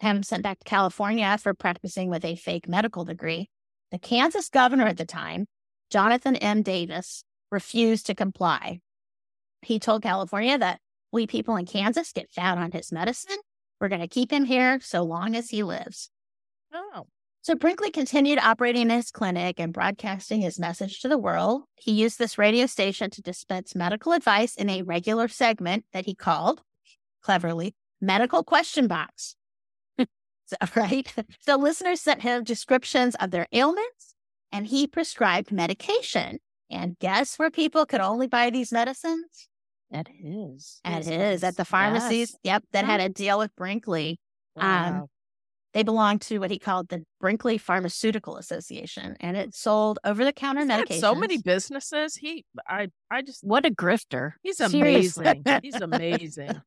have 0.00 0.16
him 0.16 0.22
sent 0.22 0.42
back 0.42 0.60
to 0.60 0.64
California 0.64 1.36
for 1.38 1.54
practicing 1.54 2.10
with 2.10 2.24
a 2.24 2.36
fake 2.36 2.68
medical 2.68 3.04
degree. 3.04 3.48
The 3.90 3.98
Kansas 3.98 4.48
governor 4.48 4.86
at 4.86 4.96
the 4.96 5.04
time, 5.04 5.46
Jonathan 5.90 6.36
M. 6.36 6.62
Davis, 6.62 7.24
refused 7.50 8.06
to 8.06 8.14
comply. 8.14 8.80
He 9.62 9.78
told 9.78 10.02
California 10.02 10.58
that 10.58 10.80
we 11.12 11.26
people 11.26 11.56
in 11.56 11.66
Kansas 11.66 12.12
get 12.12 12.30
fat 12.30 12.58
on 12.58 12.72
his 12.72 12.92
medicine. 12.92 13.38
We're 13.80 13.88
going 13.88 14.00
to 14.00 14.08
keep 14.08 14.30
him 14.32 14.44
here 14.44 14.80
so 14.80 15.02
long 15.02 15.34
as 15.36 15.50
he 15.50 15.62
lives. 15.62 16.10
Oh, 16.72 17.06
So 17.42 17.54
Brinkley 17.54 17.90
continued 17.90 18.38
operating 18.38 18.90
his 18.90 19.10
clinic 19.10 19.60
and 19.60 19.72
broadcasting 19.72 20.40
his 20.40 20.58
message 20.58 21.00
to 21.00 21.08
the 21.08 21.18
world. 21.18 21.64
He 21.76 21.92
used 21.92 22.18
this 22.18 22.38
radio 22.38 22.66
station 22.66 23.10
to 23.10 23.22
dispense 23.22 23.74
medical 23.74 24.12
advice 24.12 24.56
in 24.56 24.70
a 24.70 24.82
regular 24.82 25.28
segment 25.28 25.84
that 25.92 26.06
he 26.06 26.14
called, 26.14 26.62
cleverly, 27.22 27.74
Medical 28.00 28.42
Question 28.44 28.86
Box. 28.86 29.36
So, 30.46 30.56
right? 30.76 31.10
So 31.40 31.56
listeners 31.56 32.02
sent 32.02 32.20
him 32.20 32.44
descriptions 32.44 33.14
of 33.14 33.30
their 33.30 33.46
ailments 33.50 34.14
and 34.52 34.66
he 34.66 34.86
prescribed 34.86 35.50
medication. 35.50 36.38
And 36.70 36.98
guess 36.98 37.38
where 37.38 37.50
people 37.50 37.86
could 37.86 38.02
only 38.02 38.26
buy 38.26 38.50
these 38.50 38.70
medicines? 38.70 39.48
At 39.94 40.08
his. 40.08 40.80
At 40.84 40.98
His 40.98 41.06
his, 41.06 41.44
at 41.44 41.56
the 41.56 41.64
pharmacies. 41.64 42.36
Yep, 42.42 42.64
that 42.72 42.84
had 42.84 43.00
a 43.00 43.08
deal 43.08 43.38
with 43.38 43.54
Brinkley. 43.56 44.18
Um. 44.56 45.06
They 45.72 45.82
belonged 45.82 46.20
to 46.22 46.38
what 46.38 46.52
he 46.52 46.58
called 46.60 46.88
the 46.88 47.02
Brinkley 47.20 47.58
Pharmaceutical 47.58 48.36
Association, 48.36 49.16
and 49.18 49.36
it 49.36 49.56
sold 49.56 49.98
over 50.04 50.24
the 50.24 50.32
counter 50.32 50.60
He's 50.60 50.70
medications. 50.70 51.00
so 51.00 51.16
many 51.16 51.38
businesses. 51.38 52.14
He, 52.14 52.44
I, 52.68 52.90
I 53.10 53.22
just, 53.22 53.42
What 53.42 53.66
a 53.66 53.70
grifter. 53.70 54.34
he's 54.44 54.60
amazing. 54.60 55.42
he's 55.64 55.80
amazing. 55.80 56.60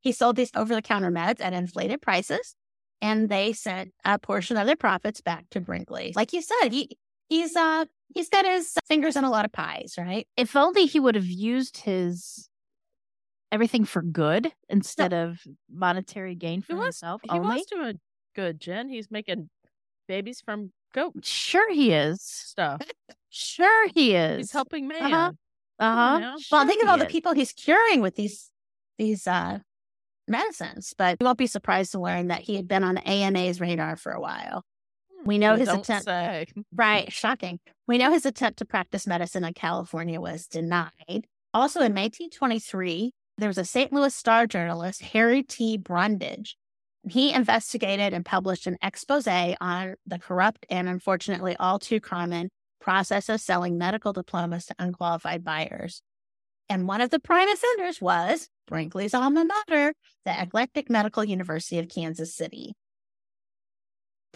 He 0.00 0.10
sold 0.10 0.34
these 0.34 0.50
over 0.56 0.74
the 0.74 0.82
counter 0.82 1.12
meds 1.12 1.40
at 1.40 1.52
inflated 1.52 2.02
prices, 2.02 2.56
and 3.00 3.28
they 3.28 3.52
sent 3.52 3.92
a 4.04 4.18
portion 4.18 4.56
of 4.56 4.66
their 4.66 4.74
profits 4.74 5.20
back 5.20 5.44
to 5.52 5.60
Brinkley. 5.60 6.12
Like 6.16 6.32
you 6.32 6.42
said, 6.42 6.70
he 6.70 6.98
he's 7.28 7.54
uh 7.54 7.84
he's 8.14 8.28
got 8.28 8.44
his 8.44 8.74
fingers 8.86 9.16
in 9.16 9.24
a 9.24 9.30
lot 9.30 9.44
of 9.44 9.52
pies, 9.52 9.94
right? 9.98 10.26
If 10.36 10.56
only 10.56 10.86
he 10.86 11.00
would 11.00 11.14
have 11.14 11.26
used 11.26 11.78
his 11.78 12.48
everything 13.52 13.84
for 13.84 14.02
good 14.02 14.52
instead 14.68 15.12
of 15.12 15.38
monetary 15.70 16.34
gain 16.34 16.60
He 16.62 16.74
for 16.74 16.82
himself 16.82 17.20
he 17.22 17.30
only. 17.30 17.56
was 17.58 17.66
doing 17.66 18.00
good, 18.34 18.60
Jen. 18.60 18.88
He's 18.88 19.10
making 19.10 19.48
babies 20.08 20.40
from 20.44 20.72
goat 20.94 21.14
Sure 21.24 21.72
he 21.72 21.92
is. 21.92 22.20
stuff. 22.22 22.80
Sure 23.30 23.88
he 23.94 24.14
is. 24.14 24.38
He's 24.38 24.52
helping 24.52 24.88
man. 24.88 25.02
Uh-huh. 25.02 25.32
Uh-huh. 25.78 26.00
on 26.14 26.20
now. 26.20 26.36
Well, 26.50 26.62
Sure 26.62 26.66
think 26.66 26.82
of 26.82 26.88
all 26.88 26.96
the 26.98 27.04
people 27.06 27.32
he's 27.34 27.52
curing 27.52 28.00
with 28.00 28.16
these 28.16 28.50
these 28.98 29.26
uh 29.26 29.58
medicines. 30.26 30.94
But 30.96 31.18
you 31.20 31.24
won't 31.26 31.38
be 31.38 31.46
surprised 31.46 31.92
to 31.92 32.00
learn 32.00 32.28
that 32.28 32.40
he 32.40 32.56
had 32.56 32.66
been 32.66 32.82
on 32.82 32.96
AMA's 32.98 33.60
radar 33.60 33.96
for 33.96 34.12
a 34.12 34.20
while. 34.20 34.64
We 35.24 35.38
know 35.38 35.54
his 35.56 35.68
attempt 35.68 36.04
say. 36.04 36.46
Right. 36.74 37.12
Shocking. 37.12 37.58
We 37.86 37.98
know 37.98 38.12
his 38.12 38.26
attempt 38.26 38.58
to 38.58 38.64
practice 38.64 39.06
medicine 39.06 39.44
in 39.44 39.54
California 39.54 40.20
was 40.20 40.46
denied. 40.46 41.26
Also 41.54 41.80
in 41.80 41.94
1923, 41.94 43.12
there 43.38 43.48
was 43.48 43.58
a 43.58 43.64
St. 43.64 43.92
Louis 43.92 44.14
Star 44.14 44.46
journalist, 44.46 45.02
Harry 45.02 45.42
T. 45.42 45.78
Brundidge. 45.78 46.54
He 47.08 47.32
investigated 47.32 48.12
and 48.12 48.24
published 48.24 48.66
an 48.66 48.76
expose 48.82 49.28
on 49.28 49.94
the 50.06 50.18
corrupt 50.18 50.66
and 50.68 50.88
unfortunately 50.88 51.54
all 51.60 51.78
too 51.78 52.00
common 52.00 52.48
process 52.80 53.28
of 53.28 53.40
selling 53.40 53.78
medical 53.78 54.12
diplomas 54.12 54.66
to 54.66 54.74
unqualified 54.78 55.44
buyers. 55.44 56.02
And 56.68 56.88
one 56.88 57.00
of 57.00 57.10
the 57.10 57.20
prime 57.20 57.48
offenders 57.48 58.00
was 58.00 58.48
Brinkley's 58.66 59.14
alma 59.14 59.44
mater, 59.44 59.94
the 60.24 60.42
Eclectic 60.42 60.90
Medical 60.90 61.24
University 61.24 61.78
of 61.78 61.88
Kansas 61.88 62.34
City. 62.34 62.74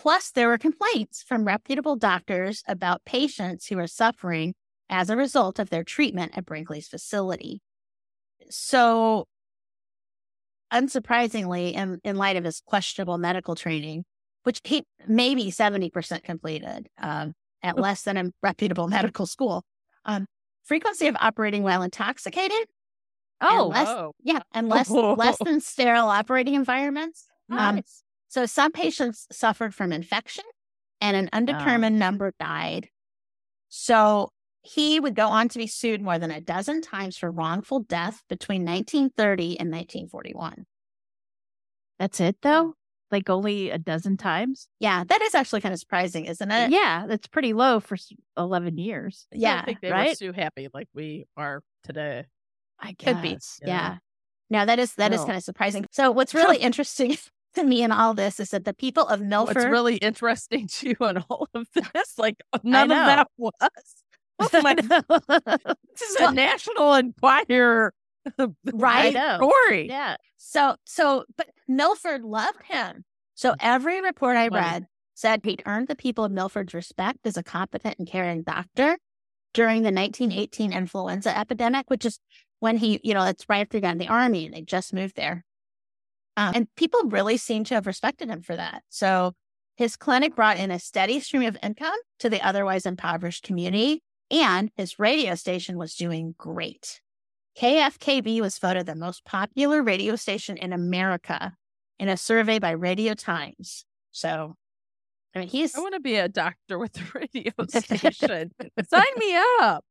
Plus, 0.00 0.30
there 0.30 0.48
were 0.48 0.56
complaints 0.56 1.22
from 1.22 1.44
reputable 1.44 1.94
doctors 1.94 2.62
about 2.66 3.04
patients 3.04 3.66
who 3.66 3.76
were 3.76 3.86
suffering 3.86 4.54
as 4.88 5.10
a 5.10 5.16
result 5.16 5.58
of 5.58 5.68
their 5.68 5.84
treatment 5.84 6.32
at 6.34 6.46
Brinkley's 6.46 6.88
facility. 6.88 7.60
So, 8.48 9.26
unsurprisingly, 10.72 11.74
in, 11.74 12.00
in 12.02 12.16
light 12.16 12.36
of 12.36 12.44
his 12.44 12.62
questionable 12.64 13.18
medical 13.18 13.54
training, 13.54 14.04
which 14.44 14.60
he 14.64 14.84
maybe 15.06 15.50
70% 15.50 16.24
completed 16.24 16.88
um, 16.98 17.34
at 17.62 17.78
less 17.78 18.00
than 18.00 18.16
a 18.16 18.30
reputable 18.42 18.88
medical 18.96 19.26
school, 19.26 19.64
um, 20.06 20.24
frequency 20.64 21.08
of 21.08 21.16
operating 21.20 21.62
while 21.62 21.82
intoxicated, 21.82 22.68
Oh, 23.42 23.68
less- 23.70 23.88
oh, 23.88 24.12
yeah, 24.22 24.40
and 24.54 24.70
less, 24.70 24.88
less 24.90 25.36
than 25.44 25.60
sterile 25.60 26.08
operating 26.08 26.54
environments. 26.54 27.26
Um, 27.50 27.76
nice. 27.76 28.02
So 28.30 28.46
some 28.46 28.70
patients 28.70 29.26
suffered 29.32 29.74
from 29.74 29.92
infection 29.92 30.44
and 31.00 31.16
an 31.16 31.28
ah. 31.32 31.36
undetermined 31.36 31.98
number 31.98 32.32
died. 32.38 32.88
So 33.68 34.30
he 34.62 35.00
would 35.00 35.16
go 35.16 35.26
on 35.26 35.48
to 35.48 35.58
be 35.58 35.66
sued 35.66 36.00
more 36.00 36.16
than 36.16 36.30
a 36.30 36.40
dozen 36.40 36.80
times 36.80 37.18
for 37.18 37.28
wrongful 37.28 37.80
death 37.80 38.22
between 38.28 38.64
1930 38.64 39.58
and 39.58 39.68
1941. 39.70 40.64
That's 41.98 42.20
it 42.20 42.36
though? 42.42 42.74
Like 43.10 43.28
only 43.28 43.70
a 43.70 43.78
dozen 43.78 44.16
times? 44.16 44.68
Yeah, 44.78 45.02
that 45.02 45.20
is 45.22 45.34
actually 45.34 45.62
kind 45.62 45.74
of 45.74 45.80
surprising, 45.80 46.26
isn't 46.26 46.50
it? 46.52 46.70
yeah, 46.70 47.06
that's 47.08 47.26
pretty 47.26 47.52
low 47.52 47.80
for 47.80 47.96
11 48.38 48.78
years. 48.78 49.26
I 49.34 49.38
Yeah, 49.38 49.56
don't 49.56 49.64
think 49.64 49.80
they 49.80 49.88
were 49.88 49.94
right? 49.94 50.16
too 50.16 50.32
happy 50.32 50.68
like 50.72 50.88
we 50.94 51.26
are 51.36 51.62
today. 51.82 52.26
I 52.78 52.92
Could 52.92 53.22
be. 53.22 53.30
guess. 53.30 53.58
yeah. 53.64 53.96
No, 54.50 54.64
that 54.64 54.78
is 54.78 54.94
that 54.94 55.12
is 55.12 55.18
Still. 55.18 55.26
kind 55.26 55.36
of 55.36 55.42
surprising. 55.42 55.84
So 55.90 56.12
what's 56.12 56.32
really 56.32 56.56
interesting 56.68 57.16
to 57.54 57.64
me 57.64 57.82
in 57.82 57.92
all 57.92 58.14
this 58.14 58.40
is 58.40 58.50
that 58.50 58.64
the 58.64 58.74
people 58.74 59.06
of 59.06 59.20
Milford 59.20 59.56
What's 59.56 59.66
really 59.66 59.96
interesting 59.96 60.68
to 60.72 60.88
you 60.90 61.06
in 61.08 61.18
all 61.28 61.48
of 61.54 61.66
this, 61.74 62.18
like 62.18 62.42
none 62.62 62.90
of 62.90 62.96
that 62.96 63.28
was. 63.36 63.52
Oh 64.40 64.62
my- 64.62 64.74
this 65.98 66.02
is 66.02 66.16
a 66.16 66.32
National 66.32 66.94
Enquirer 66.94 67.92
Right. 68.72 69.12
Story. 69.36 69.88
yeah. 69.88 70.16
So, 70.36 70.76
so, 70.84 71.24
but 71.36 71.48
Milford 71.68 72.22
loved 72.22 72.62
him. 72.64 73.04
So 73.34 73.52
mm. 73.52 73.56
every 73.60 74.00
report 74.00 74.36
I 74.36 74.48
read 74.48 74.86
said 75.14 75.40
he'd 75.44 75.62
earned 75.66 75.88
the 75.88 75.96
people 75.96 76.24
of 76.24 76.32
Milford's 76.32 76.74
respect 76.74 77.18
as 77.24 77.36
a 77.36 77.42
competent 77.42 77.96
and 77.98 78.08
caring 78.08 78.42
doctor 78.42 78.96
during 79.52 79.82
the 79.82 79.92
1918 79.92 80.72
influenza 80.72 81.36
epidemic, 81.36 81.90
which 81.90 82.04
is 82.04 82.18
when 82.60 82.76
he, 82.76 83.00
you 83.02 83.14
know, 83.14 83.24
it's 83.24 83.48
right 83.48 83.60
after 83.60 83.78
he 83.78 83.82
got 83.82 83.92
in 83.92 83.98
the 83.98 84.08
army 84.08 84.46
and 84.46 84.54
they 84.54 84.62
just 84.62 84.94
moved 84.94 85.16
there. 85.16 85.44
Um, 86.36 86.52
and 86.54 86.74
people 86.76 87.00
really 87.04 87.36
seem 87.36 87.64
to 87.64 87.74
have 87.74 87.86
respected 87.86 88.28
him 88.28 88.42
for 88.42 88.56
that. 88.56 88.82
So 88.88 89.32
his 89.76 89.96
clinic 89.96 90.36
brought 90.36 90.58
in 90.58 90.70
a 90.70 90.78
steady 90.78 91.20
stream 91.20 91.42
of 91.42 91.56
income 91.62 91.98
to 92.18 92.30
the 92.30 92.46
otherwise 92.46 92.86
impoverished 92.86 93.44
community, 93.44 94.02
and 94.30 94.70
his 94.76 94.98
radio 94.98 95.34
station 95.34 95.78
was 95.78 95.94
doing 95.94 96.34
great. 96.38 97.00
KFKB 97.58 98.40
was 98.40 98.58
voted 98.58 98.86
the 98.86 98.94
most 98.94 99.24
popular 99.24 99.82
radio 99.82 100.16
station 100.16 100.56
in 100.56 100.72
America 100.72 101.54
in 101.98 102.08
a 102.08 102.16
survey 102.16 102.58
by 102.58 102.70
Radio 102.70 103.14
Times. 103.14 103.84
So, 104.12 104.54
I 105.34 105.40
mean, 105.40 105.48
he's 105.48 105.74
I 105.74 105.80
want 105.80 105.94
to 105.94 106.00
be 106.00 106.16
a 106.16 106.28
doctor 106.28 106.78
with 106.78 106.92
the 106.92 107.04
radio 107.14 107.52
station. 107.68 108.52
Sign 108.88 109.04
me 109.16 109.36
up. 109.60 109.84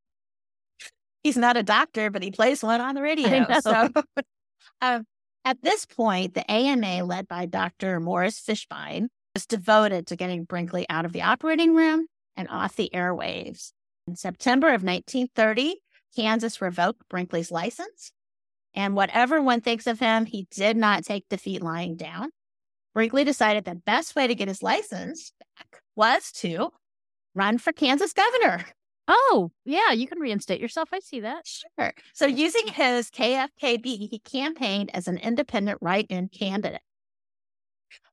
he's 1.23 1.37
not 1.37 1.57
a 1.57 1.63
doctor, 1.63 2.09
but 2.09 2.23
he 2.23 2.31
plays 2.31 2.63
one 2.63 2.81
on 2.81 2.95
the 2.95 3.01
radio. 3.01 3.45
So, 3.61 3.89
um, 4.81 5.05
at 5.45 5.61
this 5.61 5.85
point, 5.85 6.33
the 6.33 6.49
AMA, 6.49 7.03
led 7.03 7.27
by 7.27 7.45
Dr. 7.45 7.99
Morris 7.99 8.39
Fishbein, 8.39 9.07
was 9.33 9.45
devoted 9.45 10.07
to 10.07 10.15
getting 10.15 10.43
Brinkley 10.43 10.85
out 10.89 11.05
of 11.05 11.13
the 11.13 11.21
operating 11.21 11.73
room 11.73 12.07
and 12.35 12.47
off 12.49 12.75
the 12.75 12.91
airwaves. 12.93 13.71
In 14.07 14.15
September 14.15 14.67
of 14.67 14.83
1930, 14.83 15.81
Kansas 16.15 16.61
revoked 16.61 17.07
Brinkley's 17.09 17.51
license. 17.51 18.11
And 18.73 18.95
whatever 18.95 19.41
one 19.41 19.61
thinks 19.61 19.87
of 19.87 19.99
him, 19.99 20.25
he 20.25 20.47
did 20.51 20.77
not 20.77 21.03
take 21.03 21.27
defeat 21.29 21.61
lying 21.61 21.95
down. 21.95 22.31
Brinkley 22.93 23.23
decided 23.23 23.65
the 23.65 23.75
best 23.75 24.15
way 24.15 24.27
to 24.27 24.35
get 24.35 24.47
his 24.47 24.63
license 24.63 25.31
back 25.57 25.81
was 25.95 26.31
to 26.33 26.71
run 27.35 27.57
for 27.57 27.71
Kansas 27.71 28.13
governor. 28.13 28.65
Oh, 29.11 29.51
yeah, 29.65 29.91
you 29.91 30.07
can 30.07 30.19
reinstate 30.19 30.61
yourself. 30.61 30.89
I 30.93 30.99
see 30.99 31.19
that. 31.21 31.47
Sure. 31.47 31.93
So, 32.13 32.27
using 32.27 32.67
his 32.67 33.09
KFKB, 33.09 34.07
he 34.09 34.21
campaigned 34.23 34.91
as 34.93 35.07
an 35.07 35.17
independent 35.17 35.79
write 35.81 36.05
in 36.09 36.29
candidate. 36.29 36.81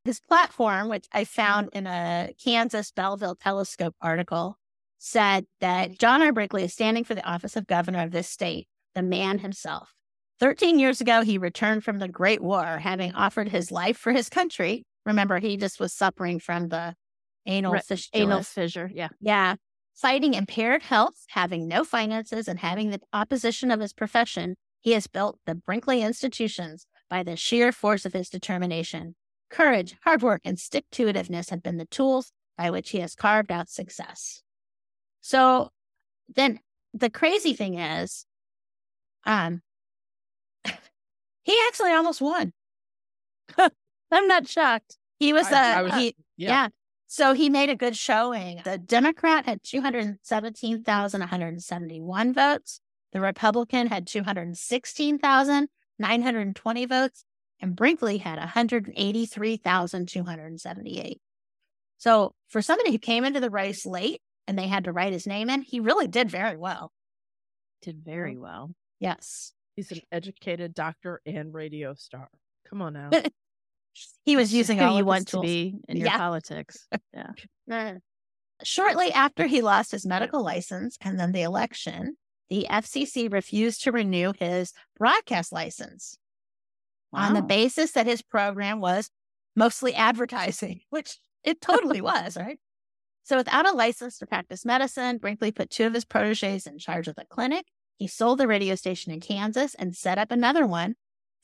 His 0.06 0.20
platform, 0.20 0.88
which 0.88 1.06
I 1.12 1.24
found 1.24 1.68
in 1.74 1.86
a 1.86 2.32
Kansas 2.42 2.92
Belleville 2.92 3.34
Telescope 3.34 3.94
article, 4.00 4.56
said 4.98 5.44
that 5.60 5.98
John 5.98 6.22
R. 6.22 6.32
Brinkley 6.32 6.64
is 6.64 6.72
standing 6.72 7.04
for 7.04 7.14
the 7.14 7.28
office 7.28 7.56
of 7.56 7.66
governor 7.66 8.02
of 8.02 8.10
this 8.10 8.28
state, 8.28 8.66
the 8.94 9.02
man 9.02 9.40
himself. 9.40 9.92
13 10.40 10.78
years 10.78 11.02
ago, 11.02 11.22
he 11.22 11.36
returned 11.36 11.84
from 11.84 11.98
the 11.98 12.08
Great 12.08 12.42
War, 12.42 12.78
having 12.78 13.12
offered 13.12 13.48
his 13.50 13.70
life 13.70 13.98
for 13.98 14.12
his 14.12 14.30
country. 14.30 14.84
Remember, 15.04 15.38
he 15.40 15.58
just 15.58 15.78
was 15.78 15.92
suffering 15.92 16.40
from 16.40 16.68
the 16.68 16.94
anal 17.44 17.72
Right. 17.72 18.08
Anal 18.14 18.42
fissure. 18.42 18.90
Yeah. 18.92 19.08
Yeah. 19.20 19.56
Fighting 19.96 20.34
impaired 20.34 20.82
health, 20.82 21.24
having 21.28 21.66
no 21.66 21.82
finances, 21.82 22.48
and 22.48 22.58
having 22.58 22.90
the 22.90 23.00
opposition 23.12 23.70
of 23.70 23.80
his 23.80 23.92
profession, 23.94 24.56
he 24.80 24.92
has 24.92 25.06
built 25.06 25.38
the 25.46 25.54
Brinkley 25.54 26.02
institutions 26.02 26.86
by 27.08 27.22
the 27.22 27.36
sheer 27.36 27.72
force 27.72 28.04
of 28.04 28.12
his 28.12 28.28
determination. 28.28 29.14
Courage, 29.48 29.96
hard 30.04 30.22
work, 30.22 30.42
and 30.44 30.58
stick 30.58 30.84
to 30.92 31.06
itiveness 31.06 31.50
have 31.50 31.62
been 31.62 31.78
the 31.78 31.86
tools 31.86 32.30
by 32.58 32.70
which 32.70 32.90
he 32.90 32.98
has 33.00 33.14
carved 33.14 33.50
out 33.50 33.70
success. 33.70 34.42
So 35.22 35.70
then 36.28 36.60
the 36.92 37.08
crazy 37.10 37.54
thing 37.54 37.78
is, 37.78 38.26
um, 39.24 39.62
he 41.44 41.58
actually 41.68 41.92
almost 41.92 42.20
won. 42.20 42.52
I'm 43.58 44.28
not 44.28 44.46
shocked. 44.46 44.98
He 45.18 45.32
was, 45.32 45.46
uh, 45.50 45.54
I- 45.56 45.72
I 45.78 45.82
was- 45.82 45.94
he, 45.94 46.16
yeah. 46.36 46.48
yeah. 46.48 46.68
So 47.06 47.34
he 47.34 47.48
made 47.48 47.70
a 47.70 47.76
good 47.76 47.96
showing. 47.96 48.60
The 48.64 48.78
Democrat 48.78 49.46
had 49.46 49.62
217,171 49.62 52.34
votes. 52.34 52.80
The 53.12 53.20
Republican 53.20 53.86
had 53.86 54.04
216,920 54.06 56.86
votes. 56.86 57.24
And 57.58 57.74
Brinkley 57.74 58.18
had 58.18 58.38
183,278. 58.38 61.20
So 61.96 62.34
for 62.48 62.60
somebody 62.60 62.92
who 62.92 62.98
came 62.98 63.24
into 63.24 63.40
the 63.40 63.48
race 63.50 63.86
late 63.86 64.20
and 64.46 64.58
they 64.58 64.68
had 64.68 64.84
to 64.84 64.92
write 64.92 65.14
his 65.14 65.26
name 65.26 65.48
in, 65.48 65.62
he 65.62 65.80
really 65.80 66.08
did 66.08 66.30
very 66.30 66.56
well. 66.56 66.92
Did 67.82 68.04
very 68.04 68.36
well. 68.36 68.72
Yes. 69.00 69.54
He's 69.76 69.90
an 69.92 70.02
educated 70.12 70.74
doctor 70.74 71.22
and 71.24 71.54
radio 71.54 71.94
star. 71.94 72.28
Come 72.68 72.82
on 72.82 72.92
now. 72.94 73.10
He 74.24 74.36
was 74.36 74.52
using 74.52 74.78
Who 74.78 74.84
all 74.84 74.90
you 74.92 74.96
of 75.00 75.00
his 75.00 75.06
want 75.06 75.26
to 75.28 75.32
tools. 75.32 75.46
be 75.46 75.74
in 75.88 75.96
your 75.96 76.06
Yeah. 76.06 76.18
politics. 76.18 76.86
Yeah. 77.68 77.94
Shortly 78.62 79.12
after 79.12 79.46
he 79.46 79.60
lost 79.60 79.90
his 79.92 80.06
medical 80.06 80.42
license 80.42 80.96
and 81.02 81.20
then 81.20 81.32
the 81.32 81.42
election, 81.42 82.16
the 82.48 82.66
FCC 82.70 83.30
refused 83.30 83.82
to 83.82 83.92
renew 83.92 84.32
his 84.38 84.72
broadcast 84.98 85.52
license 85.52 86.16
on 87.12 87.34
the 87.34 87.42
basis 87.42 87.92
that 87.92 88.06
his 88.06 88.22
program 88.22 88.80
was 88.80 89.10
mostly 89.54 89.94
advertising, 89.94 90.80
which 90.90 91.18
it 91.44 91.60
totally 91.60 92.00
was, 92.12 92.36
right? 92.36 92.58
So, 93.24 93.36
without 93.36 93.66
a 93.68 93.72
license 93.72 94.18
to 94.18 94.26
practice 94.26 94.64
medicine, 94.64 95.18
Brinkley 95.18 95.50
put 95.50 95.68
two 95.70 95.84
of 95.86 95.94
his 95.94 96.04
proteges 96.04 96.66
in 96.66 96.78
charge 96.78 97.08
of 97.08 97.16
the 97.16 97.24
clinic. 97.28 97.66
He 97.98 98.06
sold 98.06 98.38
the 98.38 98.46
radio 98.46 98.74
station 98.76 99.12
in 99.12 99.20
Kansas 99.20 99.74
and 99.74 99.96
set 99.96 100.16
up 100.18 100.30
another 100.30 100.66
one. 100.66 100.94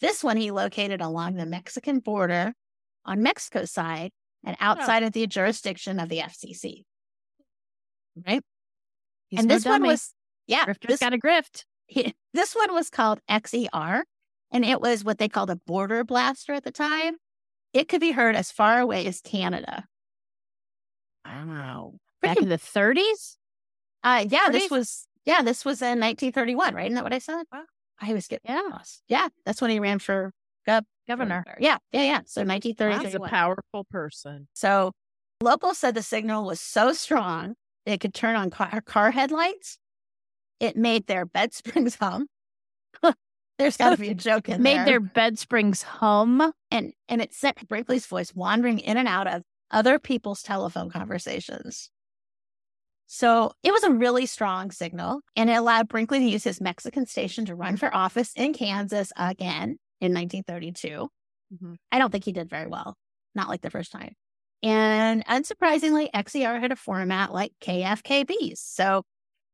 This 0.01 0.25
one 0.25 0.37
he 0.37 0.51
located 0.51 1.01
along 1.01 1.35
the 1.35 1.47
Mexican 1.47 2.01
border 2.01 2.55
on 3.05 3.23
Mexico's 3.23 3.71
side 3.71 4.11
and 4.45 4.57
outside 4.61 5.03
of 5.03 5.13
the 5.13 5.27
jurisdiction 5.27 6.01
of 6.01 6.09
the 6.09 6.19
FCC. 6.19 6.85
Right? 8.27 8.43
He's 9.29 9.41
and 9.41 9.49
no 9.49 9.55
this 9.55 9.65
one 9.65 9.83
was, 9.85 10.13
yeah, 10.47 10.65
Grifter's 10.67 10.89
this, 10.89 11.01
got 11.01 11.15
a 11.15 11.19
grift. 11.19 11.65
he- 11.87 12.15
this 12.35 12.55
one 12.55 12.75
was 12.75 12.91
called 12.91 13.21
XER, 13.29 14.03
and 14.51 14.65
it 14.65 14.81
was 14.81 15.05
what 15.05 15.19
they 15.19 15.29
called 15.29 15.51
a 15.51 15.57
border 15.57 16.05
blaster 16.05 16.53
at 16.53 16.65
the 16.65 16.73
time. 16.73 17.17
It 17.73 17.89
could 17.89 18.01
be 18.01 18.13
heard 18.13 18.37
as 18.37 18.51
far 18.51 18.81
away 18.81 19.07
as 19.07 19.21
Canada. 19.21 19.87
Wow. 21.25 21.95
Back 22.21 22.39
in 22.39 22.49
the 22.49 22.59
30s? 22.59 23.37
Uh, 24.05 24.25
yeah, 24.29 24.49
this 24.51 24.71
was 24.71 25.07
yeah, 25.25 25.43
this 25.43 25.65
was 25.65 25.81
in 25.81 26.01
1931, 26.01 26.75
right? 26.75 26.87
Isn't 26.87 26.97
that 26.97 27.05
what 27.05 27.13
I 27.13 27.19
said? 27.19 27.45
Wow. 27.53 27.63
I 28.01 28.13
was 28.15 28.27
get 28.27 28.41
Yeah. 28.45 28.63
lost. 28.71 29.03
Yeah, 29.09 29.29
that's 29.45 29.61
when 29.61 29.71
he 29.71 29.81
ran 29.81 29.99
for 29.99 30.33
gov- 30.69 30.85
Governor. 31.09 31.45
Yeah, 31.59 31.79
yeah, 31.93 32.03
yeah. 32.03 32.21
So 32.27 32.45
He's 32.45 33.15
a 33.15 33.21
powerful 33.21 33.85
person. 33.91 34.49
So 34.55 34.93
locals 35.41 35.79
said 35.79 35.95
the 35.95 36.03
signal 36.03 36.45
was 36.45 36.61
so 36.61 36.93
strong 36.93 37.55
it 37.85 38.01
could 38.01 38.15
turn 38.15 38.37
on 38.37 38.51
car, 38.51 38.81
car 38.83 39.11
headlights. 39.11 39.79
It 40.61 40.77
made 40.77 41.07
their 41.09 41.27
bed 41.27 41.53
springs 41.53 41.97
hum. 42.01 42.27
There's 43.59 43.77
got 43.77 43.91
to 43.91 43.97
be 43.97 44.09
a 44.09 44.15
joke 44.15 44.49
in 44.49 44.63
Made 44.63 44.79
there. 44.79 44.85
their 44.87 45.01
bed 45.01 45.39
springs 45.39 45.83
hum. 45.83 46.53
and 46.71 46.93
and 47.09 47.21
it 47.21 47.33
sent 47.35 47.69
Brinkley's 47.69 48.07
voice 48.07 48.35
wandering 48.35 48.79
in 48.79 48.97
and 48.97 49.07
out 49.07 49.27
of 49.29 49.43
other 49.71 49.99
people's 49.99 50.43
telephone 50.43 50.91
conversations. 50.91 51.91
So 53.15 53.53
it 53.63 53.71
was 53.73 53.85
a 53.85 53.91
really 53.93 54.25
strong 54.25 54.71
signal, 54.71 55.21
and 55.37 55.51
it 55.51 55.53
allowed 55.53 55.87
Brinkley 55.87 56.21
to 56.21 56.25
use 56.25 56.45
his 56.45 56.63
Mexican 56.63 57.05
station 57.05 57.45
to 57.45 57.55
run 57.55 57.77
for 57.77 57.95
office 57.95 58.33
in 58.35 58.55
Kansas 58.55 59.13
again 59.19 59.77
in 60.01 60.15
1932. 60.15 61.11
Mhm. 61.53 61.77
I 61.93 61.99
don't 61.99 62.11
think 62.11 62.25
he 62.25 62.33
did 62.33 62.49
very 62.49 62.67
well, 62.67 62.97
not 63.35 63.51
like 63.51 63.61
the 63.61 63.69
first 63.69 63.93
time. 63.93 64.15
And 64.63 65.27
unsurprisingly, 65.27 66.09
XER 66.15 66.59
had 66.59 66.73
a 66.73 66.77
format 66.77 67.35
like 67.35 67.53
KFKB's. 67.61 68.61
So 68.63 69.05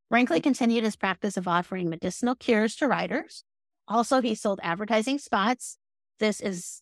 Brinkley 0.08 0.40
continued 0.40 0.84
his 0.84 0.94
practice 0.94 1.36
of 1.36 1.48
offering 1.48 1.90
medicinal 1.90 2.36
cures 2.36 2.76
to 2.76 2.86
writers. 2.86 3.42
Also, 3.88 4.20
he 4.20 4.36
sold 4.36 4.60
advertising 4.62 5.18
spots. 5.18 5.78
This 6.20 6.40
is 6.40 6.80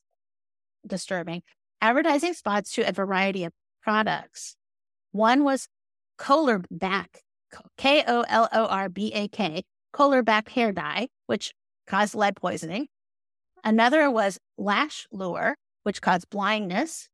disturbing. 0.87 1.43
Advertising 1.81 2.35
spots 2.35 2.71
to 2.73 2.83
a 2.83 2.93
variety 2.93 3.45
of 3.45 3.55
products. 3.81 4.57
One 5.13 5.43
was 5.43 5.69
Kolorbak, 6.19 7.07
K 7.77 8.05
O 8.07 8.25
L 8.29 8.49
O 8.53 8.67
R 8.67 8.89
B 8.89 9.13
A 9.15 9.29
K, 9.29 9.63
Kolorbak 9.95 10.49
hair 10.49 10.73
dye, 10.73 11.09
which 11.27 11.53
caused 11.87 12.15
lead 12.15 12.37
poisoning. 12.37 12.89
Another 13.65 14.11
was 14.11 14.39
Lash 14.59 15.07
Lure, 15.11 15.57
which 15.83 16.01
caused 16.01 16.31
blindness. 16.31 17.09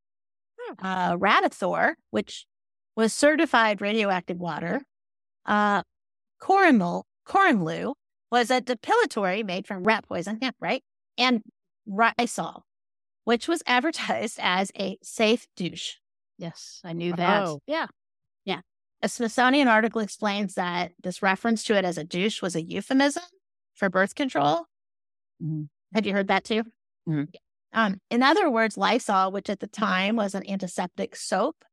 Uh, 0.80 1.16
Radithor, 1.16 1.94
which 2.10 2.46
was 2.96 3.12
certified 3.12 3.80
radioactive 3.80 4.38
water. 4.38 4.82
Uh, 5.44 5.82
Corimil, 6.40 7.04
Koremlu 7.26 7.94
was 8.30 8.50
a 8.50 8.60
depilatory 8.60 9.44
made 9.44 9.66
from 9.66 9.84
rat 9.84 10.04
poison. 10.08 10.38
Yeah, 10.40 10.52
right. 10.60 10.82
And 11.18 11.42
Lysol, 11.86 12.64
which 13.24 13.48
was 13.48 13.62
advertised 13.66 14.38
as 14.40 14.70
a 14.78 14.98
safe 15.02 15.46
douche. 15.56 15.94
Yes, 16.38 16.80
I 16.84 16.92
knew 16.92 17.12
that. 17.12 17.46
Oh. 17.46 17.60
Yeah. 17.66 17.86
A 19.02 19.08
Smithsonian 19.08 19.66
article 19.68 20.00
explains 20.00 20.54
that 20.54 20.92
this 21.02 21.22
reference 21.22 21.64
to 21.64 21.76
it 21.76 21.84
as 21.84 21.98
a 21.98 22.04
douche 22.04 22.40
was 22.40 22.54
a 22.54 22.62
euphemism 22.62 23.24
for 23.74 23.88
birth 23.90 24.14
control. 24.14 24.66
Mhm. 25.42 25.68
Have 25.94 26.06
you 26.06 26.12
heard 26.12 26.28
that 26.28 26.44
too? 26.44 26.62
Mhm. 27.08 27.34
Um, 27.72 28.00
in 28.10 28.22
other 28.22 28.48
words, 28.50 28.76
Lysol, 28.76 29.32
which 29.32 29.50
at 29.50 29.60
the 29.60 29.66
time 29.66 30.14
was 30.14 30.34
an 30.34 30.48
antiseptic 30.48 31.16
soap 31.16 31.64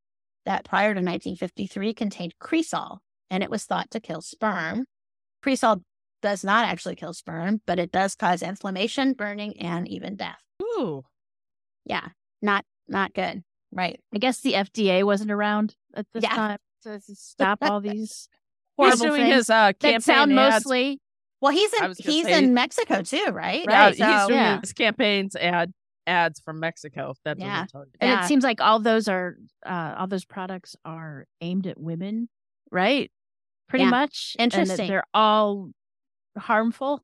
that 0.46 0.66
prior 0.66 0.94
to 0.96 1.02
1953 1.02 1.94
contained 1.94 2.34
Cresol, 2.40 3.00
and 3.30 3.44
it 3.44 3.50
was 3.52 3.66
thought 3.66 3.92
to 3.92 4.00
kill 4.00 4.22
sperm. 4.22 4.86
Cresol 5.44 5.84
does 6.22 6.44
not 6.44 6.66
actually 6.66 6.96
kill 6.96 7.14
sperm, 7.14 7.62
but 7.66 7.78
it 7.80 7.92
does 7.92 8.16
cause 8.16 8.42
inflammation, 8.42 9.14
burning, 9.14 9.58
and 9.60 9.88
even 9.88 10.16
death. 10.16 10.42
Ooh. 10.62 11.06
Yeah, 11.86 12.10
not 12.42 12.66
not 12.88 13.14
good. 13.14 13.44
Right. 13.72 14.02
I 14.14 14.18
guess 14.18 14.40
the 14.42 14.56
FDA 14.56 15.04
wasn't 15.04 15.30
around 15.32 15.76
at 15.94 16.08
this 16.12 16.24
Yeah. 16.24 16.36
time 16.36 16.58
to 16.84 17.00
stop 17.02 17.60
all 17.62 17.82
these 17.82 18.28
He's 18.78 18.86
horrible 19.00 19.06
doing 19.18 19.22
things 19.24 19.36
his 19.36 19.50
uh, 19.50 19.54
that 19.68 19.80
campaign 19.80 20.02
sound 20.02 20.32
ads. 20.40 20.66
mostly 20.66 21.02
Well, 21.42 21.52
he's 21.52 21.74
in 21.74 21.94
he's 22.00 22.26
say- 22.26 22.38
in 22.44 22.54
Mexico 22.54 23.02
too, 23.02 23.26
right? 23.32 23.66
Yeah, 23.68 23.84
Right, 23.86 23.90
he's 23.96 23.98
doing 24.28 24.40
yeah. 24.40 24.60
his 24.62 24.72
campaigns 24.74 25.36
ad 25.36 25.74
ads 26.08 26.40
from 26.40 26.60
Mexico. 26.60 27.12
If 27.12 27.18
that 27.26 27.38
doesn't 27.38 27.48
Yeah. 27.48 27.66
tell 27.72 27.82
you. 27.86 27.92
And 28.00 28.10
Yeah. 28.10 28.24
it 28.24 28.28
seems 28.28 28.44
like 28.44 28.62
all 28.62 28.80
those 28.80 29.08
are 29.08 29.36
uh, 29.66 29.96
all 29.98 30.08
those 30.08 30.26
products 30.26 30.76
are 30.86 31.26
aimed 31.42 31.68
at 31.68 31.80
women, 31.80 32.30
right? 32.72 33.12
Pretty 33.68 33.84
Yeah. 33.84 33.90
much. 33.92 34.36
And 34.40 34.52
that 34.52 34.60
Interesting. 34.62 34.88
they're 34.88 35.04
all 35.14 35.72
harmful. 36.38 37.04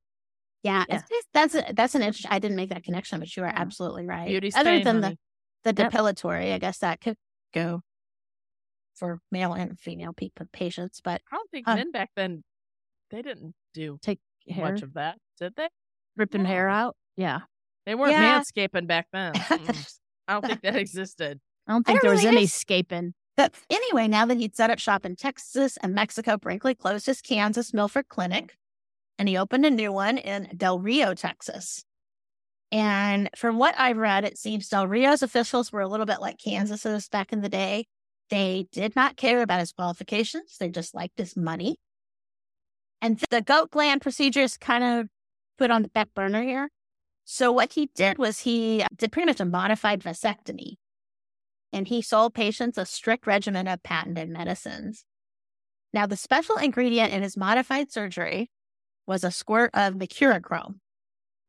Yeah, 0.63 0.85
Yeah. 0.89 1.01
that's 1.33 1.53
a, 1.55 1.63
that's 1.75 1.93
an 1.95 2.01
interesting. 2.01 2.31
I 2.31 2.39
didn't 2.39 2.57
make 2.57 2.69
that 2.69 2.83
connection, 2.83 3.19
but 3.19 3.35
you 3.35 3.43
are 3.43 3.51
absolutely 3.53 4.07
right. 4.07 4.27
Beauty 4.27 4.51
Other 4.55 4.79
than 4.83 5.03
honey. 5.03 5.17
the 5.63 5.71
the 5.73 5.81
Yep. 5.83 5.91
depilatory, 5.91 6.53
I 6.53 6.57
guess 6.57 6.77
that 6.79 7.01
could. 7.01 7.17
go 7.53 7.81
for 8.95 9.19
male 9.31 9.53
and 9.53 9.79
female 9.79 10.13
patients. 10.51 11.01
But 11.03 11.21
I 11.31 11.35
don't 11.35 11.49
think 11.51 11.67
Uh, 11.67 11.75
men 11.75 11.91
back 11.91 12.11
then 12.15 12.43
they 13.11 13.21
didn't 13.21 13.53
do 13.73 13.97
Take 14.01 14.19
hair, 14.49 14.71
much 14.71 14.81
of 14.81 14.93
that, 14.93 15.17
did 15.39 15.55
they? 15.55 15.69
ripping 16.15 16.43
No. 16.43 16.49
hair 16.49 16.67
out. 16.69 16.95
Yeah. 17.17 17.41
They 17.85 17.93
weren't 17.95 18.13
Yeah. 18.13 18.39
manscaping 18.41 18.87
back 18.87 19.07
then. 19.13 19.33
I 20.27 20.33
don't 20.33 20.45
think 20.45 20.61
that 20.61 20.75
existed. 20.75 21.39
I 21.67 21.73
don't 21.73 21.87
I 21.87 21.91
think 21.91 22.01
don't 22.01 22.07
there 22.09 22.11
was 22.15 22.25
any 22.25 22.47
scaping. 22.47 23.13
But 23.37 23.53
anyway, 23.69 24.07
now 24.07 24.25
that 24.25 24.37
he'd 24.37 24.55
set 24.55 24.69
up 24.69 24.79
shop 24.79 25.05
in 25.05 25.15
Texas 25.17 25.77
and 25.83 25.93
Mexico, 25.93 26.37
Brinkley 26.37 26.73
closed 26.73 27.05
his 27.05 27.21
Kansas 27.21 27.73
Milford 27.73 28.07
clinic 28.07 28.55
and 29.19 29.27
he 29.27 29.37
opened 29.37 29.65
a 29.65 29.69
new 29.71 29.91
one 29.91 30.17
in 30.17 30.49
Del 30.55 30.79
Rio, 30.79 31.13
Texas. 31.13 31.83
And 32.71 33.29
from 33.35 33.57
what 33.57 33.75
I've 33.77 33.97
read, 33.97 34.23
it 34.25 34.37
seems 34.37 34.67
Del 34.69 34.87
Rio's 34.87 35.21
officials 35.21 35.71
were 35.71 35.81
a 35.81 35.87
little 35.87 36.05
bit 36.05 36.19
like 36.21 36.37
Kansas's 36.43 37.07
back 37.09 37.31
in 37.31 37.41
the 37.41 37.49
day. 37.49 37.85
They 38.29 38.67
did 38.71 38.95
not 38.95 39.17
care 39.17 39.41
about 39.41 39.59
his 39.59 39.71
qualifications, 39.71 40.57
they 40.59 40.69
just 40.69 40.95
liked 40.95 41.17
his 41.17 41.37
money. 41.37 41.77
And 43.01 43.21
the 43.29 43.41
goat 43.41 43.71
gland 43.71 44.01
procedure 44.01 44.41
is 44.41 44.57
kind 44.57 44.83
of 44.83 45.07
put 45.57 45.69
on 45.71 45.83
the 45.83 45.89
back 45.89 46.09
burner 46.15 46.41
here. 46.41 46.69
So, 47.23 47.51
what 47.51 47.73
he 47.73 47.89
did 47.95 48.17
was 48.17 48.41
he 48.41 48.81
uh, 48.83 48.87
did 48.95 49.11
pretty 49.11 49.27
much 49.27 49.39
a 49.39 49.45
modified 49.45 50.01
vasectomy 50.01 50.75
and 51.73 51.87
he 51.87 52.01
sold 52.01 52.33
patients 52.33 52.77
a 52.77 52.85
strict 52.85 53.27
regimen 53.27 53.67
of 53.67 53.83
patented 53.83 54.29
medicines. 54.29 55.03
Now, 55.93 56.05
the 56.05 56.15
special 56.15 56.55
ingredient 56.57 57.11
in 57.11 57.21
his 57.21 57.35
modified 57.35 57.91
surgery 57.91 58.49
was 59.05 59.23
a 59.23 59.31
squirt 59.31 59.71
of 59.73 59.95
mercurochrome. 59.95 60.75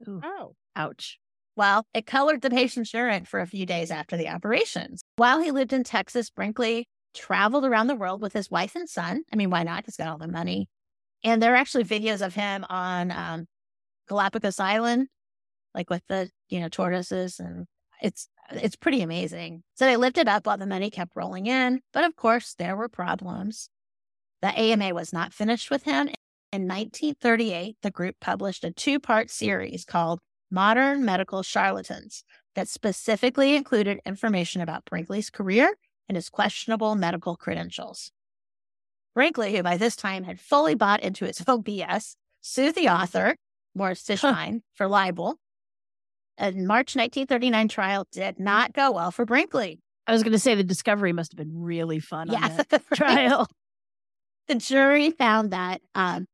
Ooh, 0.09 0.20
Oh. 0.24 0.57
ouch. 0.74 1.18
Well, 1.57 1.86
it 1.94 2.07
colored 2.07 2.42
the 2.42 2.50
patient's 2.50 2.92
urine 2.92 3.24
for 3.24 3.40
a 3.40 3.46
few 3.46 3.64
days 3.64 3.90
after 3.90 4.16
the 4.16 4.28
operations. 4.28 5.02
While 5.16 5.40
he 5.40 5.50
lived 5.50 5.72
in 5.72 5.84
Texas, 5.84 6.28
Brinkley 6.28 6.86
traveled 7.14 7.64
around 7.64 7.86
the 7.86 7.94
world 7.94 8.20
with 8.20 8.34
his 8.34 8.50
wife 8.50 8.76
and 8.76 8.88
son. 8.88 9.22
I 9.32 9.36
mean, 9.36 9.48
why 9.48 9.62
not? 9.62 9.86
He's 9.86 9.96
got 9.96 10.09
all 10.09 10.18
the 10.18 10.28
money. 10.28 10.68
And 11.24 11.42
there 11.42 11.54
are 11.54 11.57
actually 11.57 11.84
videos 11.84 12.24
of 12.24 12.34
him 12.34 12.66
on 12.68 13.11
um, 13.11 13.46
Galapagos 14.07 14.61
Island, 14.61 15.09
like 15.74 15.88
with 15.88 16.02
the 16.09 16.30
you 16.50 16.61
know 16.61 16.68
tortoises, 16.68 17.40
and 17.40 17.66
it's 18.02 18.28
it's 18.50 18.76
pretty 18.76 19.00
amazing. 19.00 19.62
So 19.76 19.86
they 19.86 19.96
lived 19.96 20.18
it 20.18 20.28
up 20.28 20.46
while 20.46 20.59
the 20.59 20.66
money 20.66 20.90
kept 20.90 21.16
rolling 21.16 21.46
in, 21.46 21.80
but 21.94 22.04
of 22.04 22.16
course 22.16 22.54
there 22.54 22.76
were 22.76 22.88
problems. 22.88 23.70
The 24.42 24.48
AMA 24.48 24.94
was 24.94 25.12
not 25.12 25.32
finished 25.32 25.70
with 25.70 25.84
him. 25.84 26.09
In 26.52 26.68
1938, 26.68 27.76
the 27.82 27.90
group 27.90 28.16
published 28.20 28.62
a 28.62 28.70
two-part 28.70 29.30
series 29.30 29.84
called 29.84 30.20
Modern 30.51 31.05
Medical 31.05 31.42
Charlatans 31.42 32.24
that 32.55 32.68
specifically 32.68 33.55
included 33.57 34.01
information 34.07 34.61
about 34.62 34.84
Brinkley's 34.84 35.30
career 35.30 35.76
and 36.09 36.16
his 36.16 36.28
questionable 36.28 36.94
medical 36.94 37.36
credentials. 37.36 38.12
Brinkley, 39.14 39.57
who 39.57 39.62
by 39.62 39.76
this 39.76 39.97
time 39.97 40.24
had 40.24 40.40
fully 40.40 40.74
bought 40.74 41.01
into 41.01 41.24
his 41.24 41.42
own 41.49 41.62
BS, 41.62 42.16
sued 42.40 42.74
the 42.74 42.88
author, 42.88 43.36
Morris 43.74 44.03
Fishbein, 44.03 44.61
for 44.74 44.86
libel. 44.88 45.36
A 46.38 46.53
March 46.53 46.94
1939 46.94 47.68
trial 47.68 48.07
did 48.12 48.38
not 48.38 48.72
go 48.74 48.92
well 48.92 49.11
for 49.11 49.24
Brinkley. 49.24 49.80
I 50.07 50.12
was 50.12 50.22
going 50.22 50.32
to 50.32 50.38
say 50.38 50.55
the 50.55 50.62
discovery 50.62 51.12
must 51.12 51.32
have 51.32 51.38
been 51.38 51.61
really 51.62 51.99
fun 51.99 52.28
on 52.30 52.34
Yeah, 52.40 52.62
that 52.68 52.82
trial. 52.94 53.49
the 54.47 54.55
jury 54.55 55.11
found 55.11 55.51
that 55.51 55.80
um, 55.94 56.26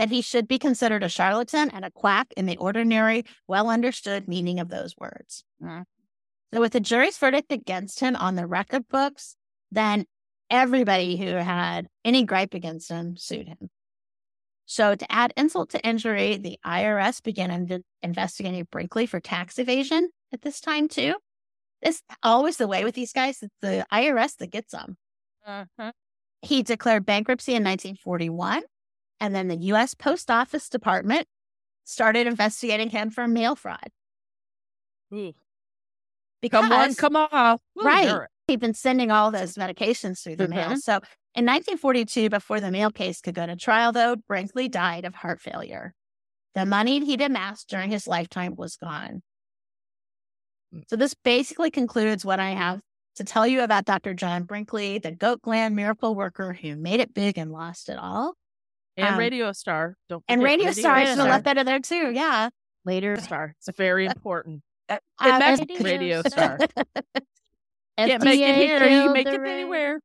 that 0.00 0.08
he 0.08 0.22
should 0.22 0.48
be 0.48 0.58
considered 0.58 1.02
a 1.02 1.10
charlatan 1.10 1.68
and 1.74 1.84
a 1.84 1.90
quack 1.90 2.32
in 2.34 2.46
the 2.46 2.56
ordinary, 2.56 3.22
well 3.46 3.68
understood 3.68 4.26
meaning 4.26 4.58
of 4.58 4.70
those 4.70 4.94
words. 4.96 5.44
Mm. 5.62 5.84
So, 6.54 6.60
with 6.62 6.72
the 6.72 6.80
jury's 6.80 7.18
verdict 7.18 7.52
against 7.52 8.00
him 8.00 8.16
on 8.16 8.34
the 8.34 8.46
record 8.46 8.88
books, 8.88 9.36
then 9.70 10.06
everybody 10.48 11.18
who 11.18 11.26
had 11.26 11.86
any 12.02 12.24
gripe 12.24 12.54
against 12.54 12.88
him 12.88 13.18
sued 13.18 13.46
him. 13.46 13.68
So, 14.64 14.94
to 14.94 15.12
add 15.12 15.34
insult 15.36 15.68
to 15.72 15.86
injury, 15.86 16.38
the 16.38 16.58
IRS 16.64 17.22
began 17.22 17.82
investigating 18.00 18.66
Brinkley 18.72 19.04
for 19.04 19.20
tax 19.20 19.58
evasion 19.58 20.08
at 20.32 20.40
this 20.40 20.60
time 20.60 20.88
too. 20.88 21.16
It's 21.82 22.02
always 22.22 22.56
the 22.56 22.66
way 22.66 22.84
with 22.84 22.94
these 22.94 23.12
guys; 23.12 23.42
it's 23.42 23.54
the 23.60 23.84
IRS 23.92 24.38
that 24.38 24.50
gets 24.50 24.72
them. 24.72 24.96
Uh-huh. 25.46 25.92
He 26.40 26.62
declared 26.62 27.04
bankruptcy 27.04 27.52
in 27.52 27.64
1941, 27.64 28.62
and 29.20 29.34
then 29.34 29.48
the 29.48 29.56
U.S. 29.56 29.94
Post 29.94 30.30
Office 30.30 30.68
Department 30.68 31.26
started 31.84 32.26
investigating 32.26 32.90
him 32.90 33.10
for 33.10 33.26
mail 33.28 33.56
fraud 33.56 33.88
Ooh. 35.12 35.32
because 36.40 36.62
Come 36.68 36.72
on, 36.72 36.94
come 36.94 37.16
on. 37.16 37.58
Ooh, 37.78 37.82
Right. 37.84 38.26
he'd 38.46 38.60
been 38.60 38.74
sending 38.74 39.10
all 39.10 39.30
those 39.30 39.54
medications 39.54 40.22
through 40.22 40.36
the 40.36 40.48
mail. 40.48 40.70
Mhm. 40.70 40.78
So 40.78 41.00
in 41.34 41.44
1942, 41.44 42.28
before 42.30 42.60
the 42.60 42.70
mail 42.70 42.90
case 42.90 43.20
could 43.20 43.34
go 43.34 43.46
to 43.46 43.56
trial, 43.56 43.92
though, 43.92 44.16
Brinkley 44.16 44.68
died 44.68 45.04
of 45.04 45.16
heart 45.16 45.40
failure. 45.40 45.94
The 46.54 46.66
money 46.66 47.04
he'd 47.04 47.20
amassed 47.20 47.68
during 47.68 47.90
his 47.90 48.06
lifetime 48.08 48.54
was 48.56 48.76
gone. 48.76 49.22
Mm. 50.74 50.82
So 50.88 50.96
this 50.96 51.14
basically 51.14 51.70
concludes 51.70 52.24
what 52.24 52.40
I 52.40 52.50
have 52.50 52.80
to 53.16 53.24
tell 53.24 53.46
you 53.46 53.62
about 53.62 53.84
Dr. 53.84 54.14
John 54.14 54.44
Brinkley, 54.44 54.98
the 54.98 55.10
goat 55.12 55.42
gland 55.42 55.74
miracle 55.76 56.14
worker 56.14 56.52
who 56.54 56.76
made 56.76 57.00
it 57.00 57.12
big 57.14 57.36
and 57.38 57.50
lost 57.52 57.88
it 57.88 57.98
all. 57.98 58.34
And 59.00 59.14
Um, 59.14 59.18
Radio 59.18 59.52
Star. 59.52 59.96
Don't 60.08 60.24
And 60.28 60.40
forget 60.40 60.58
Radio 60.58 60.72
Star, 60.72 60.94
I 60.96 61.04
should 61.04 61.18
have 61.18 61.26
left 61.28 61.44
that 61.44 61.58
in 61.58 61.66
there 61.66 61.80
too. 61.80 62.10
Yeah. 62.12 62.50
Later. 62.84 63.16
Star. 63.20 63.54
It's 63.58 63.76
very 63.76 64.06
important. 64.06 64.62
Uh, 64.88 64.98
uh, 65.18 65.56
Radio 65.80 66.22
Star. 66.26 66.58
FDA 66.58 68.06
Can't 68.06 68.24
make 68.24 68.40
it 68.40 68.54
here. 68.56 68.84
You 68.84 69.02
can 69.04 69.12
make 69.12 69.26
it 69.26 69.40
ra- 69.40 69.50
anywhere. 69.50 70.00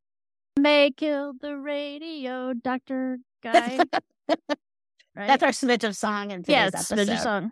May 0.60 0.92
kill 0.92 1.34
the 1.42 1.58
radio, 1.58 2.54
Doctor 2.54 3.18
Guy. 3.44 3.80
right? 4.30 4.38
That's 5.16 5.44
our 5.44 5.50
smidge 5.50 5.84
of 5.84 5.96
song 5.96 6.32
in 6.32 6.44
yeah, 6.48 6.68
episode. 6.68 7.00
a 7.10 7.18
song. 7.18 7.52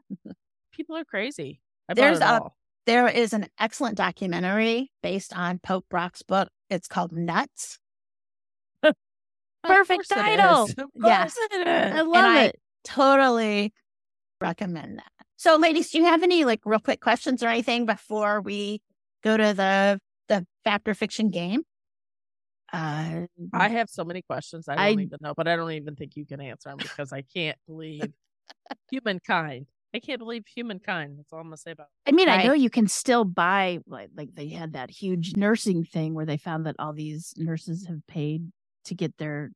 People 0.73 0.95
are 0.97 1.05
crazy. 1.05 1.61
There's 1.93 2.19
a- 2.19 2.41
all. 2.41 2.55
There 2.85 3.07
is 3.07 3.31
an 3.31 3.47
excellent 3.57 3.95
documentary 3.95 4.91
based 5.01 5.33
on 5.35 5.59
Pope 5.59 5.85
Brock's 5.89 6.21
book. 6.21 6.49
It's 6.69 6.87
called 6.87 7.13
Nuts. 7.13 7.79
Perfect 9.63 10.09
title. 10.09 10.67
Yeah. 10.95 11.25
it 11.51 11.67
I 11.67 12.01
love 12.01 12.25
I- 12.25 12.43
it. 12.45 12.59
Totally 12.83 13.73
recommend 14.41 14.97
that. 14.99 15.11
So, 15.37 15.55
ladies, 15.55 15.89
do 15.91 15.97
you 15.99 16.05
have 16.05 16.21
any 16.23 16.43
like 16.45 16.61
real 16.65 16.79
quick 16.79 16.99
questions 17.01 17.41
or 17.43 17.47
anything 17.47 17.85
before 17.85 18.41
we 18.41 18.81
go 19.23 19.37
to 19.37 19.53
the 19.53 19.99
the 20.27 20.45
fact 20.63 20.87
or 20.87 20.93
fiction 20.93 21.29
game? 21.29 21.63
Uh, 22.71 23.27
I 23.53 23.69
have 23.69 23.89
so 23.89 24.03
many 24.03 24.21
questions 24.23 24.67
I 24.67 24.73
I- 24.75 24.89
don't 24.89 25.01
even 25.01 25.17
know, 25.21 25.33
but 25.35 25.47
I 25.47 25.55
don't 25.55 25.71
even 25.71 25.95
think 25.95 26.15
you 26.15 26.25
can 26.25 26.41
answer 26.41 26.69
them 26.69 26.77
because 26.77 27.13
I 27.13 27.21
can't 27.21 27.57
believe 27.67 28.03
humankind. 28.91 29.67
I 29.95 29.99
can't 29.99 30.17
believe 30.19 30.43
humankind. 30.47 31.19
That's 31.19 31.31
all 31.31 31.39
I'm 31.39 31.45
gonna 31.47 31.57
say 31.57 31.71
about. 31.71 31.87
I 32.07 32.11
mean, 32.11 32.27
I 32.27 32.43
know 32.43 32.53
you 32.53 32.71
can 32.71 32.87
still 32.87 33.25
buy 33.25 33.79
like 33.85 34.09
like 34.15 34.33
they 34.33 34.49
had 34.49 34.73
that 34.73 34.89
huge 34.89 35.35
nursing 35.37 35.83
thing 35.83 36.15
where 36.15 36.25
they 36.25 36.37
found 36.37 36.65
that 36.65 36.75
all 36.79 36.93
these 36.93 37.33
nurses 37.37 37.85
have 37.85 38.05
paid 38.07 38.51
to 38.85 38.95
get 38.95 39.17
their 39.17 39.51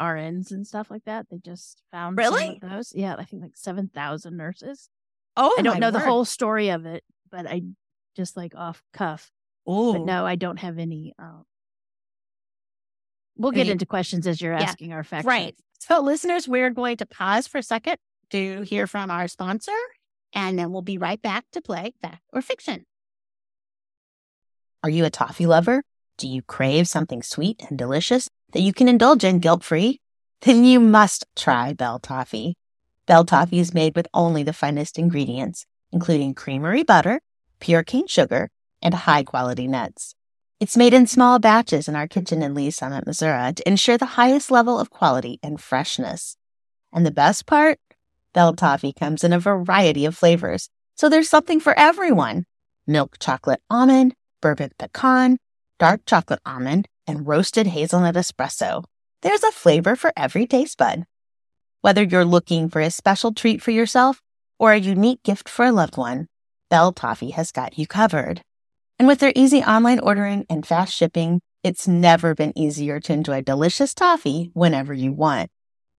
RNs 0.00 0.50
and 0.52 0.66
stuff 0.66 0.90
like 0.90 1.04
that. 1.04 1.26
They 1.30 1.38
just 1.38 1.82
found 1.90 2.18
some 2.18 2.24
Really? 2.34 2.58
of 2.62 2.70
those. 2.70 2.92
Yeah, 2.94 3.16
I 3.18 3.24
think 3.24 3.42
like 3.42 3.56
seven 3.56 3.88
thousand 3.92 4.36
nurses. 4.36 4.88
Oh, 5.36 5.54
I 5.58 5.62
don't 5.62 5.74
my 5.74 5.78
know 5.80 5.90
the 5.90 6.00
whole 6.00 6.24
story 6.24 6.68
of 6.70 6.86
it, 6.86 7.04
but 7.30 7.46
I 7.46 7.62
just 8.16 8.36
like 8.36 8.54
off 8.54 8.82
cuff. 8.92 9.30
Oh, 9.66 10.04
no, 10.04 10.24
I 10.26 10.34
don't 10.36 10.58
have 10.58 10.78
any. 10.78 11.14
Uh, 11.18 11.42
we'll 13.36 13.52
get 13.52 13.62
Any- 13.62 13.70
into 13.72 13.86
questions 13.86 14.26
as 14.26 14.40
you're 14.40 14.52
Yeah, 14.54 14.62
asking 14.62 14.92
our 14.92 15.04
fact. 15.04 15.26
Right. 15.26 15.54
So, 15.80 16.00
listeners, 16.00 16.48
we're 16.48 16.70
going 16.70 16.96
to 16.96 17.06
pause 17.06 17.46
for 17.46 17.58
a 17.58 17.62
second 17.62 17.98
to 18.30 18.62
hear 18.62 18.86
from 18.86 19.10
our 19.10 19.28
sponsor, 19.28 19.76
and 20.32 20.58
then 20.58 20.72
we'll 20.72 20.82
be 20.82 20.98
right 20.98 21.20
back 21.20 21.44
to 21.52 21.60
play 21.60 21.94
fact 22.02 22.22
or 22.32 22.42
fiction. 22.42 22.84
Are 24.82 24.90
you 24.90 25.04
a 25.04 25.10
toffee 25.10 25.46
lover? 25.46 25.82
Do 26.16 26.26
you 26.28 26.42
crave 26.42 26.88
something 26.88 27.22
sweet 27.22 27.62
and 27.68 27.78
delicious 27.78 28.28
that 28.52 28.60
you 28.60 28.72
can 28.72 28.88
indulge 28.88 29.24
in 29.24 29.38
guilt 29.38 29.62
free? 29.62 30.00
Then 30.42 30.64
you 30.64 30.80
must 30.80 31.26
try 31.36 31.72
Belle 31.72 31.98
Toffee. 31.98 32.56
Belle 33.06 33.24
Toffee 33.24 33.58
is 33.58 33.74
made 33.74 33.96
with 33.96 34.08
only 34.14 34.42
the 34.42 34.52
finest 34.52 34.98
ingredients, 34.98 35.66
including 35.92 36.34
creamery 36.34 36.82
butter, 36.82 37.20
pure 37.60 37.82
cane 37.82 38.06
sugar, 38.06 38.50
and 38.80 38.94
high 38.94 39.24
quality 39.24 39.66
nuts. 39.66 40.14
It's 40.60 40.76
made 40.76 40.92
in 40.92 41.06
small 41.06 41.38
batches 41.38 41.88
in 41.88 41.94
our 41.94 42.08
kitchen 42.08 42.42
in 42.42 42.54
Lee's 42.54 42.76
Summit, 42.76 43.06
Missouri 43.06 43.52
to 43.54 43.68
ensure 43.68 43.96
the 43.96 44.16
highest 44.16 44.50
level 44.50 44.78
of 44.78 44.90
quality 44.90 45.38
and 45.42 45.60
freshness. 45.60 46.36
And 46.92 47.06
the 47.06 47.10
best 47.10 47.46
part? 47.46 47.78
Belle 48.32 48.54
Toffee 48.54 48.92
comes 48.92 49.24
in 49.24 49.32
a 49.32 49.38
variety 49.38 50.04
of 50.04 50.16
flavors, 50.16 50.68
so 50.94 51.08
there's 51.08 51.28
something 51.28 51.60
for 51.60 51.78
everyone. 51.78 52.44
Milk 52.86 53.18
chocolate 53.18 53.62
almond, 53.70 54.14
bourbon 54.40 54.70
pecan, 54.78 55.38
dark 55.78 56.02
chocolate 56.06 56.40
almond, 56.44 56.88
and 57.08 57.26
roasted 57.26 57.66
hazelnut 57.66 58.14
espresso. 58.14 58.84
There's 59.22 59.42
a 59.42 59.52
flavor 59.52 59.96
for 59.96 60.12
every 60.16 60.46
taste 60.46 60.78
bud. 60.78 61.04
Whether 61.80 62.02
you're 62.02 62.24
looking 62.24 62.68
for 62.68 62.80
a 62.80 62.90
special 62.90 63.32
treat 63.32 63.62
for 63.62 63.70
yourself 63.70 64.20
or 64.58 64.72
a 64.72 64.78
unique 64.78 65.22
gift 65.22 65.48
for 65.48 65.64
a 65.64 65.72
loved 65.72 65.96
one, 65.96 66.26
Belle 66.70 66.92
Toffee 66.92 67.30
has 67.30 67.52
got 67.52 67.78
you 67.78 67.86
covered. 67.86 68.42
And 68.98 69.08
with 69.08 69.20
their 69.20 69.32
easy 69.34 69.58
online 69.58 70.00
ordering 70.00 70.44
and 70.50 70.66
fast 70.66 70.94
shipping, 70.94 71.40
it's 71.62 71.88
never 71.88 72.34
been 72.34 72.56
easier 72.56 73.00
to 73.00 73.12
enjoy 73.12 73.42
delicious 73.42 73.94
toffee 73.94 74.50
whenever 74.54 74.92
you 74.92 75.12
want. 75.12 75.50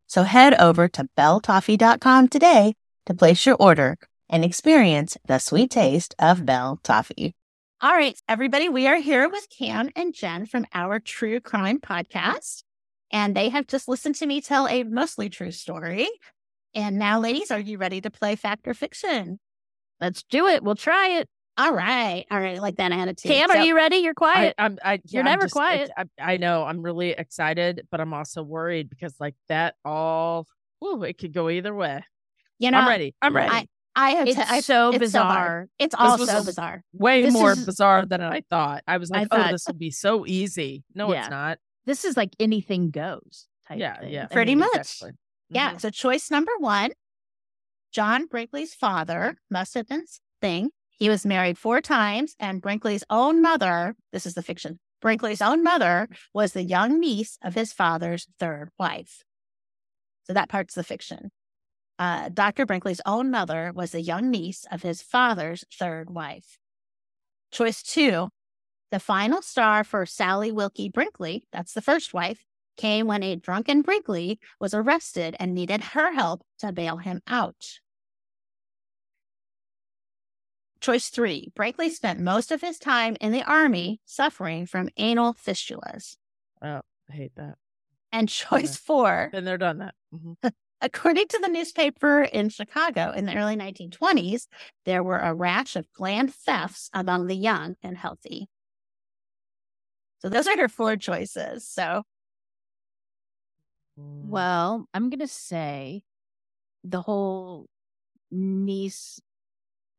So 0.08 0.24
head 0.24 0.54
over 0.60 0.88
to 0.90 1.08
belletoffee.com 1.18 2.28
today 2.28 2.74
to 3.06 3.14
place 3.14 3.46
your 3.46 3.56
order 3.56 3.98
and 4.30 4.44
experience 4.44 5.18
the 5.28 5.40
sweet 5.40 5.72
taste 5.72 6.16
of 6.20 6.46
Belle 6.46 6.80
Toffee. 6.84 7.34
All 7.82 7.94
right, 7.94 8.20
everybody, 8.28 8.68
we 8.68 8.88
are 8.88 8.98
here 8.98 9.30
with 9.30 9.48
Cam 9.58 9.90
and 9.96 10.14
Jen 10.14 10.46
from 10.46 10.66
our 10.74 11.00
True 11.00 11.40
Crime 11.40 11.80
Podcast. 11.80 12.64
And 13.12 13.34
they 13.36 13.48
have 13.50 13.68
just 13.68 13.88
listened 13.88 14.16
to 14.16 14.26
me 14.28 14.42
tell 14.42 14.68
a 14.68 14.84
mostly 14.84 15.30
true 15.30 15.52
story. 15.52 16.08
And 16.76 17.00
now, 17.00 17.20
ladies, 17.22 17.52
are 17.52 17.60
you 17.60 17.78
ready 17.78 18.02
to 18.02 18.12
play 18.12 18.36
fact 18.36 18.68
or 18.68 18.74
fiction? 18.74 19.40
Let's 20.02 20.24
do 20.24 20.48
it. 20.48 20.62
We'll 20.62 20.76
try 20.76 21.20
it. 21.20 21.30
All 21.58 21.74
right. 21.74 22.26
All 22.30 22.40
right. 22.40 22.58
I 22.58 22.60
like 22.60 22.76
that 22.78 22.92
attitude. 22.92 23.32
Cam, 23.32 23.50
are 23.50 23.64
you 23.64 23.76
ready? 23.76 23.98
You're 23.98 24.14
quiet. 24.14 24.56
I, 24.58 24.66
I'm, 24.66 24.78
I, 24.84 24.94
yeah, 24.94 25.00
You're 25.06 25.20
I'm 25.22 25.26
never 25.26 25.42
just- 25.44 25.54
quiet. 25.54 25.90
I, 25.98 26.04
I 26.20 26.38
know. 26.38 26.64
I'm 26.66 26.82
really 26.82 27.12
excited, 27.12 27.88
but 27.90 28.02
I'm 28.02 28.14
also 28.14 28.44
worried 28.44 28.90
because 28.90 29.16
like 29.22 29.36
that 29.48 29.76
all, 29.86 30.48
ooh, 30.84 31.04
it 31.04 31.18
could 31.18 31.34
go 31.34 31.50
either 31.50 31.74
way. 31.74 32.04
you 32.60 32.72
know, 32.72 32.78
I'm 32.80 32.90
ready. 32.90 33.16
I'm 33.22 33.36
ready. 33.36 33.50
I- 33.52 33.68
I 34.02 34.10
have 34.12 34.28
it's 34.28 34.38
to, 34.38 34.50
I, 34.52 34.60
so 34.62 34.90
it's 34.90 34.96
so 34.96 35.00
bizarre. 35.00 35.68
it's 35.80 35.96
all 35.98 36.18
was 36.18 36.30
so 36.30 36.44
bizarre. 36.44 36.84
Way 36.94 37.24
this 37.24 37.34
more 37.34 37.52
is- 37.52 37.66
bizarre 37.66 38.06
than 38.06 38.22
I 38.22 38.42
thought. 38.50 38.84
I 38.88 38.98
was 38.98 39.12
I 39.12 39.20
like, 39.20 39.30
thought- 39.30 39.48
oh, 39.50 39.52
this 39.52 39.66
will 39.68 39.74
be 39.76 39.92
so 39.92 40.26
easy. 40.26 40.84
No, 40.96 41.12
Yeah. 41.12 41.20
it's 41.22 41.30
not. 41.30 41.58
this 41.86 42.06
is 42.06 42.16
like 42.16 42.36
anything 42.40 42.92
goes. 42.92 43.48
Type 43.68 43.80
Yeah, 43.80 44.00
thing. 44.00 44.12
yeah. 44.14 44.24
I 44.30 44.34
Pretty 44.34 44.52
mean, 44.56 44.60
much. 44.60 44.76
Exactly. 44.78 45.12
Yeah. 45.50 45.74
Mhm. 45.74 45.82
So 45.82 45.90
choice 45.90 46.30
number 46.32 46.52
one, 46.60 46.92
John 47.92 48.26
Brinkley's 48.28 48.74
father 48.76 49.38
must 49.50 49.74
have 49.74 49.88
been 49.88 50.06
thing. 50.42 50.70
He 50.92 51.10
was 51.10 51.26
married 51.26 51.58
four 51.58 51.82
times, 51.82 52.36
and 52.40 52.62
Brinkley's 52.62 53.04
own 53.10 53.42
mother, 53.42 53.96
this 54.12 54.26
is 54.26 54.34
the 54.36 54.44
fiction, 54.44 54.80
Brinkley's 55.02 55.42
own 55.42 55.64
mother 55.64 56.08
was 56.34 56.52
the 56.54 56.64
young 56.64 57.00
niece 57.00 57.38
of 57.42 57.56
his 57.56 57.72
father's 57.74 58.28
third 58.38 58.70
wife. 58.78 59.24
So 60.26 60.34
that 60.34 60.50
part's 60.50 60.76
the 60.76 60.84
fiction. 60.84 61.32
Uh, 62.00 62.30
Dr. 62.30 62.66
Brinkley's 62.66 63.02
own 63.06 63.30
mother 63.30 63.74
was 63.76 63.92
the 63.92 64.02
young 64.02 64.32
niece 64.32 64.66
of 64.72 64.82
his 64.84 65.02
father's 65.02 65.66
third 65.78 66.10
wife. 66.10 66.58
Choice 67.52 67.84
two, 67.84 68.30
the 68.90 69.00
final 69.00 69.42
star 69.42 69.84
for 69.84 70.06
Sally 70.06 70.52
Wilkie 70.52 70.90
Brinkley, 70.90 71.44
that's 71.52 71.74
the 71.74 71.82
first 71.82 72.14
wife, 72.14 72.46
came 72.78 73.06
when 73.06 73.22
a 73.22 73.36
drunken 73.36 73.82
Brinkley 73.82 74.40
was 74.62 74.74
arrested 74.74 75.36
and 75.40 75.54
needed 75.54 75.84
her 75.84 76.14
help 76.14 76.42
to 76.60 76.72
bail 76.72 76.98
him 76.98 77.22
out. 77.28 77.80
Choice 80.80 81.10
three 81.10 81.52
Brinkley 81.56 81.90
spent 81.90 82.22
most 82.22 82.52
of 82.52 82.62
his 82.62 82.80
time 82.80 83.18
in 83.20 83.34
the 83.34 83.44
army 83.44 84.00
suffering 84.06 84.66
from 84.66 84.88
anal 84.96 85.34
fistulas. 85.34 86.16
Oh, 86.62 86.80
I 87.10 87.14
hate 87.14 87.36
that. 87.36 87.56
And 88.14 88.30
choice 88.30 88.78
four 88.78 89.30
Been 89.34 89.44
there, 89.44 89.58
done 89.58 89.80
that. 89.80 89.96
Mhm. 90.14 90.38
According 90.82 91.28
to 91.28 91.40
the 91.40 91.50
newspaper 91.50 92.22
in 92.22 92.50
Chicago 92.50 93.12
in 93.12 93.26
the 93.26 93.36
early 93.36 93.56
1920s, 93.58 94.48
there 94.86 95.04
were 95.04 95.20
a 95.20 95.34
rash 95.34 95.76
of 95.76 95.92
gland 95.94 96.34
thefts 96.34 96.90
among 96.94 97.28
the 97.28 97.36
young 97.36 97.76
and 97.84 97.98
healthy. 97.98 98.48
So 100.20 100.30
those 100.30 100.48
are 100.48 100.58
her 100.58 100.68
four 100.70 100.96
choices. 100.98 101.68
So. 101.68 102.04
Well, 103.98 104.86
I'm 104.94 105.10
gonna 105.10 105.28
say 105.28 106.04
the 106.84 107.02
whole 107.02 107.68
niece, 108.32 109.20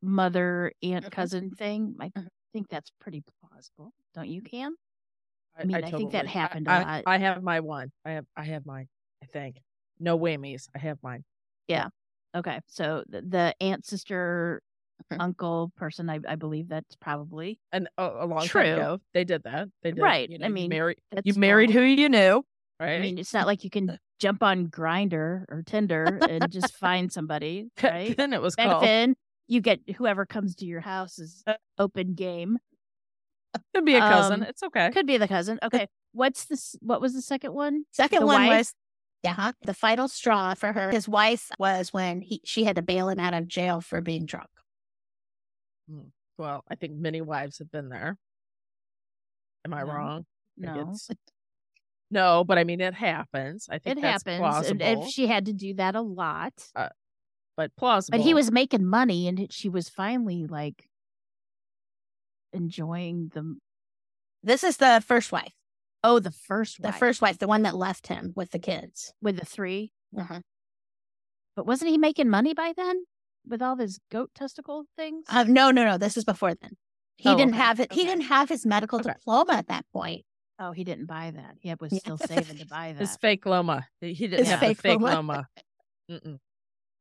mother, 0.01 0.73
aunt, 0.83 1.05
Mhm. 1.05 1.11
cousin 1.11 1.51
thing. 1.51 1.95
I 1.99 2.09
Mhm. 2.09 2.27
think 2.53 2.69
that's 2.69 2.91
pretty 2.99 3.21
plausible, 3.41 3.93
don't 4.13 4.29
you, 4.29 4.41
Cam? 4.41 4.77
I, 5.57 5.65
mean, 5.65 5.83
I 5.83 5.91
think 5.91 6.11
that 6.11 6.27
happened 6.27 6.67
a 6.67 6.71
I, 6.71 6.83
lot. 6.83 7.03
I 7.05 7.17
have 7.19 7.43
my 7.43 7.59
one. 7.59 7.91
I 8.05 8.11
have. 8.11 8.25
I 8.35 8.43
have 8.45 8.65
mine. 8.65 8.87
I 9.21 9.25
think. 9.27 9.61
No 10.01 10.17
whammies. 10.19 10.67
I 10.75 10.79
have 10.79 10.97
mine. 11.03 11.23
Yeah. 11.67 11.87
Okay, 12.35 12.59
so 12.67 13.03
the, 13.09 13.21
the 13.21 13.55
aunt, 13.61 13.85
sister, 13.85 14.61
uncle 15.19 15.71
person, 15.77 16.09
I, 16.09 16.19
I 16.27 16.35
believe 16.35 16.69
that's 16.69 16.95
probably 16.95 17.59
And 17.71 17.87
a, 17.97 18.09
a 18.21 18.25
long 18.25 18.45
True. 18.45 18.61
time 18.63 18.73
ago, 18.73 18.97
they 19.13 19.23
did 19.23 19.43
that. 19.43 19.67
They 19.83 19.91
did. 19.91 20.01
Right. 20.01 20.29
You 20.29 20.37
I 20.43 20.47
mean, 20.49 20.63
you 20.65 20.69
married. 20.69 20.97
You 21.23 21.33
married 21.35 21.69
normal. 21.71 21.83
who 21.89 21.89
you 22.01 22.09
knew, 22.09 22.43
right? 22.79 22.95
I 22.97 22.99
mean, 22.99 23.17
it's 23.17 23.33
not 23.33 23.47
like 23.47 23.63
you 23.63 23.69
can 23.69 23.97
jump 24.19 24.43
on 24.43 24.67
Grindr 24.67 25.45
or 25.49 25.63
Tinder 25.65 26.19
and 26.29 26.51
just 26.51 26.73
find 26.79 27.11
somebody, 27.11 27.67
right? 27.83 28.15
then 28.15 28.31
it 28.33 28.41
was 28.41 28.55
Back 28.55 28.69
called. 28.69 28.83
then, 28.83 29.15
you 29.47 29.59
get 29.59 29.79
whoever 29.97 30.25
comes 30.25 30.55
to 30.57 30.65
your 30.65 30.81
house 30.81 31.19
is 31.19 31.43
open 31.77 32.13
game. 32.13 32.57
Could 33.75 33.83
be 33.85 33.95
a 33.95 33.99
cousin. 33.99 34.43
um, 34.43 34.47
it's 34.47 34.63
okay. 34.63 34.91
Could 34.91 35.05
be 35.07 35.17
the 35.17 35.27
cousin. 35.27 35.59
Okay, 35.63 35.87
what's 36.13 36.45
this? 36.45 36.75
What 36.81 37.01
was 37.01 37.13
the 37.13 37.21
second 37.21 37.53
one? 37.53 37.83
second 37.91 38.21
The 38.21 38.25
one 38.27 38.43
wife? 38.47 38.59
was 38.59 38.73
yeah, 39.23 39.51
the 39.63 39.73
final 39.73 40.07
straw 40.07 40.53
for 40.55 40.73
her. 40.73 40.89
His 40.91 41.07
wife 41.07 41.49
was 41.59 41.93
when 41.93 42.21
he 42.21 42.41
she 42.43 42.63
had 42.63 42.75
to 42.77 42.81
bail 42.81 43.09
him 43.09 43.19
out 43.19 43.33
of 43.33 43.47
jail 43.47 43.81
for 43.81 44.01
being 44.01 44.25
drunk. 44.25 44.49
Hmm. 45.89 46.07
Well, 46.37 46.63
I 46.67 46.75
think 46.75 46.93
many 46.93 47.21
wives 47.21 47.59
have 47.59 47.71
been 47.71 47.89
there. 47.89 48.17
Am 49.65 49.73
I 49.73 49.81
No. 49.81 49.87
wrong? 49.87 50.25
No, 50.57 50.95
No, 52.09 52.43
but 52.43 52.57
I 52.57 52.63
mean 52.63 52.81
it 52.81 52.93
happens. 52.93 53.67
I 53.69 53.77
think 53.79 53.97
it 53.97 54.01
that's 54.01 54.23
happens, 54.23 54.39
plausible, 54.39 54.85
and 54.85 55.03
if 55.03 55.09
she 55.09 55.27
had 55.27 55.45
to 55.45 55.53
do 55.53 55.75
that 55.75 55.95
a 55.95 56.01
lot, 56.01 56.53
uh, 56.75 56.89
but 57.55 57.75
plausible. 57.75 58.17
but 58.17 58.25
he 58.25 58.33
was 58.33 58.51
making 58.51 58.85
money, 58.85 59.27
and 59.27 59.51
she 59.51 59.69
was 59.69 59.87
finally 59.87 60.45
like 60.45 60.89
enjoying 62.53 63.29
the 63.33 63.57
This 64.43 64.63
is 64.63 64.77
the 64.77 65.03
first 65.05 65.31
wife. 65.31 65.53
Oh 66.03 66.19
the 66.19 66.31
first 66.31 66.81
The 66.81 66.91
first 66.91 67.21
wife, 67.21 67.37
the 67.37 67.47
one 67.47 67.63
that 67.63 67.75
left 67.75 68.07
him 68.07 68.33
with 68.35 68.51
the 68.51 68.59
kids. 68.59 69.13
with 69.21 69.37
the 69.37 69.45
three. 69.45 69.93
Uh-huh. 70.17 70.41
But 71.55 71.65
wasn't 71.65 71.91
he 71.91 71.97
making 71.97 72.29
money 72.29 72.53
by 72.53 72.73
then 72.75 73.05
with 73.45 73.61
all 73.61 73.75
his 73.75 73.99
goat 74.09 74.31
testicle 74.33 74.85
things? 74.95 75.25
Uh, 75.29 75.43
no, 75.43 75.71
no, 75.71 75.83
no. 75.83 75.97
This 75.97 76.17
is 76.17 76.23
before 76.23 76.53
then. 76.55 76.71
He 77.17 77.29
Oh, 77.29 77.35
didn't 77.37 77.53
okay, 77.53 77.63
have 77.63 77.79
it. 77.79 77.93
He 77.93 78.03
didn't 78.05 78.25
have 78.25 78.49
his 78.49 78.65
medical 78.65 78.99
Okay. 78.99 79.13
diploma 79.13 79.53
at 79.53 79.67
that 79.67 79.85
point. 79.93 80.25
oh, 80.59 80.71
he 80.71 80.83
didn't 80.83 81.05
buy 81.07 81.31
that. 81.31 81.55
He 81.59 81.73
was 81.79 81.95
still 81.97 82.17
saving 82.17 82.57
to 82.57 82.65
buy 82.67 82.93
that. 82.93 82.99
his 82.99 83.17
fake 83.17 83.45
loma. 83.45 83.87
He 83.99 84.13
didn't 84.13 84.39
His 84.39 84.49
have 84.49 84.59
fake 84.59 84.77
the 84.77 84.83
fake 84.83 85.01
loma. 85.01 85.15
loma. 85.15 85.47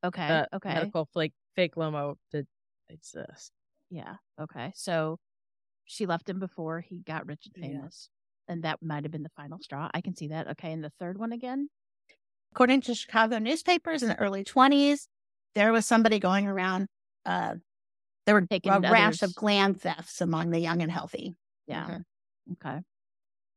Okay, 0.03 0.29
The 0.29 0.49
okay, 0.55 0.73
medical 0.75 1.05
fake 1.13 1.35
fake 1.55 1.77
loma 1.77 2.15
did 2.33 2.47
exist. 2.89 3.53
yeah, 3.91 4.15
okay. 4.41 4.73
So 4.75 5.19
she 5.85 6.07
left 6.07 6.27
him 6.29 6.39
before 6.39 6.81
he 6.81 7.01
got 7.01 7.27
rich 7.27 7.47
and 7.47 7.63
famous, 7.63 8.09
and 8.51 8.65
that 8.65 8.83
might 8.83 9.05
have 9.05 9.13
been 9.13 9.23
the 9.23 9.31
final 9.37 9.59
straw. 9.61 9.89
I 9.95 10.01
can 10.01 10.15
see 10.17 10.29
that. 10.29 10.49
Okay, 10.49 10.73
and 10.73 10.83
the 10.83 10.91
third 10.99 11.17
one 11.19 11.33
again. 11.33 11.69
According 12.53 12.81
to 12.83 12.95
Chicago 12.97 13.39
newspapers 13.39 14.03
in 14.03 14.09
the 14.09 14.19
early 14.19 14.43
20s, 14.43 15.07
there 15.55 15.73
was 15.73 15.87
somebody 15.87 16.19
going 16.19 16.49
around. 16.49 16.89
Uh, 17.25 17.55
there 18.27 18.35
were 18.35 18.45
Taking 18.47 18.73
a 18.73 18.81
rash 18.81 19.23
of 19.23 19.35
gland 19.35 19.81
thefts 19.81 20.21
among 20.21 20.51
the 20.51 20.59
young 20.59 20.83
and 20.83 20.91
healthy. 20.91 21.37
Yeah. 21.67 21.87
Mhm. 21.87 22.05
Okay. 22.55 22.81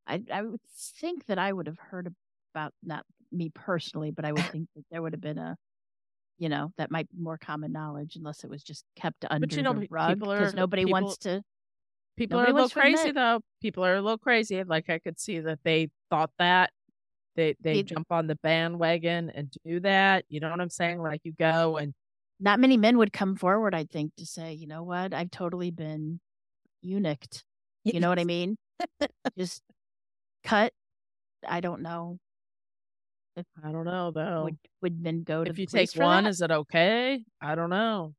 I 0.05 0.23
I 0.31 0.41
would 0.43 0.61
think 0.99 1.25
that 1.25 1.39
I 1.39 1.51
would 1.51 1.65
have 1.67 1.79
heard 1.79 2.13
about 2.53 2.73
not 2.83 3.03
me 3.31 3.49
personally, 3.49 4.11
but 4.11 4.25
I 4.25 4.31
would 4.31 4.45
think 4.51 4.69
that 4.75 4.85
there 4.91 5.01
would 5.01 5.13
have 5.13 5.21
been 5.21 5.39
a, 5.39 5.57
you 6.37 6.49
know, 6.49 6.71
that 6.77 6.91
might 6.91 7.09
be 7.09 7.17
more 7.17 7.37
common 7.37 7.71
knowledge 7.71 8.15
unless 8.15 8.43
it 8.43 8.49
was 8.49 8.63
just 8.63 8.85
kept 8.95 9.25
under 9.29 9.47
you 9.55 9.63
know, 9.63 9.73
the 9.73 9.87
rug 9.89 10.19
because 10.19 10.53
nobody 10.53 10.85
people- 10.85 11.01
wants 11.01 11.17
to. 11.19 11.41
People 12.15 12.37
Nobody 12.37 12.51
are 12.51 12.53
a 12.53 12.55
little 12.55 12.69
crazy 12.69 13.11
though. 13.11 13.41
People 13.61 13.85
are 13.85 13.95
a 13.95 14.01
little 14.01 14.17
crazy. 14.17 14.63
Like 14.63 14.89
I 14.89 14.99
could 14.99 15.19
see 15.19 15.39
that 15.39 15.59
they 15.63 15.89
thought 16.09 16.31
that. 16.39 16.71
They 17.35 17.55
they 17.61 17.81
jump 17.81 18.11
on 18.11 18.27
the 18.27 18.35
bandwagon 18.35 19.31
and 19.33 19.51
do 19.65 19.79
that. 19.79 20.25
You 20.29 20.39
know 20.39 20.51
what 20.51 20.61
I'm 20.61 20.69
saying? 20.69 21.01
Like 21.01 21.21
you 21.23 21.33
go 21.37 21.77
and 21.77 21.93
Not 22.39 22.59
many 22.59 22.77
men 22.77 22.97
would 22.99 23.11
come 23.11 23.35
forward, 23.35 23.73
I 23.73 23.85
think, 23.85 24.15
to 24.17 24.25
say, 24.25 24.53
you 24.53 24.67
know 24.67 24.83
what, 24.83 25.13
I've 25.13 25.31
totally 25.31 25.71
been 25.71 26.19
eunuched. 26.81 27.43
You 27.83 27.99
know 27.99 28.09
what 28.09 28.19
I 28.19 28.23
mean? 28.23 28.57
just 29.37 29.61
cut. 30.43 30.71
I 31.47 31.59
don't 31.59 31.81
know. 31.81 32.19
I 33.63 33.71
don't 33.71 33.85
know 33.85 34.11
though. 34.11 34.43
Would 34.43 34.57
would 34.81 35.01
men 35.01 35.23
go 35.23 35.43
to 35.43 35.49
if 35.49 35.57
you 35.57 35.65
take 35.65 35.93
one, 35.95 36.25
that? 36.25 36.29
is 36.29 36.41
it 36.41 36.51
okay? 36.51 37.23
I 37.41 37.55
don't 37.55 37.71
know. 37.71 38.13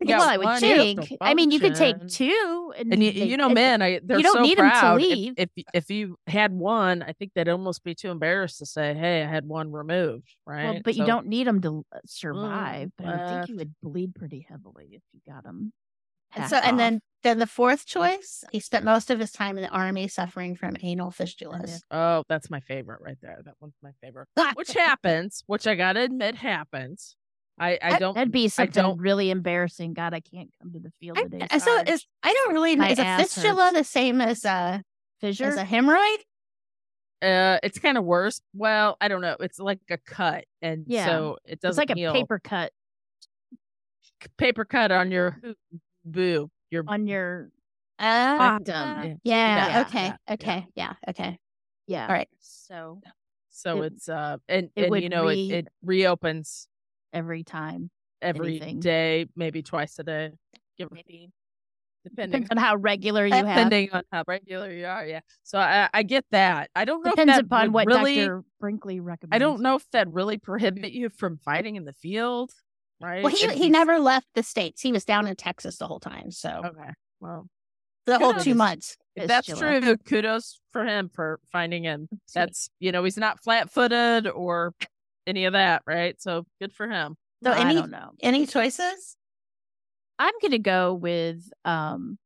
Well, 0.00 0.22
I 0.22 0.36
would 0.36 0.44
one, 0.44 0.62
you 0.62 0.68
have 0.68 0.76
to 0.78 0.82
think. 1.06 1.18
I 1.20 1.34
mean, 1.34 1.50
you 1.50 1.58
could 1.60 1.74
take 1.74 2.06
two, 2.08 2.72
and, 2.76 2.92
And 2.92 3.02
you, 3.02 3.12
they- 3.12 3.24
you 3.26 3.36
know, 3.36 3.46
and- 3.46 3.54
men, 3.54 3.82
I 3.82 4.00
they're 4.02 4.20
don't 4.20 4.34
so 4.36 4.42
need 4.42 4.58
'em 4.58 4.64
to 4.66 4.70
proud. 4.70 5.00
If- 5.00 5.06
leave. 5.08 5.34
If, 5.36 5.48
if 5.74 5.90
you 5.90 6.16
had 6.26 6.52
one, 6.52 7.02
I 7.02 7.12
think 7.12 7.32
they'd 7.34 7.48
almost 7.48 7.82
be 7.84 7.94
too 7.94 8.10
embarrassed 8.10 8.58
to 8.58 8.66
say, 8.66 8.94
"Hey, 8.94 9.22
I 9.22 9.26
had 9.28 9.44
one 9.46 9.72
removed." 9.72 10.36
Right? 10.46 10.64
Well, 10.64 10.80
but 10.84 10.96
you 10.96 11.04
don't 11.06 11.26
need 11.26 11.46
them 11.46 11.60
to 11.62 11.84
uh, 11.92 11.98
survive. 12.06 12.90
but 12.96 13.06
I 13.06 13.28
think 13.36 13.48
you 13.48 13.56
would 13.56 13.74
bleed 13.82 14.14
pretty 14.14 14.46
heavily 14.48 14.88
if 14.92 15.02
you 15.12 15.20
got 15.32 15.42
them. 15.44 15.72
And 16.36 16.48
so, 16.50 16.58
and 16.58 16.78
then, 16.78 17.00
then 17.22 17.38
the 17.38 17.46
fourth 17.46 17.86
choice, 17.86 18.44
he 18.52 18.60
spent 18.60 18.84
most 18.84 19.10
of 19.10 19.18
his 19.18 19.32
time 19.32 19.56
in 19.56 19.62
the 19.62 19.70
army 19.70 20.08
suffering 20.08 20.54
from 20.56 20.76
anal 20.82 21.10
fistulas. 21.10 21.80
Oh, 21.90 22.22
that's 22.28 22.50
my 22.50 22.60
favorite 22.60 23.00
right 23.00 23.16
there. 23.22 23.40
That 23.46 23.54
one's 23.60 23.72
my 23.82 23.92
favorite. 24.02 24.28
Which 24.54 24.74
happens, 24.74 25.42
which 25.46 25.66
I 25.66 25.74
gotta 25.74 26.02
admit 26.02 26.34
happens. 26.34 27.16
I, 27.60 27.78
I 27.82 27.98
don't. 27.98 28.14
That'd 28.14 28.32
be 28.32 28.48
something 28.48 28.82
don't- 28.82 28.98
really 28.98 29.30
embarrassing. 29.30 29.94
God, 29.94 30.14
I 30.14 30.20
can't 30.20 30.50
come 30.60 30.72
to 30.72 30.78
the 30.78 30.90
field 31.00 31.16
today. 31.18 31.46
I- 31.50 31.58
so 31.58 31.76
is 31.86 32.06
I 32.22 32.32
don't 32.32 32.52
really 32.54 32.76
My 32.76 32.90
is 32.90 32.98
a 32.98 33.16
fistula 33.18 33.64
hurts. 33.66 33.78
the 33.78 33.84
same 33.84 34.20
as 34.20 34.44
a 34.44 34.82
fissure. 35.20 35.44
as 35.46 35.56
a 35.56 35.64
hemorrhoid? 35.64 36.18
Uh, 37.20 37.58
it's 37.64 37.78
kind 37.80 37.98
of 37.98 38.04
worse. 38.04 38.40
Well, 38.54 38.96
I 39.00 39.08
don't 39.08 39.20
know. 39.20 39.36
It's 39.40 39.58
like 39.58 39.80
a 39.90 39.98
cut, 39.98 40.44
and 40.62 40.84
Yeah. 40.86 41.06
so 41.06 41.38
it 41.44 41.60
doesn't 41.60 41.82
it's 41.82 41.90
like 41.90 41.98
a 41.98 42.12
paper 42.12 42.38
cut 42.38 42.72
paper 44.36 44.64
cut 44.64 44.90
on 44.92 45.10
your 45.10 45.38
boo. 46.04 46.50
Your 46.70 46.84
on 46.86 47.06
your 47.06 47.50
Uh, 47.98 48.58
rectum. 48.58 49.18
yeah, 49.24 49.68
Yeah, 49.72 49.84
Okay. 49.88 50.04
yeah, 50.06 50.34
Okay. 50.34 50.66
Yeah. 50.74 50.92
Okay. 51.08 51.38
Yeah. 51.86 52.02
All 52.06 52.12
right. 52.12 52.28
So 52.38 53.00
So 53.50 53.82
It- 53.82 53.94
it's 53.94 54.08
uh 54.08 54.36
and, 54.48 54.70
it 54.76 54.84
and 54.92 55.02
you 55.02 55.08
know 55.08 55.26
re- 55.26 55.50
it, 55.50 55.54
it 55.66 55.68
reopens 55.82 56.68
every 57.12 57.44
time, 57.44 57.90
every 58.22 58.56
anything. 58.56 58.80
day, 58.80 59.26
maybe 59.36 59.62
twice 59.62 59.98
a 59.98 60.04
day. 60.04 60.30
Give 60.78 60.90
maybe 60.92 61.30
depending 62.04 62.42
depends 62.42 62.50
on 62.52 62.56
how 62.56 62.76
regular 62.76 63.26
you 63.26 63.32
have. 63.32 63.44
depending 63.46 63.90
on 63.92 64.02
how 64.12 64.22
regular 64.26 64.72
you 64.72 64.86
are. 64.86 65.04
Yeah. 65.04 65.20
So 65.42 65.58
I 65.58 65.88
I 65.92 66.02
get 66.04 66.24
that. 66.30 66.70
I 66.74 66.84
don't 66.84 67.04
know 67.04 67.10
Depends 67.10 67.30
if 67.32 67.36
that 67.36 67.44
upon 67.46 67.66
would 67.66 67.74
what 67.74 67.86
really 67.86 68.16
Dr. 68.16 68.44
Brinkley 68.60 69.00
recommends. 69.00 69.34
I 69.34 69.38
don't 69.38 69.60
know 69.60 69.74
if 69.74 69.84
that 69.92 70.08
really 70.12 70.38
prohibit 70.38 70.92
you 70.92 71.08
from 71.08 71.38
fighting 71.38 71.76
in 71.76 71.84
the 71.84 71.92
field. 71.92 72.50
Right. 73.00 73.22
Well, 73.22 73.32
he 73.34 73.44
If 73.46 73.52
he 73.54 73.64
you- 73.64 73.70
never 73.70 73.98
left 73.98 74.26
the 74.34 74.42
states. 74.42 74.80
He 74.82 74.92
was 74.92 75.04
down 75.04 75.26
in 75.26 75.36
Texas 75.36 75.76
the 75.78 75.86
whole 75.86 76.00
time. 76.00 76.30
So 76.30 76.62
Okay. 76.64 76.90
Well, 77.20 77.46
the 78.06 78.18
whole 78.18 78.30
Kudos. 78.32 78.44
two 78.44 78.54
months. 78.54 78.96
if 79.16 79.26
that's 79.28 79.48
Fistula. 79.48 79.80
true, 79.80 79.96
kudos 79.98 80.60
for 80.72 80.84
him 80.86 81.10
for 81.12 81.40
finding 81.52 81.82
him. 81.84 82.08
That's 82.34 82.70
you 82.78 82.90
know, 82.92 83.02
he's 83.04 83.16
not 83.18 83.42
flat 83.42 83.70
footed 83.70 84.26
or 84.28 84.72
any 85.28 85.44
of 85.44 85.52
that, 85.52 85.82
right? 85.86 86.20
So 86.20 86.44
good 86.60 86.72
for 86.72 86.88
him. 86.88 87.16
So 87.44 87.52
I 87.52 87.60
any 87.60 87.74
don't 87.74 87.90
know. 87.90 88.10
any 88.20 88.46
choices? 88.46 89.16
I'm 90.18 90.34
gonna 90.42 90.58
go 90.58 90.94
with 90.94 91.48
um 91.64 92.18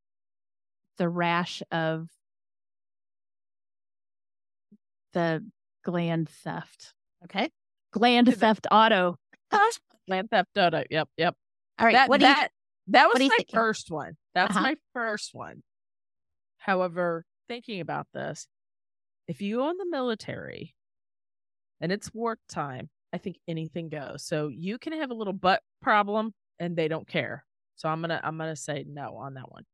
the 0.98 1.08
rash 1.08 1.62
of 1.70 2.08
the 5.12 5.44
gland 5.84 6.28
theft. 6.28 6.94
Okay. 7.24 7.50
Gland 7.92 8.28
that- 8.28 8.36
theft 8.38 8.66
auto. 8.70 9.18
gland 10.08 10.30
theft 10.30 10.56
auto. 10.56 10.82
Yep, 10.90 11.08
yep. 11.16 11.34
All 11.78 11.86
right. 11.86 11.92
that 11.92 12.08
what 12.08 12.20
do 12.20 12.26
you 12.26 12.32
that 12.34 12.50
that 12.88 13.06
was 13.06 13.14
what 13.14 13.20
are 13.20 13.24
you 13.24 13.30
my 13.30 13.36
thinking? 13.38 13.54
first 13.56 13.90
one. 13.90 14.16
That's 14.34 14.52
Uh-huh. 14.56 14.62
my 14.62 14.76
first 14.92 15.30
one. 15.34 15.62
However, 16.58 17.24
thinking 17.48 17.80
about 17.80 18.06
this, 18.14 18.46
if 19.28 19.40
you 19.42 19.62
own 19.62 19.76
the 19.76 19.86
military 19.90 20.74
and 21.80 21.92
it's 21.92 22.14
work 22.14 22.38
time, 22.48 22.88
I 23.12 23.18
think 23.18 23.36
anything 23.46 23.88
goes. 23.88 24.24
So 24.24 24.48
you 24.48 24.78
can 24.78 24.94
have 24.94 25.10
a 25.10 25.14
little 25.14 25.32
butt 25.32 25.62
problem 25.80 26.32
and 26.58 26.76
they 26.76 26.88
don't 26.88 27.06
care. 27.06 27.44
So 27.76 27.88
I'm 27.88 28.00
gonna 28.00 28.20
I'm 28.22 28.38
gonna 28.38 28.56
say 28.56 28.84
no 28.88 29.16
on 29.16 29.34
that 29.34 29.50
one. 29.50 29.64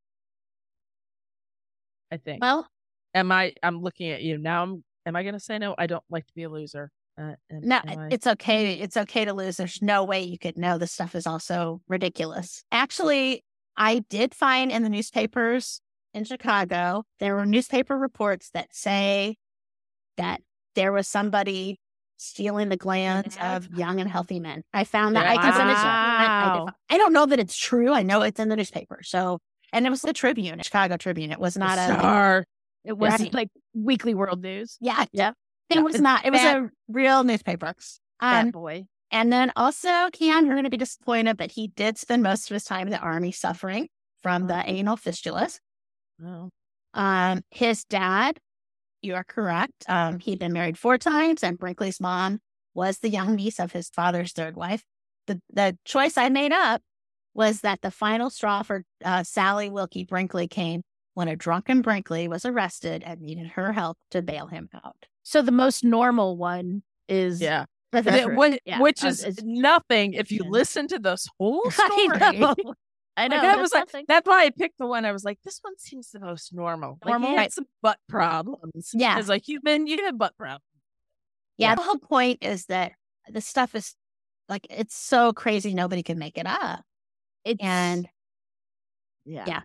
I 2.11 2.16
think. 2.16 2.43
well, 2.43 2.66
am 3.14 3.30
I? 3.30 3.55
I'm 3.62 3.82
looking 3.82 4.11
at 4.11 4.22
you 4.22 4.39
now. 4.39 4.62
I'm. 4.62 4.84
Am 5.07 5.16
I 5.16 5.22
gonna 5.22 5.41
say 5.41 5.59
no? 5.59 5.74
I 5.78 5.86
don't 5.86 6.05
like 6.11 6.26
to 6.26 6.34
be 6.34 6.45
a 6.45 6.49
loser. 6.49 6.91
Uh, 7.18 7.34
am- 7.51 7.61
no, 7.62 7.80
am 7.86 7.99
I? 7.99 8.09
it's 8.11 8.26
okay. 8.26 8.74
It's 8.74 8.97
okay 8.97 9.24
to 9.24 9.32
lose. 9.32 9.57
There's 9.57 9.82
no 9.82 10.05
way 10.05 10.22
you 10.22 10.39
could 10.39 10.57
know 10.57 10.78
this 10.78 10.93
stuff 10.93 11.14
is 11.14 11.26
also 11.26 11.80
ridiculous. 11.89 12.64
Actually, 12.72 13.45
I 13.76 14.01
did 14.11 14.34
find 14.34 14.70
in 14.70 14.82
the 14.82 14.89
newspapers 14.89 15.80
in 16.14 16.24
Chicago, 16.24 17.05
there 17.20 17.34
were 17.34 17.47
newspaper 17.47 17.97
reports 17.97 18.51
that 18.51 18.74
say 18.74 19.36
that 20.16 20.41
there 20.74 20.93
was 20.93 21.07
somebody 21.09 21.78
stealing 22.19 22.69
the 22.69 22.77
glands 22.77 23.37
of 23.41 23.69
young 23.75 24.01
and 24.01 24.11
healthy 24.11 24.39
men. 24.41 24.62
I 24.75 24.85
found 24.85 25.16
that 25.16 25.27
I 25.27 25.37
can 25.37 25.53
send 25.55 25.71
it 25.71 25.75
to 25.75 25.81
you. 25.81 25.87
I, 25.87 26.27
I 26.27 26.59
Wow. 26.59 26.69
I 26.91 26.99
don't 26.99 27.12
know 27.12 27.27
that 27.27 27.39
it's 27.39 27.57
true. 27.57 27.93
I 27.95 28.03
know 28.03 28.23
it's 28.23 28.39
in 28.41 28.49
the 28.49 28.57
newspaper. 28.57 29.01
So, 29.03 29.39
and 29.73 29.87
it 29.87 29.91
was 29.91 30.03
the 30.03 30.12
Tribune, 30.12 30.61
Chicago 30.62 30.97
Tribune. 30.97 31.31
It 31.33 31.39
was 31.41 31.55
The 31.55 31.61
not 31.61 31.79
a, 31.79 31.85
star. 31.99 32.45
It 32.85 32.99
was 32.99 33.19
Right. 33.21 33.33
like 33.35 33.49
Weekly 33.75 34.14
World 34.14 34.43
News. 34.43 34.77
yeah, 34.81 35.05
Yeah. 35.12 35.31
It 35.71 35.77
Yeah, 35.77 35.81
was 35.83 35.95
it's 35.97 36.03
not. 36.03 36.25
It 36.27 36.31
was 36.33 36.41
bad- 36.41 36.57
a 36.57 36.71
real 36.89 37.25
newspaper. 37.25 37.75
Bad 38.21 38.45
Um, 38.47 38.51
boy. 38.51 38.85
and 39.11 39.33
then 39.33 39.53
also, 39.55 40.09
Keon, 40.12 40.47
you're 40.47 40.55
going 40.55 40.64
to 40.64 40.71
be 40.71 40.77
disappointed, 40.79 41.37
but 41.37 41.51
he 41.53 41.69
did 41.69 41.99
spend 41.99 42.23
most 42.23 42.51
of 42.51 42.55
his 42.55 42.64
time 42.64 42.87
in 42.89 42.93
the 42.93 42.99
army 42.99 43.31
suffering 43.33 43.89
from 44.23 44.47
the 44.47 44.62
anal 44.69 44.97
fistulas. 44.97 45.61
Oh. 46.25 46.49
Um, 46.95 47.43
his 47.51 47.85
dad, 47.85 48.39
you 49.03 49.14
are 49.14 49.24
correct. 49.24 49.84
Um, 49.88 50.18
he'd 50.20 50.38
been 50.38 50.53
married 50.53 50.78
four 50.78 50.99
times, 50.99 51.42
and 51.42 51.59
Brinkley's 51.59 52.01
mom 52.01 52.40
was 52.74 52.99
the 52.99 53.09
young 53.11 53.34
niece 53.36 53.59
of 53.59 53.72
his 53.72 53.88
father's 53.88 54.32
third 54.32 54.57
wife. 54.57 54.84
The 55.26 55.40
the 55.53 55.76
choice 55.84 56.16
I 56.16 56.28
made 56.28 56.53
up 56.53 56.80
was 57.34 57.61
that 57.61 57.80
the 57.82 57.90
final 57.90 58.30
straw 58.30 58.62
for 58.62 58.84
uh, 59.05 59.22
Sally 59.22 59.70
Wilkie 59.70 60.05
Brinkley 60.05 60.49
came 60.49 60.82
when 61.14 61.28
a 61.28 61.36
drunken 61.36 61.82
Brinkley 61.82 62.28
was 62.28 62.44
arrested 62.44 63.03
and 63.05 63.20
needed 63.20 63.49
her 63.49 63.72
help 63.72 63.96
to 64.12 64.22
bail 64.22 64.46
him 64.46 64.68
out. 64.74 65.07
So 65.22 65.42
the 65.42 65.53
most 65.53 65.84
normal 65.84 66.36
one 66.36 66.82
is 67.09 67.40
Yeah. 67.40 67.64
But 67.90 68.05
That- 68.05 68.11
that's 68.12 68.24
true. 68.26 68.36
whi- 68.36 68.59
Yeah, 68.66 68.80
Which 68.80 69.03
uh, 69.05 69.09
is 69.09 69.20
it's- 69.24 69.42
nothing 69.44 70.12
if 70.14 70.30
you 70.30 70.40
yeah. 70.44 70.51
listen 70.51 70.88
to 70.88 70.99
this 70.99 71.26
whole 71.38 71.70
story. 71.70 72.44
I 73.19 73.29
know. 73.29 73.37
Like, 73.37 73.45
I 73.45 73.57
was 73.57 73.73
like, 73.73 73.81
nothing. 73.89 74.05
that's 74.09 74.27
why 74.29 74.45
I 74.45 74.51
picked 74.51 74.79
the 74.79 74.87
one. 74.87 75.05
I 75.05 75.12
was 75.12 75.25
like, 75.25 75.39
this 75.45 75.59
one 75.62 75.77
seems 75.79 76.11
the 76.11 76.21
most 76.21 76.53
normal. 76.55 76.99
Like, 77.05 77.12
Normal? 77.12 77.29
he 77.31 77.37
Right. 77.37 77.43
had 77.43 77.53
some 77.53 77.66
butt 77.83 77.99
problems. 78.09 78.91
Yeah. 78.95 79.19
As 79.19 79.29
a 79.29 79.39
human, 79.39 79.87
you 79.87 80.03
have 80.05 80.16
butt 80.19 80.37
problems. 80.37 80.62
Yeah, 81.57 81.71
Yeah. 81.71 81.75
the 81.75 81.83
whole 81.83 81.99
point 81.99 82.39
is 82.43 82.66
that 82.66 82.93
the 83.29 83.41
stuff 83.41 83.75
is 83.75 83.95
like 84.49 84.66
it's 84.71 84.97
so 84.97 85.33
crazy 85.33 85.75
nobody 85.75 86.03
can 86.03 86.19
make 86.19 86.39
it 86.39 86.47
up. 86.47 86.83
it's, 87.45 87.62
And 87.62 88.09
yeah. 89.25 89.45
yeah. 89.47 89.61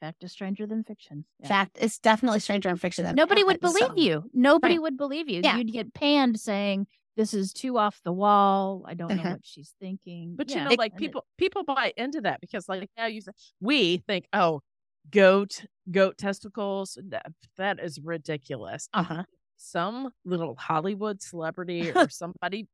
Fact 0.00 0.22
is 0.22 0.30
stranger 0.32 0.66
than 0.66 0.84
fiction. 0.84 1.24
Yeah. 1.40 1.48
fact, 1.48 1.76
it's 1.80 1.98
definitely 1.98 2.38
stranger 2.40 2.68
than 2.68 2.78
fiction 2.78 3.04
than 3.04 3.16
Nobody 3.16 3.42
would 3.44 3.60
believe 3.60 3.86
so- 3.88 3.96
you. 3.96 4.30
Nobody 4.32 4.74
Right. 4.74 4.82
would 4.82 4.96
believe 4.96 5.28
you. 5.28 5.40
Yeah. 5.42 5.56
You'd 5.56 5.72
get 5.72 5.92
panned 5.92 6.38
saying 6.40 6.86
this 7.18 7.34
is 7.34 7.52
too 7.52 7.76
off 7.76 8.00
the 8.04 8.12
wall. 8.12 8.84
I 8.86 8.94
don't 8.94 9.08
know 9.14 9.22
Mhm. 9.22 9.32
what 9.32 9.40
she's 9.44 9.74
thinking. 9.80 10.36
But 10.36 10.48
you 10.50 10.56
know, 10.62 10.70
like 10.78 10.92
it- 10.92 10.98
people 10.98 11.26
people 11.36 11.64
buy 11.64 11.92
into 11.96 12.20
that 12.22 12.40
because 12.40 12.68
like 12.68 12.88
now 12.96 13.06
you 13.06 13.20
say, 13.20 13.32
we 13.60 13.98
think, 13.98 14.26
oh, 14.32 14.62
goat 15.10 15.66
goat 15.90 16.16
testicles. 16.16 16.96
that- 17.08 17.32
that 17.56 17.80
is 17.80 17.98
ridiculous. 18.00 18.88
Uh-huh. 18.94 19.24
Some 19.56 20.12
little 20.24 20.54
Hollywood 20.56 21.20
celebrity 21.20 21.80
or 22.06 22.08
somebody 22.08 22.68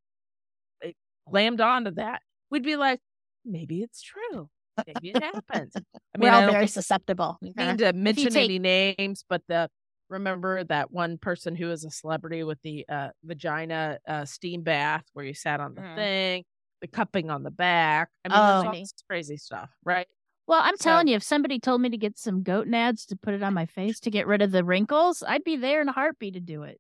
eh, 0.83 0.93
glammed 1.29 1.61
onto 1.61 1.93
that. 1.93 2.21
We'd 2.51 2.63
be 2.63 2.77
like, 2.77 3.01
maybe 3.45 3.83
it's 3.83 4.03
true. 4.03 4.51
Maybe 4.87 5.11
it 5.13 5.23
happened. 5.23 5.73
I 5.77 5.81
mean, 6.19 6.31
We're 6.31 6.33
all 6.33 6.51
very 6.51 6.67
susceptible. 6.67 7.39
mean 7.41 7.77
to 7.79 7.93
mention 7.95 8.31
take- 8.31 8.45
any 8.45 8.59
names, 8.59 9.25
but 9.29 9.41
the 9.49 9.71
remember 10.09 10.65
that 10.65 10.91
one 10.91 11.19
person 11.19 11.57
who 11.57 11.67
was 11.67 11.85
a 11.85 11.91
celebrity 11.91 12.43
with 12.45 12.61
the 12.63 12.85
uh, 12.89 13.09
vagina 13.25 13.99
uh, 14.07 14.25
steam 14.25 14.63
bath 14.63 15.05
where 15.13 15.25
you 15.25 15.35
sat 15.35 15.61
on 15.61 15.75
the 15.75 15.81
Mhm. 15.81 15.95
thing, 15.97 16.45
the 16.81 16.89
cupping 16.89 17.31
on 17.31 17.43
the 17.43 17.51
back. 17.51 18.11
I 18.25 18.29
mean, 18.29 18.39
Oh. 18.39 18.47
there's 18.63 18.67
all 18.67 18.73
this 18.81 18.95
crazy 19.09 19.37
stuff, 19.37 19.71
right? 19.85 20.07
Well, 20.47 20.61
I'm 20.63 20.77
So- 20.77 20.85
telling 20.91 21.09
you, 21.09 21.17
if 21.17 21.23
somebody 21.23 21.59
told 21.59 21.81
me 21.81 21.89
to 21.89 21.97
get 21.97 22.19
some 22.19 22.43
goat 22.43 22.67
nads 22.69 23.07
to 23.07 23.17
put 23.17 23.33
it 23.35 23.43
on 23.43 23.55
my 23.55 23.65
face 23.67 23.99
to 24.01 24.11
get 24.11 24.27
rid 24.27 24.43
of 24.43 24.51
the 24.51 24.63
wrinkles, 24.65 25.23
I'd 25.27 25.45
be 25.45 25.57
there 25.57 25.81
in 25.81 25.89
a 25.89 25.93
heartbeat 25.93 26.35
to 26.35 26.41
do 26.41 26.65
it. 26.65 26.79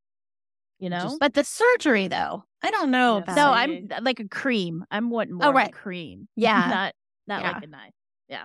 You 0.79 0.91
know? 0.91 1.01
Just- 1.05 1.21
But 1.21 1.33
the 1.35 1.45
surgery 1.45 2.09
though, 2.09 2.45
I 2.63 2.71
don't 2.71 2.91
know 2.91 3.17
Yeah, 3.17 3.23
about 3.23 3.37
no, 3.37 3.55
see. 3.89 3.95
I'm 3.95 4.05
like 4.05 4.21
a 4.21 4.29
cream. 4.29 4.85
I'm 4.91 5.09
wanting 5.09 5.35
more 5.37 5.47
Oh, 5.47 5.53
right. 5.53 5.73
cream. 5.73 6.29
Yeah. 6.37 6.67
Not 6.69 6.95
not 7.27 7.41
Yeah. 7.43 7.53
like 7.53 7.63
a 7.65 7.67
knife. 7.69 7.95
These 8.29 8.39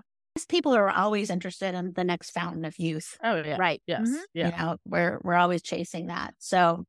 people 0.45 0.73
are 0.75 0.89
always 0.89 1.29
interested 1.29 1.75
in 1.75 1.93
the 1.93 2.03
next 2.03 2.31
fountain 2.31 2.65
of 2.65 2.77
youth. 2.79 3.17
Oh 3.23 3.35
yeah, 3.43 3.57
Right. 3.57 3.81
yes, 3.87 4.07
Mhm. 4.09 4.19
yeah. 4.33 4.45
You 4.47 4.65
know, 4.65 4.77
we're 4.85 5.19
we're 5.23 5.35
always 5.35 5.61
chasing 5.61 6.07
that. 6.07 6.33
So 6.39 6.85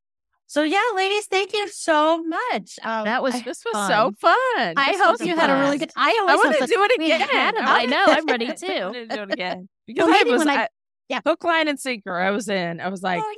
so 0.47 0.63
yeah, 0.63 0.83
ladies, 0.97 1.27
thank 1.27 1.53
you 1.53 1.69
so 1.69 2.23
much. 2.25 2.79
Um, 2.83 3.05
That 3.05 3.23
was 3.23 3.37
I, 3.37 3.41
This 3.43 3.63
was 3.65 3.73
Fun. 3.73 3.89
so 3.91 4.13
fun. 4.21 4.75
I 4.77 4.93
This 4.93 5.01
hope 5.01 5.21
you 5.25 5.37
had 5.37 5.49
a 5.51 5.61
really 5.61 5.79
good 5.79 5.93
I 5.97 6.11
I 6.11 6.19
always 6.33 6.45
want 6.45 6.59
to 6.59 6.67
do 6.67 6.83
it 6.83 6.93
again. 7.01 7.21
had 7.31 7.55
I 7.57 7.85
know, 7.87 8.05
I'm 8.09 8.27
ready 8.27 8.49
too. 8.49 8.67
to 8.67 9.07
do 9.09 9.23
it 9.23 9.33
again 9.33 9.69
because 9.87 10.07
Well, 10.09 10.15
I 10.27 10.31
was 10.31 10.47
I- 10.47 10.63
I- 10.65 10.69
yeah. 11.09 11.21
hook, 11.25 11.45
line, 11.45 11.69
and 11.69 11.79
sinker. 11.79 12.17
I 12.17 12.31
was 12.31 12.49
in. 12.49 12.81
I 12.81 12.89
was 12.89 13.03
like, 13.03 13.23
oh 13.25 13.35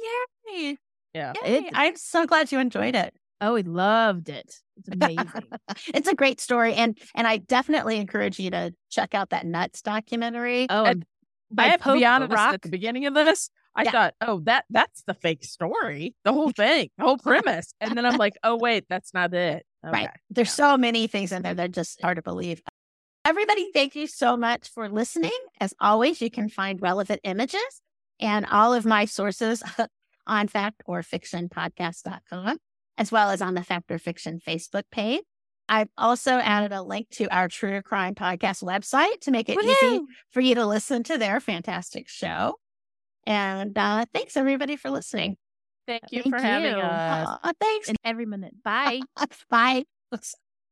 yay. 0.53 0.79
yeah. 1.15 1.33
It- 1.45 1.71
I'm 1.75 1.97
so 1.97 2.27
glad 2.27 2.51
you 2.53 2.59
enjoyed 2.59 2.95
it. 2.95 3.15
Oh, 3.43 3.55
we 3.55 3.63
loved 3.63 4.29
it. 4.31 4.62
It's 4.79 4.89
amazing. 4.89 5.27
it's 5.95 6.09
a 6.09 6.14
great 6.14 6.41
story 6.41 6.75
and 6.75 6.99
and 7.14 7.27
I 7.27 7.37
definitely 7.39 7.97
encourage 7.99 8.39
you 8.39 8.51
to 8.51 8.73
check 8.91 9.14
out 9.14 9.31
that 9.31 9.47
nuts 9.47 9.83
documentary. 9.83 10.66
oh, 10.70 10.85
And 10.87 11.05
by 11.51 11.64
I 11.64 11.68
have 11.68 11.83
to 11.83 11.93
be 11.95 12.05
honest. 12.05 12.33
Rock. 12.33 12.55
At 12.55 12.62
the 12.62 12.68
beginning 12.70 13.07
of 13.07 13.14
this, 13.14 13.51
I 13.75 13.83
Yeah. 13.85 13.91
thought, 13.91 14.14
oh, 14.20 14.41
that 14.45 14.64
that's 14.70 15.03
the 15.07 15.14
fake 15.14 15.45
story, 15.45 16.14
the 16.25 16.33
whole 16.33 16.51
thing, 16.51 16.89
the 16.99 17.05
whole 17.05 17.18
premise, 17.18 17.73
and 17.81 17.97
then 17.97 18.05
I'm 18.07 18.16
like, 18.16 18.35
oh 18.43 18.57
wait, 18.57 18.85
that's 18.89 19.12
not 19.14 19.33
it. 19.35 19.64
Right. 19.83 20.05
Okay. 20.09 20.12
There's 20.31 20.53
so 20.53 20.77
many 20.77 21.07
things 21.07 21.33
in 21.33 21.43
there 21.43 21.55
that 21.55 21.73
just 21.73 22.01
hard 22.01 22.16
to 22.16 22.23
believe. 22.23 22.62
Everybody, 23.25 23.70
thank 23.73 23.95
you 23.95 24.07
so 24.07 24.37
much 24.37 24.68
for 24.70 24.89
listening. 24.89 25.31
As 25.61 25.75
always, 25.81 26.20
you 26.20 26.31
can 26.31 26.49
find 26.49 26.81
relevant 26.83 27.20
images 27.25 27.81
and 28.18 28.47
all 28.47 28.75
of 28.75 28.85
my 28.85 29.05
sources 29.05 29.62
on 30.27 30.49
fact 30.49 30.83
or 30.87 31.03
fiction 31.03 31.49
podcast.com, 31.49 32.59
as 32.99 33.12
well 33.12 33.30
as 33.30 33.43
on 33.43 33.55
the 33.55 33.62
Fact 33.62 33.90
or 33.90 33.99
Fiction 33.99 34.40
Facebook 34.47 34.84
page. 34.90 35.22
I've 35.68 35.88
also 35.97 36.32
added 36.32 36.72
a 36.72 36.82
link 36.82 37.09
to 37.12 37.34
our 37.34 37.49
True 37.49 37.80
Crime 37.82 38.14
Podcast 38.14 38.62
website 38.62 39.20
to 39.22 39.30
make 39.30 39.49
it 39.49 39.57
easy 39.62 40.01
for 40.30 40.40
you 40.40 40.55
to 40.57 40.66
listen 40.66 41.03
to 41.05 41.16
their 41.18 41.40
fantastic 41.40 42.09
show. 42.09 42.57
And 43.26 43.76
uh, 43.78 44.05
thanks 44.12 44.36
everybody 44.36 44.76
for 44.76 44.90
listening. 44.90 45.36
Thank 45.86 46.03
you 46.11 46.22
Thank 46.22 46.34
for 46.36 46.43
having 46.43 46.74
us. 46.74 47.38
Uh, 47.43 47.53
thanks. 47.61 47.88
And 47.88 47.97
every 48.05 48.26
minute. 48.26 48.55
Bye. 48.62 49.01
Bye. 49.51 49.84
That 50.11 50.24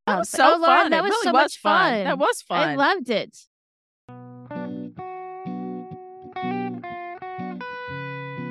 Um, 0.06 0.18
was 0.18 0.28
so 0.28 0.56
oh, 0.56 0.64
fun. 0.64 0.90
that 0.90 0.98
It 0.98 1.02
was 1.02 1.10
really 1.10 1.24
so 1.24 1.32
was 1.32 1.42
much 1.42 1.58
fun. 1.58 2.04
That 2.04 2.18
was 2.18 2.42
fun. 2.42 2.68
I 2.68 2.74
loved 2.74 3.10
it. 3.10 3.36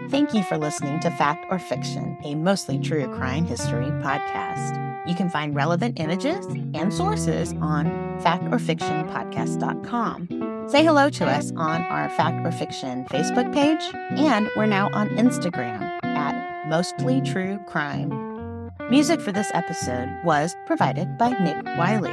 Thank 0.10 0.34
you 0.34 0.44
for 0.44 0.58
listening 0.58 1.00
to 1.02 1.12
Fact 1.12 1.46
or 1.52 1.60
Fiction, 1.60 2.18
a 2.24 2.34
mostly 2.34 2.80
true 2.80 3.08
crime 3.16 3.46
history 3.46 3.86
podcast. 4.02 5.08
You 5.08 5.14
can 5.14 5.30
find 5.30 5.54
relevant 5.56 6.00
images 6.00 6.48
and 6.74 6.92
sources 6.92 7.54
on 7.62 7.86
factorfictionpodcast.com. 8.22 10.66
Say 10.70 10.84
hello 10.84 11.12
to 11.12 11.26
us 11.26 11.52
on 11.56 11.84
our 11.84 12.10
Fact 12.10 12.44
or 12.46 12.52
Fiction 12.52 13.06
Facebook 13.06 13.54
page, 13.54 13.82
and 14.20 14.50
we're 14.56 14.66
now 14.66 14.90
on 14.94 15.10
Instagram 15.10 15.80
at 16.04 16.68
Mostly 16.68 17.22
True 17.22 17.60
Crime. 17.68 18.10
Music 18.90 19.22
for 19.22 19.32
this 19.32 19.52
episode 19.54 20.10
was 20.24 20.56
provided 20.66 21.20
by 21.20 21.30
Nick 21.40 21.64
Wiley. 21.78 22.10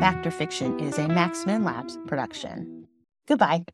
Fact 0.00 0.26
or 0.26 0.30
Fiction 0.30 0.78
is 0.78 0.98
a 0.98 1.06
Maxman 1.06 1.64
Labs 1.64 1.96
production. 2.06 2.86
Goodbye. 3.26 3.64